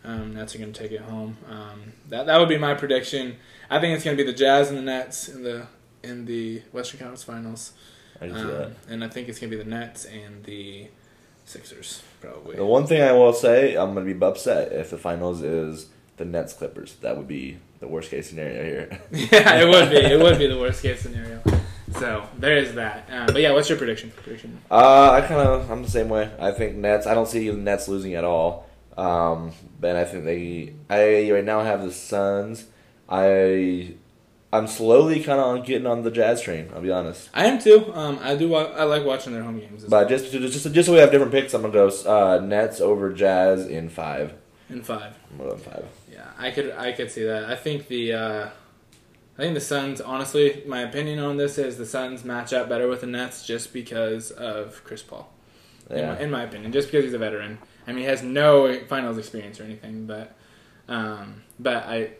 Um, 0.04 0.34
Nets 0.34 0.54
are 0.54 0.58
gonna 0.58 0.72
take 0.72 0.92
it 0.92 1.00
home. 1.00 1.36
Um, 1.50 1.92
that 2.08 2.26
that 2.26 2.38
would 2.38 2.48
be 2.48 2.58
my 2.58 2.74
prediction. 2.74 3.36
I 3.68 3.80
think 3.80 3.94
it's 3.96 4.04
gonna 4.04 4.16
be 4.16 4.22
the 4.22 4.32
Jazz 4.32 4.68
and 4.70 4.78
the 4.78 4.82
Nets 4.82 5.28
in 5.28 5.42
the 5.42 5.66
in 6.02 6.24
the 6.26 6.62
Western 6.72 6.98
Conference 7.00 7.24
Finals. 7.24 7.72
I 8.20 8.28
Um, 8.28 8.46
that. 8.48 8.72
and 8.88 9.04
I 9.04 9.08
think 9.08 9.28
it's 9.28 9.38
gonna 9.38 9.50
be 9.50 9.56
the 9.56 9.64
Nets 9.64 10.04
and 10.04 10.44
the 10.44 10.88
Sixers 11.44 12.02
probably. 12.20 12.56
The 12.56 12.64
one 12.64 12.86
thing 12.86 13.00
I 13.02 13.12
will 13.12 13.32
say, 13.32 13.74
I'm 13.76 13.94
gonna 13.94 14.12
be 14.12 14.24
upset 14.24 14.72
if 14.72 14.90
the 14.90 14.98
finals 14.98 15.42
is 15.42 15.86
the 16.16 16.24
Nets 16.24 16.52
Clippers. 16.52 16.94
That 17.00 17.16
would 17.16 17.28
be 17.28 17.58
the 17.80 17.88
worst 17.88 18.10
case 18.10 18.28
scenario 18.28 18.62
here. 18.64 19.00
yeah, 19.12 19.60
it 19.62 19.68
would 19.68 19.90
be. 19.90 19.96
It 19.96 20.20
would 20.20 20.38
be 20.38 20.46
the 20.46 20.58
worst 20.58 20.82
case 20.82 21.00
scenario. 21.00 21.40
So 21.98 22.26
there 22.38 22.56
is 22.56 22.74
that. 22.74 23.08
Um, 23.10 23.26
but 23.26 23.40
yeah, 23.40 23.52
what's 23.52 23.68
your 23.68 23.78
prediction? 23.78 24.10
Prediction. 24.22 24.58
Uh, 24.70 25.10
I 25.12 25.20
kind 25.26 25.40
of 25.40 25.70
I'm 25.70 25.82
the 25.82 25.90
same 25.90 26.08
way. 26.08 26.30
I 26.38 26.52
think 26.52 26.76
Nets. 26.76 27.06
I 27.06 27.14
don't 27.14 27.26
see 27.28 27.48
the 27.48 27.56
Nets 27.56 27.88
losing 27.88 28.14
at 28.14 28.24
all. 28.24 28.68
Um, 28.96 29.52
but 29.80 29.96
I 29.96 30.04
think 30.04 30.24
they. 30.24 30.72
I 30.90 31.30
right 31.30 31.44
now 31.44 31.60
have 31.62 31.82
the 31.82 31.92
Suns. 31.92 32.66
I. 33.08 33.94
I'm 34.50 34.66
slowly 34.66 35.22
kind 35.22 35.38
of 35.40 35.66
getting 35.66 35.86
on 35.86 36.02
the 36.04 36.10
Jazz 36.10 36.40
train. 36.40 36.70
I'll 36.74 36.80
be 36.80 36.90
honest. 36.90 37.28
I 37.34 37.44
am 37.46 37.58
too. 37.60 37.92
Um, 37.94 38.18
I 38.22 38.34
do. 38.34 38.48
Wa- 38.48 38.72
I 38.74 38.84
like 38.84 39.04
watching 39.04 39.34
their 39.34 39.42
home 39.42 39.60
games. 39.60 39.84
As 39.84 39.90
But 39.90 40.08
well. 40.08 40.18
just 40.18 40.32
just 40.32 40.72
just 40.72 40.86
so 40.86 40.92
we 40.94 40.98
have 41.00 41.10
different 41.10 41.32
picks, 41.32 41.52
I'm 41.52 41.60
gonna 41.62 41.72
go 41.74 41.88
uh, 41.88 42.40
Nets 42.40 42.80
over 42.80 43.12
Jazz 43.12 43.66
in 43.66 43.90
five. 43.90 44.32
in 44.70 44.82
five. 44.82 45.12
I'm 45.30 45.38
gonna 45.38 45.50
go 45.50 45.56
five. 45.58 45.84
Yeah, 46.10 46.24
I 46.38 46.50
could. 46.50 46.70
I 46.72 46.92
could 46.92 47.10
see 47.10 47.24
that. 47.24 47.44
I 47.44 47.56
think 47.56 47.88
the. 47.88 48.12
Uh, 48.14 48.48
I 49.38 49.42
think 49.42 49.54
the 49.54 49.60
Suns. 49.60 50.00
Honestly, 50.00 50.64
my 50.66 50.80
opinion 50.80 51.20
on 51.20 51.36
this 51.36 51.58
is 51.58 51.78
the 51.78 51.86
Suns 51.86 52.24
match 52.24 52.52
up 52.52 52.68
better 52.68 52.88
with 52.88 53.02
the 53.02 53.06
Nets 53.06 53.46
just 53.46 53.72
because 53.72 54.32
of 54.32 54.82
Chris 54.84 55.02
Paul. 55.02 55.32
In, 55.90 56.06
my, 56.06 56.20
in 56.20 56.30
my 56.30 56.42
opinion, 56.42 56.72
just 56.72 56.88
because 56.88 57.04
he's 57.04 57.14
a 57.14 57.18
veteran. 57.18 57.58
I 57.86 57.92
mean, 57.92 58.00
he 58.00 58.04
has 58.04 58.22
no 58.22 58.78
finals 58.88 59.16
experience 59.16 59.58
or 59.58 59.64
anything, 59.64 60.06
but, 60.06 60.36
um, 60.86 61.42
but 61.58 61.84
I, 61.84 62.10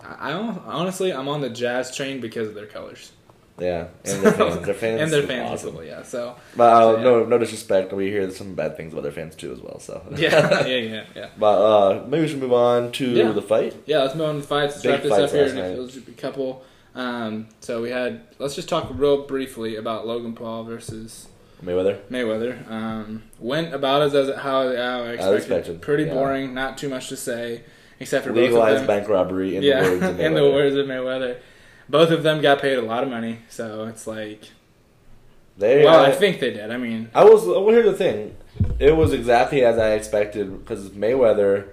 I 0.00 0.32
honestly, 0.32 1.10
I'm 1.10 1.28
on 1.28 1.40
the 1.40 1.48
Jazz 1.48 1.96
train 1.96 2.20
because 2.20 2.48
of 2.48 2.54
their 2.54 2.66
colors 2.66 3.12
Yeah, 3.58 3.86
and 4.04 4.22
their 4.22 4.32
fans. 4.32 4.64
Their 4.66 4.74
fans 4.74 5.00
and 5.00 5.12
their 5.12 5.22
fans 5.22 5.64
awesome. 5.64 5.84
Yeah, 5.84 6.02
so 6.02 6.34
But 6.56 6.64
uh, 6.72 6.80
So, 6.80 6.96
yeah. 6.96 7.02
no, 7.04 7.24
no 7.26 7.38
disrespect. 7.38 7.92
We 7.92 8.10
hear 8.10 8.28
some 8.32 8.54
bad 8.54 8.76
things 8.76 8.92
about 8.92 9.02
their 9.04 9.12
fans 9.12 9.36
too, 9.36 9.52
as 9.52 9.60
well. 9.60 9.78
So 9.78 10.02
yeah, 10.16 10.66
yeah, 10.66 10.76
yeah, 10.76 11.04
yeah. 11.14 11.28
But 11.38 11.62
uh, 11.62 12.06
maybe 12.08 12.22
we 12.22 12.28
should 12.28 12.40
move 12.40 12.52
on 12.52 12.90
to 12.92 13.08
Yeah. 13.10 13.30
the 13.32 13.42
fight. 13.42 13.76
Yeah, 13.86 13.98
let's 14.02 14.14
move 14.16 14.26
on 14.28 14.34
to 14.36 14.40
the 14.40 14.46
fights. 14.46 14.74
Let's 14.74 14.82
Big 14.82 14.90
wrap 14.92 15.02
this 15.02 15.12
up 15.12 15.30
here. 15.30 15.42
last 15.42 15.50
and 15.52 15.58
night. 15.60 15.76
There's 15.76 15.96
a 15.96 16.00
couple. 16.12 16.64
Um, 16.96 17.48
so 17.60 17.80
we 17.82 17.90
had. 17.90 18.22
Let's 18.38 18.54
just 18.56 18.68
talk 18.68 18.88
real 18.92 19.24
briefly 19.26 19.76
about 19.76 20.04
Logan 20.06 20.34
Paul 20.34 20.64
versus 20.64 21.28
Mayweather. 21.64 22.00
Mayweather. 22.10 22.68
Um, 22.70 23.22
went 23.38 23.72
about 23.72 24.02
as, 24.02 24.14
as 24.16 24.36
how, 24.36 24.62
I 24.62 25.10
expected. 25.12 25.36
expected, 25.36 25.80
Pretty 25.82 26.04
yeah. 26.04 26.14
boring. 26.14 26.54
Not 26.54 26.76
too 26.76 26.88
much 26.88 27.08
to 27.10 27.16
say, 27.16 27.62
except 28.00 28.26
for 28.26 28.32
Legalized 28.32 28.54
both 28.54 28.80
of 28.82 28.86
them. 28.88 28.96
bank 28.98 29.08
robbery 29.08 29.56
in 29.56 29.62
yeah, 29.62 29.82
the 29.82 29.90
words 29.90 30.02
in 30.20 30.34
the 30.34 30.42
words 30.42 30.74
of 30.76 30.86
Mayweather. 30.86 31.38
Both 31.88 32.10
of 32.10 32.22
them 32.22 32.40
got 32.40 32.60
paid 32.60 32.78
a 32.78 32.82
lot 32.82 33.02
of 33.02 33.10
money, 33.10 33.40
so 33.48 33.86
it's 33.86 34.06
like. 34.06 34.50
They, 35.56 35.84
Well, 35.84 36.04
I, 36.04 36.08
I 36.08 36.12
think 36.12 36.40
they 36.40 36.50
did. 36.50 36.70
I 36.70 36.76
mean, 36.76 37.10
I 37.14 37.24
was. 37.24 37.46
Well, 37.46 37.68
here's 37.68 37.84
the 37.84 37.92
thing. 37.92 38.36
It 38.78 38.96
was 38.96 39.12
exactly 39.12 39.64
as 39.64 39.78
I 39.78 39.92
expected 39.92 40.58
because 40.58 40.90
Mayweather, 40.90 41.68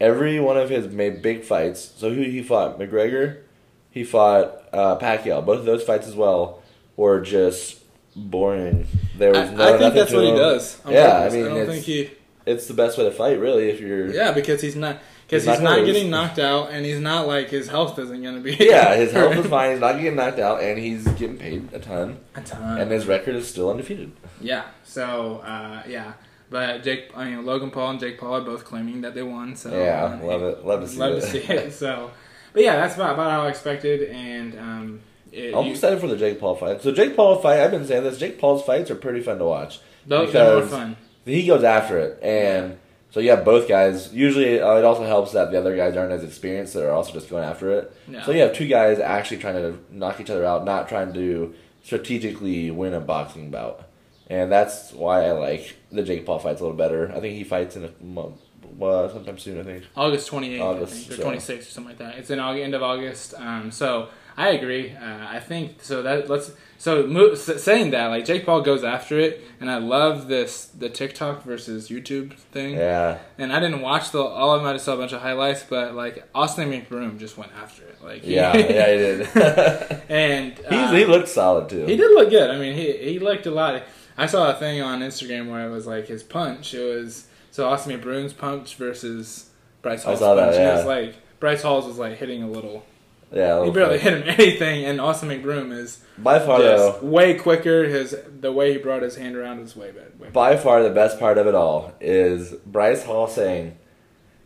every 0.00 0.40
one 0.40 0.56
of 0.56 0.70
his 0.70 0.88
made 0.88 1.20
big 1.22 1.44
fights. 1.44 1.92
So 1.96 2.12
who 2.12 2.22
he 2.22 2.42
fought? 2.42 2.78
McGregor. 2.78 3.42
He 3.90 4.04
fought 4.04 4.62
uh, 4.72 4.98
Pacquiao. 4.98 5.44
Both 5.44 5.60
of 5.60 5.64
those 5.66 5.82
fights 5.82 6.06
as 6.08 6.14
well 6.14 6.62
were 6.96 7.20
just 7.20 7.82
boring. 8.16 8.86
There 9.16 9.30
was 9.30 9.50
I, 9.50 9.54
no. 9.54 9.74
I 9.74 9.78
think 9.78 9.94
that's 9.94 10.12
what 10.12 10.24
he 10.24 10.30
them. 10.30 10.38
does. 10.38 10.80
on 10.84 10.92
Yeah. 10.92 11.18
I 11.18 11.28
mean, 11.28 11.46
I 11.46 11.48
don't 11.48 11.66
think 11.66 11.84
he. 11.84 12.10
It's 12.46 12.66
the 12.66 12.74
best 12.74 12.96
way 12.98 13.04
to 13.04 13.10
fight, 13.10 13.38
really. 13.38 13.68
If 13.68 13.80
you're. 13.80 14.08
Yeah, 14.08 14.32
because 14.32 14.62
he's 14.62 14.76
not 14.76 14.98
because 15.32 15.46
He's 15.46 15.60
not 15.60 15.78
not 15.78 15.86
getting 15.86 16.10
knocked 16.10 16.38
out, 16.38 16.70
and 16.72 16.84
he's 16.84 17.00
not 17.00 17.26
like 17.26 17.48
his 17.48 17.66
health 17.66 17.98
isn't 17.98 18.22
going 18.22 18.34
to 18.34 18.40
be. 18.42 18.54
Yeah, 18.60 18.94
his 18.96 19.12
health 19.12 19.34
is 19.34 19.46
fine. 19.50 19.70
He's 19.72 19.80
not 19.80 19.96
getting 19.96 20.14
knocked 20.16 20.38
out, 20.38 20.62
and 20.62 20.78
he's 20.78 21.04
getting 21.12 21.38
paid 21.38 21.70
a 21.72 21.78
ton. 21.78 22.18
A 22.34 22.42
ton. 22.42 22.78
And 22.78 22.90
his 22.90 23.06
record 23.06 23.34
is 23.36 23.48
still 23.48 23.70
undefeated. 23.70 24.12
yeah. 24.42 24.64
So 24.84 25.38
uh, 25.38 25.82
yeah, 25.88 26.12
but 26.50 26.82
Jake, 26.82 27.10
I 27.16 27.24
mean 27.30 27.46
Logan 27.46 27.70
Paul 27.70 27.92
and 27.92 28.00
Jake 28.00 28.20
Paul 28.20 28.34
are 28.34 28.40
both 28.42 28.66
claiming 28.66 29.00
that 29.00 29.14
they 29.14 29.22
won. 29.22 29.56
So 29.56 29.70
Yeah, 29.70 30.20
love 30.22 30.42
it. 30.42 30.66
Love 30.66 30.82
to 30.82 30.88
see 30.88 30.96
it. 30.96 31.00
Love 31.00 31.12
it. 31.14 31.20
to 31.22 31.26
see 31.26 31.38
it. 31.38 31.72
So, 31.82 32.10
but 32.52 32.62
yeah, 32.62 32.76
that's 32.76 32.96
about, 32.96 33.14
about 33.14 33.30
how 33.30 33.42
I 33.44 33.48
expected, 33.48 34.10
and 34.10 34.58
um, 34.58 35.00
it, 35.32 35.54
I'm 35.54 35.64
you, 35.64 35.70
excited 35.72 35.98
for 35.98 36.08
the 36.08 36.16
Jake 36.18 36.38
Paul 36.40 36.56
fight. 36.56 36.82
So 36.82 36.92
Jake 36.92 37.16
Paul 37.16 37.38
fight, 37.40 37.60
I've 37.60 37.70
been 37.70 37.86
saying 37.86 38.04
this. 38.04 38.18
Jake 38.18 38.38
Paul's 38.38 38.62
fights 38.66 38.90
are 38.90 38.96
pretty 38.96 39.22
fun 39.22 39.38
to 39.38 39.46
watch. 39.46 39.80
those 40.06 40.30
they're 40.30 40.58
more 40.58 40.66
fun. 40.66 40.96
He 41.24 41.46
goes 41.46 41.64
after 41.64 41.98
it, 41.98 42.22
and 42.22 42.78
so 43.12 43.20
you 43.20 43.30
have 43.30 43.44
both 43.44 43.68
guys. 43.68 44.12
Usually, 44.12 44.60
uh, 44.60 44.74
it 44.76 44.84
also 44.84 45.04
helps 45.04 45.32
that 45.32 45.52
the 45.52 45.58
other 45.58 45.76
guys 45.76 45.96
aren't 45.96 46.12
as 46.12 46.24
experienced; 46.24 46.74
that 46.74 46.84
are 46.84 46.92
also 46.92 47.12
just 47.12 47.30
going 47.30 47.44
after 47.44 47.70
it. 47.70 47.96
Yeah. 48.08 48.24
So 48.24 48.32
you 48.32 48.40
have 48.40 48.54
two 48.54 48.66
guys 48.66 48.98
actually 48.98 49.36
trying 49.38 49.54
to 49.56 49.78
knock 49.90 50.18
each 50.20 50.30
other 50.30 50.44
out, 50.44 50.64
not 50.64 50.88
trying 50.88 51.12
to 51.12 51.54
strategically 51.84 52.70
win 52.70 52.94
a 52.94 53.00
boxing 53.00 53.50
bout. 53.50 53.88
And 54.30 54.50
that's 54.50 54.92
why 54.92 55.26
I 55.26 55.32
like 55.32 55.76
the 55.90 56.02
Jake 56.02 56.24
Paul 56.24 56.38
fights 56.38 56.60
a 56.60 56.64
little 56.64 56.76
better. 56.76 57.12
I 57.14 57.20
think 57.20 57.36
he 57.36 57.44
fights 57.44 57.76
in 57.76 57.84
a 57.84 57.92
month, 58.02 58.40
well, 58.78 59.10
sometime 59.10 59.38
soon. 59.38 59.60
I 59.60 59.62
think. 59.62 59.84
August 59.94 60.30
28th, 60.30 60.60
August, 60.60 60.92
I 60.92 60.96
think, 60.96 61.12
or 61.12 61.16
so- 61.16 61.30
26th, 61.30 61.60
or 61.60 61.62
something 61.64 61.88
like 61.90 61.98
that. 61.98 62.18
It's 62.18 62.30
in 62.30 62.40
August, 62.40 62.64
end 62.64 62.74
of 62.74 62.82
August. 62.82 63.34
Um, 63.36 63.70
so 63.70 64.08
I 64.36 64.50
agree. 64.50 64.92
Uh, 64.92 65.26
I 65.28 65.40
think 65.40 65.82
so. 65.82 66.02
That 66.02 66.28
let's 66.30 66.52
so 66.78 67.06
mo- 67.06 67.34
saying 67.34 67.90
that 67.90 68.06
like 68.06 68.24
Jake 68.24 68.44
Paul 68.46 68.62
goes 68.62 68.82
after 68.82 69.18
it, 69.18 69.42
and 69.60 69.70
I 69.70 69.78
love 69.78 70.28
this 70.28 70.66
the 70.66 70.88
TikTok 70.88 71.44
versus 71.44 71.88
YouTube 71.88 72.34
thing. 72.34 72.74
Yeah, 72.74 73.18
And 73.38 73.52
I 73.52 73.60
didn't 73.60 73.82
watch 73.82 74.10
the 74.10 74.20
all 74.20 74.54
of 74.54 74.62
them. 74.62 74.68
I 74.70 74.72
just 74.72 74.84
saw 74.84 74.94
a 74.94 74.96
bunch 74.96 75.12
of 75.12 75.20
highlights, 75.20 75.62
but 75.62 75.94
like 75.94 76.26
Austin 76.34 76.70
McBroom 76.70 77.18
just 77.18 77.36
went 77.36 77.52
after 77.60 77.82
it. 77.84 78.02
Like 78.02 78.22
he- 78.22 78.34
yeah, 78.34 78.56
yeah. 78.56 78.90
He 78.90 78.96
did. 78.98 79.36
and 80.08 80.60
uh, 80.66 80.92
he 80.92 81.04
looked 81.04 81.28
solid 81.28 81.68
too. 81.68 81.84
he 81.86 81.96
did 81.96 82.10
look 82.14 82.30
good. 82.30 82.50
I 82.50 82.58
mean, 82.58 82.74
he 82.74 82.92
he 82.96 83.18
looked 83.18 83.46
a 83.46 83.50
lot. 83.50 83.82
I 84.16 84.26
saw 84.26 84.50
a 84.50 84.54
thing 84.54 84.80
on 84.82 85.00
Instagram 85.00 85.50
where 85.50 85.66
it 85.66 85.70
was 85.70 85.86
like 85.86 86.06
his 86.06 86.22
punch. 86.22 86.74
It 86.74 86.82
was 86.96 87.26
so 87.50 87.68
Austin 87.68 87.98
McBroom's 88.00 88.32
punch 88.32 88.76
versus 88.76 89.50
Bryce 89.82 90.04
I 90.04 90.08
Hall's 90.08 90.18
saw 90.20 90.34
that, 90.34 90.44
punch. 90.46 90.56
And 90.56 90.64
it 90.64 90.72
was 90.72 90.80
yeah. 90.80 90.86
like 90.86 91.14
Bryce 91.40 91.62
Hall's 91.62 91.86
was 91.86 91.98
like 91.98 92.16
hitting 92.16 92.42
a 92.42 92.48
little. 92.48 92.84
Yeah, 93.32 93.64
He 93.64 93.70
barely 93.70 93.98
hit 93.98 94.12
him 94.12 94.22
anything, 94.38 94.84
and 94.84 95.00
Austin 95.00 95.30
McBroom 95.30 95.72
is 95.72 96.02
By 96.18 96.38
far, 96.38 96.60
though, 96.60 96.98
way 97.02 97.34
quicker. 97.34 97.84
His 97.84 98.14
the 98.40 98.52
way 98.52 98.72
he 98.72 98.78
brought 98.78 99.02
his 99.02 99.16
hand 99.16 99.36
around 99.36 99.60
was 99.60 99.74
way 99.74 99.90
better. 99.90 100.12
Way 100.18 100.28
by 100.30 100.56
far 100.56 100.82
the 100.82 100.90
best 100.90 101.18
part 101.18 101.38
of 101.38 101.46
it 101.46 101.54
all 101.54 101.92
is 102.00 102.52
Bryce 102.66 103.02
Hall 103.04 103.26
saying, 103.28 103.78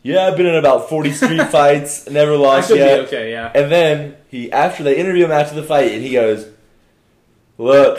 "Yeah, 0.03 0.27
I've 0.27 0.37
been 0.37 0.47
in 0.47 0.55
about 0.55 0.89
forty 0.89 1.11
street 1.13 1.43
fights, 1.51 2.09
never 2.09 2.37
lost 2.37 2.71
yet." 2.71 3.01
be 3.01 3.07
okay. 3.07 3.31
Yeah. 3.33 3.51
And 3.55 3.73
then 3.73 4.17
he, 4.29 4.53
after 4.53 4.85
they 4.85 4.97
interview 4.97 5.25
him 5.25 5.33
after 5.33 5.57
the 5.57 5.65
fight, 5.65 5.91
and 5.93 6.03
he 6.03 6.13
goes, 6.13 6.47
"Look, 7.59 7.99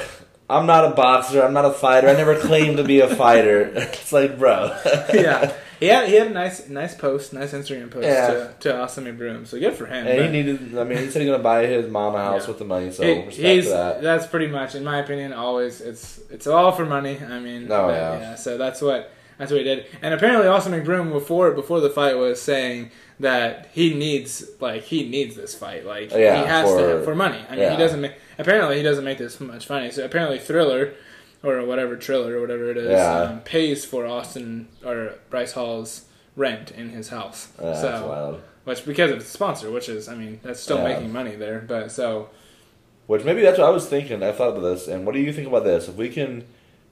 I'm 0.49 0.65
not 0.65 0.85
a 0.85 0.91
boxer. 0.95 1.43
I'm 1.43 1.53
not 1.53 1.65
a 1.65 1.71
fighter. 1.73 2.07
I 2.07 2.13
never 2.13 2.39
claimed 2.39 2.77
to 2.77 2.83
be 2.83 3.01
a 3.01 3.13
fighter. 3.13 3.71
It's 3.75 4.13
like, 4.13 4.39
bro. 4.39 4.67
yeah, 5.13 5.53
he 5.79 5.87
had 5.87 6.07
he 6.07 6.15
had 6.15 6.27
a 6.27 6.31
nice 6.31 6.67
nice 6.69 6.95
post, 6.95 7.33
nice 7.33 7.53
Instagram 7.53 7.89
post 7.91 8.05
Yeah. 8.05 8.27
to 8.27 8.53
to 8.61 8.77
Austin 8.79 9.05
McBroom. 9.05 9.45
So 9.47 9.59
good 9.59 9.73
for 9.75 9.85
him. 9.85 10.07
And 10.07 10.25
he 10.25 10.29
needed. 10.31 10.77
I 10.77 10.83
mean, 10.83 10.97
he 10.97 11.09
said 11.09 11.21
he's 11.21 11.29
gonna 11.31 11.43
buy 11.43 11.65
his 11.65 11.87
mom 11.89 12.15
a 12.15 12.19
house 12.19 12.43
Yeah. 12.43 12.47
with 12.49 12.59
the 12.59 12.65
money. 12.65 12.91
So 12.91 13.03
he's 13.29 13.69
that. 13.69 14.01
that's 14.01 14.27
pretty 14.27 14.47
much, 14.47 14.75
in 14.75 14.83
my 14.83 14.99
opinion, 14.99 15.33
always 15.33 15.81
it's 15.81 16.19
it's 16.29 16.47
all 16.47 16.71
for 16.71 16.85
money. 16.85 17.17
I 17.19 17.39
mean, 17.39 17.63
Oh, 17.71 17.87
but, 17.87 17.93
yeah. 17.93 18.35
So 18.35 18.57
that's 18.57 18.81
what 18.81 19.11
that's 19.37 19.51
what 19.51 19.59
he 19.59 19.63
did. 19.63 19.85
And 20.01 20.13
apparently, 20.13 20.47
Austin 20.47 20.73
McBroom 20.73 21.11
before 21.11 21.51
before 21.51 21.79
the 21.79 21.89
fight 21.91 22.17
was 22.17 22.41
saying 22.41 22.91
that 23.19 23.69
he 23.73 23.93
needs 23.93 24.43
like 24.59 24.83
he 24.83 25.07
needs 25.09 25.35
this 25.35 25.53
fight. 25.55 25.85
Like 25.85 26.11
Yeah, 26.11 26.41
he 26.41 26.47
has 26.47 26.69
for- 26.69 26.77
to 26.99 27.03
for 27.03 27.15
money. 27.15 27.39
I 27.47 27.51
mean, 27.51 27.59
yeah. 27.61 27.71
he 27.71 27.77
doesn't 27.77 28.01
make 28.01 28.13
apparently 28.39 28.77
he 28.77 28.83
doesn't 28.83 29.03
make 29.05 29.17
this 29.19 29.39
much 29.39 29.69
money. 29.69 29.91
So 29.91 30.03
apparently, 30.05 30.39
Thriller. 30.39 30.93
Or 31.43 31.63
whatever 31.65 31.95
Triller 31.95 32.37
or 32.37 32.41
whatever 32.41 32.71
it 32.71 32.77
is 32.77 32.89
Yeah. 32.91 33.21
um, 33.21 33.39
pays 33.41 33.85
for 33.85 34.05
Austin 34.05 34.67
or 34.85 35.13
Bryce 35.29 35.53
Hall's 35.53 36.05
rent 36.35 36.71
in 36.71 36.89
his 36.89 37.09
house. 37.09 37.49
Yeah, 37.59 37.65
that's 37.67 37.81
so 37.81 38.07
wild. 38.07 38.41
which 38.63 38.85
because 38.85 39.11
of 39.11 39.19
the 39.19 39.25
sponsor, 39.25 39.69
which 39.71 39.87
is 39.89 40.07
I 40.09 40.15
mean 40.15 40.39
that's 40.43 40.59
still 40.59 40.77
Yeah. 40.77 40.83
making 40.95 41.13
money 41.13 41.35
there. 41.35 41.63
But 41.67 41.91
so 41.91 42.29
Which 43.05 43.23
maybe 43.23 43.41
that's 43.41 43.57
what 43.57 43.67
I 43.67 43.71
was 43.71 43.87
thinking. 43.87 44.21
I 44.23 44.31
thought 44.33 44.49
about 44.49 44.61
this. 44.61 44.87
And 44.87 45.05
what 45.05 45.13
do 45.13 45.19
you 45.21 45.31
think 45.31 45.47
about 45.47 45.63
this? 45.63 45.87
If 45.87 45.95
we 45.95 46.09
can 46.09 46.43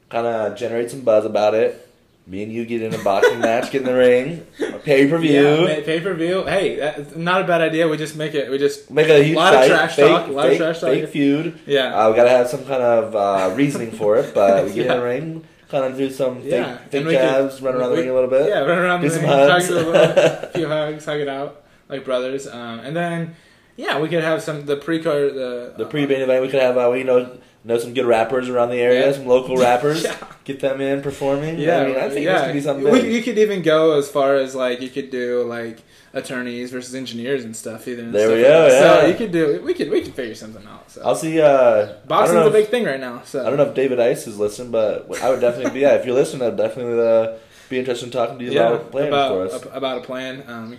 kind 0.09 0.25
of 0.27 0.55
generate 0.55 0.89
some 0.91 1.01
buzz 1.01 1.25
about 1.25 1.53
it, 1.55 1.85
me 2.27 2.41
and 2.43 2.51
you 2.51 2.65
get 2.65 2.81
in 2.81 2.93
a 2.93 3.03
boxing 3.03 3.39
match, 3.49 3.71
get 3.71 3.81
in 3.81 3.87
the 3.87 3.93
ring, 3.95 4.45
pay 4.85 5.07
per 5.09 5.17
view, 5.17 5.67
Yeah, 5.67 5.81
pay 5.83 5.99
per 5.99 6.13
view. 6.13 6.43
Hey, 6.45 6.75
that's 6.77 7.15
not 7.15 7.41
a 7.41 7.43
bad 7.45 7.61
idea. 7.61 7.87
We 7.87 7.97
just 7.97 8.15
make 8.15 8.33
it. 8.33 8.49
We 8.49 8.57
just 8.57 8.89
make 8.89 9.09
a 9.09 9.21
huge 9.23 9.35
Lot 9.35 9.53
of 9.55 9.67
trash 9.67 9.95
fake, 9.95 10.07
talk, 10.09 10.27
A 10.27 10.31
lot 10.31 10.49
of 10.49 10.57
trash 10.57 10.79
talk. 10.79 10.89
fake 10.91 11.09
feud. 11.09 11.59
yeah, 11.65 11.93
Uh, 11.93 12.09
we 12.09 12.15
gotta 12.15 12.29
have 12.29 12.47
some 12.47 12.63
kind 12.65 12.81
of 12.83 13.15
uh, 13.15 13.53
reasoning 13.55 13.91
for 13.91 14.17
it, 14.17 14.33
but 14.33 14.65
we 14.65 14.73
get 14.73 14.85
in 14.87 14.97
the 14.99 15.03
ring, 15.13 15.43
kind 15.69 15.83
of 15.85 15.97
do 15.97 16.09
some 16.09 16.41
fake, 16.41 16.51
Yeah, 16.51 16.77
fake 16.77 16.93
and 16.93 17.07
we 17.07 17.13
could- 17.13 17.21
jabs, 17.21 17.61
run 17.61 17.75
around 17.75 17.89
we- 17.91 17.95
the 17.97 18.01
ring 18.03 18.11
a 18.11 18.13
little 18.13 18.29
bit. 18.29 18.47
yeah. 18.49 18.59
Run 18.59 18.77
around 18.77 19.01
Do 19.01 19.09
the 19.09 19.15
some 19.15 19.23
ring, 19.23 19.31
hugs. 19.33 19.67
hug 19.67 19.71
a, 19.71 19.75
little, 19.75 19.95
a 19.95 20.49
few 20.55 20.67
hugs, 20.67 21.05
hug 21.05 21.19
it 21.19 21.27
out 21.27 21.63
like 21.89 22.05
brothers, 22.05 22.47
um, 22.47 22.79
and 22.79 22.95
then 22.95 23.35
yeah, 23.77 23.99
we 23.99 24.07
could 24.07 24.23
have 24.23 24.41
some 24.41 24.65
the 24.65 24.77
pre 24.77 25.01
card 25.03 25.33
the 25.35 25.73
The 25.77 25.85
pre-main 25.85 26.21
event, 26.21 26.41
we 26.41 26.47
could 26.49 26.61
have 26.61 26.77
uh, 26.77 26.89
we 26.91 27.03
know 27.03 27.37
know 27.65 27.77
some 27.77 27.93
good 27.93 28.05
rappers 28.05 28.47
around 28.49 28.69
the 28.69 28.77
area, 28.79 29.07
Yeah. 29.07 29.11
some 29.13 29.25
local 29.25 29.57
rappers, 29.57 30.03
Yeah. 30.05 30.15
get 30.43 30.59
them 30.59 30.79
in 30.81 31.01
performing. 31.01 31.57
Yeah, 31.59 31.79
I 31.81 31.85
mean, 31.87 31.95
I 31.97 32.09
think 32.09 32.25
yeah. 32.25 32.33
this 32.33 32.43
could 32.45 32.53
be 32.53 32.61
something 32.61 32.91
We- 32.91 33.15
you 33.15 33.23
could 33.23 33.37
even 33.37 33.61
go 33.61 33.97
as 33.97 34.09
far 34.09 34.35
as 34.35 34.53
like 34.55 34.81
you 34.81 34.89
could 34.89 35.09
do 35.11 35.43
like 35.43 35.79
attorneys 36.13 36.71
versus 36.71 36.95
engineers 36.95 37.43
and 37.43 37.55
stuff. 37.55 37.87
Either 37.87 38.03
and 38.03 38.13
There 38.13 38.29
we 38.29 38.41
go, 38.41 38.61
like 38.63 38.71
that. 38.71 38.79
So 38.79 39.01
yeah. 39.01 39.07
you 39.07 39.15
could 39.15 39.31
do 39.31 39.61
we 39.63 39.73
could 39.73 39.89
we 39.89 40.01
could 40.01 40.13
figure 40.13 40.35
something 40.35 40.65
out. 40.67 40.89
So 40.91 41.01
I'll 41.03 41.15
see. 41.15 41.41
Uh, 41.41 41.93
boxing's 42.07 42.45
a 42.45 42.49
big 42.51 42.65
if- 42.65 42.69
thing 42.71 42.85
right 42.85 42.99
now. 42.99 43.21
So 43.25 43.41
I 43.41 43.49
don't 43.49 43.57
know 43.57 43.65
if 43.65 43.73
David 43.75 43.99
Ice 43.99 44.27
is 44.27 44.37
listening, 44.39 44.71
but 44.71 45.07
I 45.21 45.29
would 45.29 45.41
definitely 45.41 45.71
be. 45.71 45.79
Yeah, 45.81 45.95
if 45.95 46.05
you're 46.05 46.15
listening, 46.15 46.47
I'd 46.47 46.57
definitely 46.57 46.99
uh, 47.05 47.37
be 47.69 47.79
interested 47.79 48.05
in 48.05 48.11
talking 48.11 48.37
to 48.39 48.45
you 48.45 48.51
yeah, 48.51 48.67
about 48.69 48.81
a 48.81 48.85
plan 48.85 49.07
about 49.07 49.29
for 49.31 49.45
us. 49.55 49.63
ab- 49.65 49.71
about 49.75 49.97
a 49.97 50.01
plan. 50.01 50.43
Um, 50.47 50.77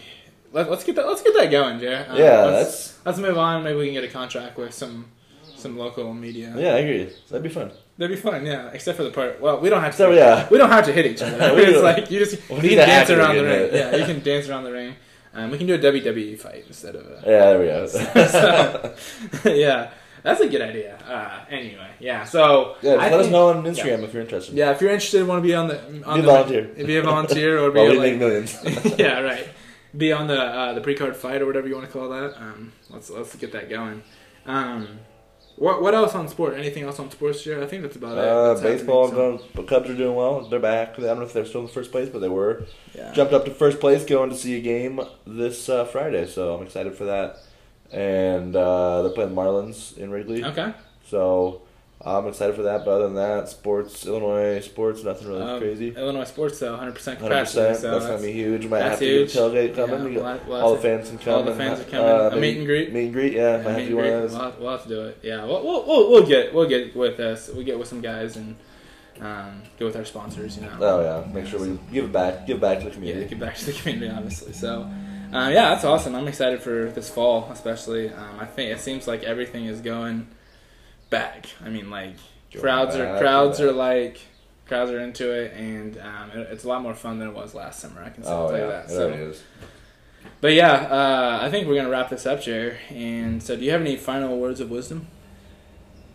let, 0.53 0.71
let's 0.71 0.85
get 0.85 0.95
that 0.97 1.07
let's 1.07 1.23
get 1.23 1.35
that 1.37 1.51
going, 1.51 1.81
Jay. 1.81 1.95
Um, 1.97 2.17
yeah, 2.17 2.45
let's, 2.45 2.97
let's 3.05 3.19
move 3.19 3.37
on. 3.37 3.65
Maybe 3.65 3.77
we 3.77 3.87
can 3.87 3.95
get 3.95 4.05
a 4.05 4.09
contract 4.09 4.57
with 4.57 4.73
some 4.73 5.07
some 5.57 5.77
local 5.79 6.13
media. 6.15 6.53
yeah, 6.57 6.75
I 6.75 6.79
agree. 6.79 7.13
That'd 7.29 7.43
be 7.43 7.49
fun. 7.49 7.71
That'd 7.99 8.15
be 8.17 8.21
fun. 8.21 8.45
Yeah, 8.45 8.71
except 8.73 8.97
for 8.99 9.05
the 9.05 9.11
part. 9.11 9.41
Well, 9.41 9.59
we 9.61 9.69
don't 9.71 9.81
have 9.83 9.93
to. 9.93 9.97
So 9.99 10.11
yeah, 10.13 10.49
We 10.51 10.59
don't 10.59 10.71
have 10.71 10.85
to 10.87 10.93
hit 10.93 11.07
each 11.07 11.23
other. 11.23 11.55
We 11.57 11.63
it's 11.63 11.83
like 11.83 12.11
you 12.11 12.19
just 12.19 12.37
We 12.49 12.57
you 12.57 12.77
can 12.77 12.89
dance 12.89 13.11
around 13.11 13.37
the 13.37 13.45
ring. 13.45 13.71
Yeah, 13.73 13.97
you 13.97 14.05
can 14.13 14.23
dance 14.23 14.49
around 14.49 14.65
the 14.65 14.73
ring. 14.73 14.95
Um, 15.35 15.51
we 15.51 15.59
can 15.59 15.67
do 15.67 15.75
a 15.75 15.79
WWE 15.79 16.39
fight 16.39 16.65
instead 16.67 16.95
of 16.97 17.07
a. 17.07 17.23
yeah, 17.27 17.53
there 17.53 17.59
we 17.61 17.67
go. 17.67 17.87
So- 17.87 19.51
yeah, 19.55 19.91
that's 20.23 20.41
a 20.41 20.49
good 20.49 20.63
idea. 20.63 20.97
Uh, 21.07 21.45
anyway, 21.55 21.91
yeah. 22.01 22.25
So 22.25 22.77
yeah, 22.83 22.95
let 22.95 23.13
us 23.13 23.29
know 23.31 23.49
on 23.51 23.63
Instagram 23.65 24.03
if 24.03 24.13
you're 24.13 24.23
interested. 24.23 24.55
Yeah, 24.55 24.71
if 24.73 24.81
you're 24.81 24.91
interested, 24.91 25.27
want 25.27 25.43
to 25.43 25.47
be 25.47 25.55
on 25.55 25.69
the 25.69 25.79
on 26.05 26.17
Be 26.17 26.21
a 26.21 26.23
the 26.23 26.23
volunteer. 26.23 26.63
be 26.87 26.97
a 26.97 27.03
volunteer 27.03 27.59
or 27.63 27.71
be 27.71 27.81
Well, 27.81 27.91
we 27.91 27.99
like, 27.99 28.13
make 28.13 28.19
millions. 28.19 28.99
yeah, 28.99 29.21
right. 29.21 29.47
Be 29.97 30.13
on 30.13 30.27
the 30.27 30.41
uh, 30.41 30.73
the 30.75 30.81
pre-card 30.81 31.17
fight 31.17 31.41
or 31.43 31.47
whatever 31.47 31.69
you 31.69 31.75
want 31.75 31.87
to 31.87 31.93
call 31.93 32.09
that. 32.11 32.37
Um, 32.39 32.73
let's 32.91 33.09
let's 33.11 33.35
get 33.37 33.53
that 33.53 33.69
going. 33.71 34.03
Um, 34.47 34.99
what 35.57 35.83
what 35.83 35.95
else 35.95 36.15
on 36.15 36.29
sport? 36.29 36.55
Anything 36.55 36.85
else 36.85 36.99
on 36.99 37.11
sports 37.11 37.43
here? 37.45 37.63
I 37.63 37.67
think 37.67 37.83
that's 37.83 37.97
about 37.97 38.13
it. 38.19 38.25
Uh, 38.25 38.49
That's 38.49 38.61
happening, 38.61 38.79
baseball, 38.79 39.09
so- 39.11 39.41
the 39.55 39.63
Cubs 39.65 39.91
are 39.91 39.95
doing 39.97 40.15
well. 40.15 40.47
They're 40.49 40.61
back. 40.61 40.99
I 40.99 41.03
don't 41.03 41.19
know 41.19 41.25
if 41.25 41.33
they're 41.33 41.45
still 41.47 41.63
in 41.63 41.69
first 41.69 41.91
place, 41.93 42.09
but 42.09 42.21
they 42.21 42.29
were. 42.29 42.65
Yeah. 42.95 43.13
Jumped 43.13 43.33
up 43.33 43.45
to 43.47 43.51
first 43.51 43.81
place, 43.81 44.05
going 44.05 44.31
to 44.31 44.37
see 44.37 44.57
a 44.57 44.61
game 44.61 45.01
this 45.27 45.69
uh, 45.69 45.85
Friday, 45.85 46.27
so 46.27 46.55
I'm 46.57 46.63
excited 46.63 46.95
for 46.95 47.05
that. 47.05 47.39
And 47.93 48.55
uh, 48.57 49.03
they're 49.03 49.13
playing 49.13 49.31
Marlins 49.35 49.97
in 49.97 50.11
Wrigley, 50.11 50.45
Okay. 50.45 50.73
so 51.09 51.63
I'm 52.07 52.27
excited 52.29 52.55
for 52.55 52.63
that. 52.63 52.85
But 52.85 52.91
other 52.93 53.05
than 53.07 53.15
that, 53.17 53.49
sports, 53.49 54.07
Illinois 54.07 54.61
sports, 54.61 55.03
nothing 55.03 55.27
really 55.29 55.43
Um, 55.43 55.59
crazy. 55.61 55.89
Illinois 55.97 56.25
sports 56.25 56.59
though, 56.61 56.71
100 56.73 56.93
percent 56.95 57.19
100%. 57.21 57.47
So 57.77 57.91
that's 57.91 58.07
gonna 58.07 58.23
be 58.23 58.33
huge. 58.33 58.63
We 58.63 58.69
might 58.69 58.79
that's 58.81 58.91
have 58.91 58.99
to 59.01 59.05
huge. 59.07 59.33
get 59.33 59.43
a 59.43 59.49
tailgate 59.51 59.69
yeah, 59.77 59.87
coming. 59.87 60.15
we'll 60.15 60.25
have- 60.25 60.47
we'll 60.47 60.61
all 60.63 60.75
the 60.77 60.81
fans 60.81 61.09
can 61.09 61.19
come. 61.19 61.35
all 61.35 61.43
the 61.43 61.51
and, 61.51 61.59
fans 61.59 61.81
are 61.81 61.85
coming. 61.85 62.07
uh, 62.07 62.31
A 62.33 62.37
meet 62.37 62.57
and 62.59 62.67
greet? 62.67 62.93
Meet 62.93 63.05
and 63.05 63.13
greet. 63.13 63.33
Yeah, 63.33 63.57
Yeah, 63.59 63.63
might 63.65 63.71
have 63.71 63.77
meet 63.79 63.89
to 63.89 63.95
one 63.97 64.05
of 64.07 64.13
those. 64.23 64.33
We'll 64.33 64.41
have, 64.43 64.59
we'll 64.61 64.71
have 64.71 64.83
to 64.85 64.89
do 64.89 65.01
it. 65.03 65.19
Yeah, 65.23 65.45
we'll, 65.45 65.65
we'll, 65.65 65.87
we'll, 65.87 66.11
we'll 66.11 66.27
get 66.27 66.55
we'll 66.55 66.69
get 66.69 66.95
with 66.95 67.19
us. 67.19 67.49
We 67.49 67.65
get 67.65 67.79
with 67.79 67.89
some 67.89 68.01
guys 68.01 68.37
and 68.37 68.57
um, 69.21 69.63
get 69.79 69.85
with 69.87 69.97
our 69.97 70.05
sponsors. 70.05 70.57
You 70.57 70.63
know. 70.63 70.77
Oh 70.81 71.01
yeah, 71.27 71.33
make 71.33 71.47
sure 71.47 71.59
we 71.61 71.79
give 71.93 72.05
it 72.05 72.13
back. 72.13 72.47
Give 72.47 72.61
back 72.61 72.79
to 72.79 72.85
the 72.85 72.91
yeah, 72.91 72.95
community. 72.95 73.29
get 73.31 73.41
back 73.41 73.57
to 73.57 73.67
the 73.67 73.73
community, 73.73 74.13
obviously. 74.15 74.53
So, 74.53 74.83
um, 74.83 75.53
yeah, 75.53 75.71
that's 75.71 75.85
awesome. 75.85 76.15
I'm 76.15 76.29
excited 76.29 76.61
for 76.63 76.91
this 76.95 77.09
fall, 77.11 77.49
especially. 77.51 78.11
Um, 78.11 78.39
I 78.39 78.45
think 78.47 78.71
it 78.71 78.81
seems 78.81 79.09
like 79.09 79.25
everything 79.25 79.65
is 79.65 79.81
going 79.81 80.29
back. 81.11 81.47
I 81.65 81.69
mean, 81.69 81.91
like 81.91 82.15
crowds 82.59 82.97
are 82.97 83.19
crowds 83.19 83.61
are 83.61 83.73
like 83.73 84.21
crowds 84.67 84.91
are 84.91 85.01
into 85.01 85.31
it, 85.31 85.53
and 85.55 85.99
um, 85.99 86.31
it, 86.35 86.49
it's 86.53 86.65
a 86.65 86.69
lot 86.69 86.83
more 86.83 86.95
fun 86.95 87.19
than 87.19 87.29
it 87.29 87.35
was 87.35 87.55
last 87.55 87.81
summer. 87.81 88.03
I 88.03 88.11
can 88.11 88.23
Oh 88.27 88.49
tell 88.49 88.57
yeah, 88.59 88.65
you 88.65 88.71
that. 88.71 88.91
So, 88.91 89.07
already 89.09 89.23
is. 89.23 89.43
but 90.41 90.53
yeah, 90.53 90.73
uh, 90.73 91.39
I 91.43 91.51
think 91.51 91.69
we're 91.69 91.77
gonna 91.77 91.91
wrap 91.91 92.11
this 92.11 92.27
up, 92.27 92.43
Jer. 92.43 92.79
And 92.91 93.43
so, 93.43 93.57
do 93.57 93.65
you 93.65 93.71
have 93.73 93.81
any 93.81 93.97
final 93.97 94.39
words 94.39 94.61
of 94.61 94.71
wisdom? 94.71 95.07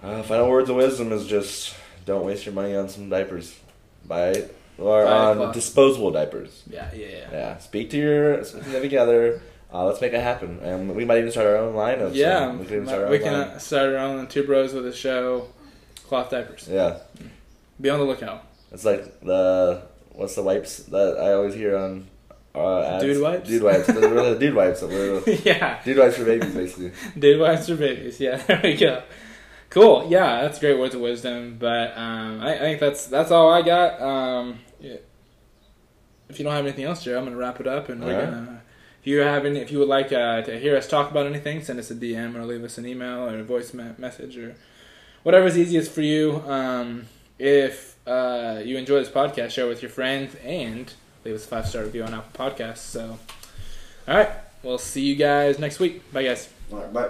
Uh, 0.04 0.24
final 0.24 0.50
words 0.50 0.70
of 0.70 0.76
wisdom 0.76 1.12
is 1.12 1.28
just 1.28 1.76
don't 2.06 2.26
waste 2.26 2.46
your 2.46 2.56
money 2.56 2.76
on 2.76 2.89
some 2.89 3.10
diapers. 3.10 3.58
Buy 4.06 4.46
or 4.80 5.04
a 5.04 5.08
on 5.08 5.38
cloth. 5.38 5.54
disposable 5.54 6.12
diapers. 6.12 6.64
Yeah, 6.68 6.89
yeah, 6.94 7.06
yeah. 7.08 7.28
Yeah, 7.32 7.58
speak 7.60 7.92
to 7.92 7.98
your 7.98 8.44
significant 8.44 9.00
other. 9.00 9.42
Uh, 9.74 9.86
let's 9.86 10.02
make 10.02 10.12
it 10.14 10.22
happen, 10.22 10.60
and 10.62 10.94
we 10.96 11.06
might 11.06 11.20
even 11.20 11.32
start 11.32 11.48
our 11.48 11.56
own 11.58 11.74
line 11.76 12.00
of. 12.02 12.14
Yeah, 12.16 12.52
we 12.52 12.66
can 12.66 12.76
even 12.76 12.88
start 12.88 13.04
our 13.04 13.10
we 13.10 13.18
own 13.18 13.24
can 13.24 13.34
line. 13.34 13.48
uh, 13.50 13.58
start 13.60 13.90
our 13.94 13.98
own 14.00 14.28
two 14.28 14.44
bros 14.44 14.74
with 14.74 14.86
a 14.86 14.92
show, 14.94 15.48
cloth 16.08 16.30
diapers. 16.30 16.68
Yeah, 16.70 16.98
Be 17.80 17.90
on 17.90 18.00
the 18.00 18.06
lookout. 18.06 18.46
it's 18.74 18.84
like 18.84 19.22
the 19.22 19.84
what's 20.12 20.36
the 20.36 20.44
wipes 20.44 20.78
that 20.84 21.18
I 21.18 21.34
always 21.34 21.54
hear 21.54 21.78
on. 21.78 22.08
Uh, 22.54 22.82
ads? 22.82 23.04
Dude 23.06 23.22
wipes? 23.22 23.48
Dude 23.48 23.64
wipes. 23.64 23.88
They're 23.88 24.36
dude 24.40 24.54
wipes. 24.54 24.82
Yeah, 25.46 25.82
Dude 25.86 25.98
wipes 25.98 26.18
for 26.18 26.26
babies, 26.26 26.54
basically. 26.54 26.92
dude 27.20 27.40
wipes 27.40 27.68
for 27.70 27.78
babies. 27.78 28.20
Yeah, 28.20 28.36
there 28.36 28.60
we 28.62 28.76
go. 28.76 29.04
Cool. 29.70 30.08
Yeah, 30.10 30.42
that's 30.42 30.60
great 30.60 30.78
words 30.78 30.94
of 30.94 31.00
wisdom. 31.00 31.56
But 31.58 31.98
um, 31.98 32.42
I, 32.42 32.56
I 32.56 32.60
think 32.60 32.82
that's 32.82 33.08
that's 33.08 33.32
all 33.32 33.50
I 33.50 33.62
got. 33.62 34.02
Um, 34.02 34.60
yeah. 34.82 34.98
If 36.28 36.40
you 36.40 36.44
don't 36.44 36.54
have 36.54 36.66
anything 36.66 36.84
else, 36.84 37.02
Jerry, 37.06 37.18
I'm 37.18 37.24
gonna 37.24 37.38
wrap 37.38 37.62
it 37.62 37.68
up, 37.68 37.88
and 37.88 38.04
we're 38.04 38.14
All 38.14 38.20
right. 38.22 38.30
gonna. 38.32 38.61
If 39.02 39.08
you 39.08 39.22
have 39.22 39.47
any, 39.47 39.60
if 39.60 39.72
you 39.72 39.80
would 39.80 39.88
like 39.88 40.14
uh, 40.14 40.43
to 40.43 40.60
hear 40.60 40.78
us 40.78 40.88
talk 40.88 41.10
about 41.10 41.26
anything, 41.26 41.64
send 41.64 41.80
us 41.80 41.89
a 41.89 41.95
DM 41.95 42.36
or 42.36 42.45
leave 42.45 42.64
us 42.64 42.78
an 42.78 42.86
email 42.86 43.28
or 43.28 43.39
a 43.39 43.43
voice 43.43 43.74
me- 43.74 43.95
message 43.97 44.38
or 44.38 44.56
whatever 45.24 45.47
is 45.47 45.58
easiest 45.58 45.91
for 45.91 46.02
you. 46.02 46.43
Um, 46.45 47.08
if 47.39 47.97
uh, 48.06 48.62
you 48.64 48.78
enjoy 48.78 48.99
this 48.99 49.10
podcast, 49.10 49.49
share 49.49 49.66
it 49.66 49.70
with 49.70 49.82
your 49.82 49.89
friends 49.89 50.36
and 50.45 50.93
leave 51.26 51.34
us 51.34 51.45
a 51.45 51.47
five 51.47 51.68
star 51.68 51.84
review 51.84 52.04
on 52.04 52.14
Apple 52.14 52.45
Podcasts. 52.45 52.78
So, 52.78 53.18
all 54.08 54.18
right, 54.18 54.30
we'll 54.62 54.78
see 54.78 55.02
you 55.02 55.16
guys 55.16 55.58
next 55.58 55.80
week. 55.80 56.14
Bye, 56.14 56.22
guys. 56.22 56.47
All 56.72 56.78
right, 56.78 56.93
bye. 56.93 57.10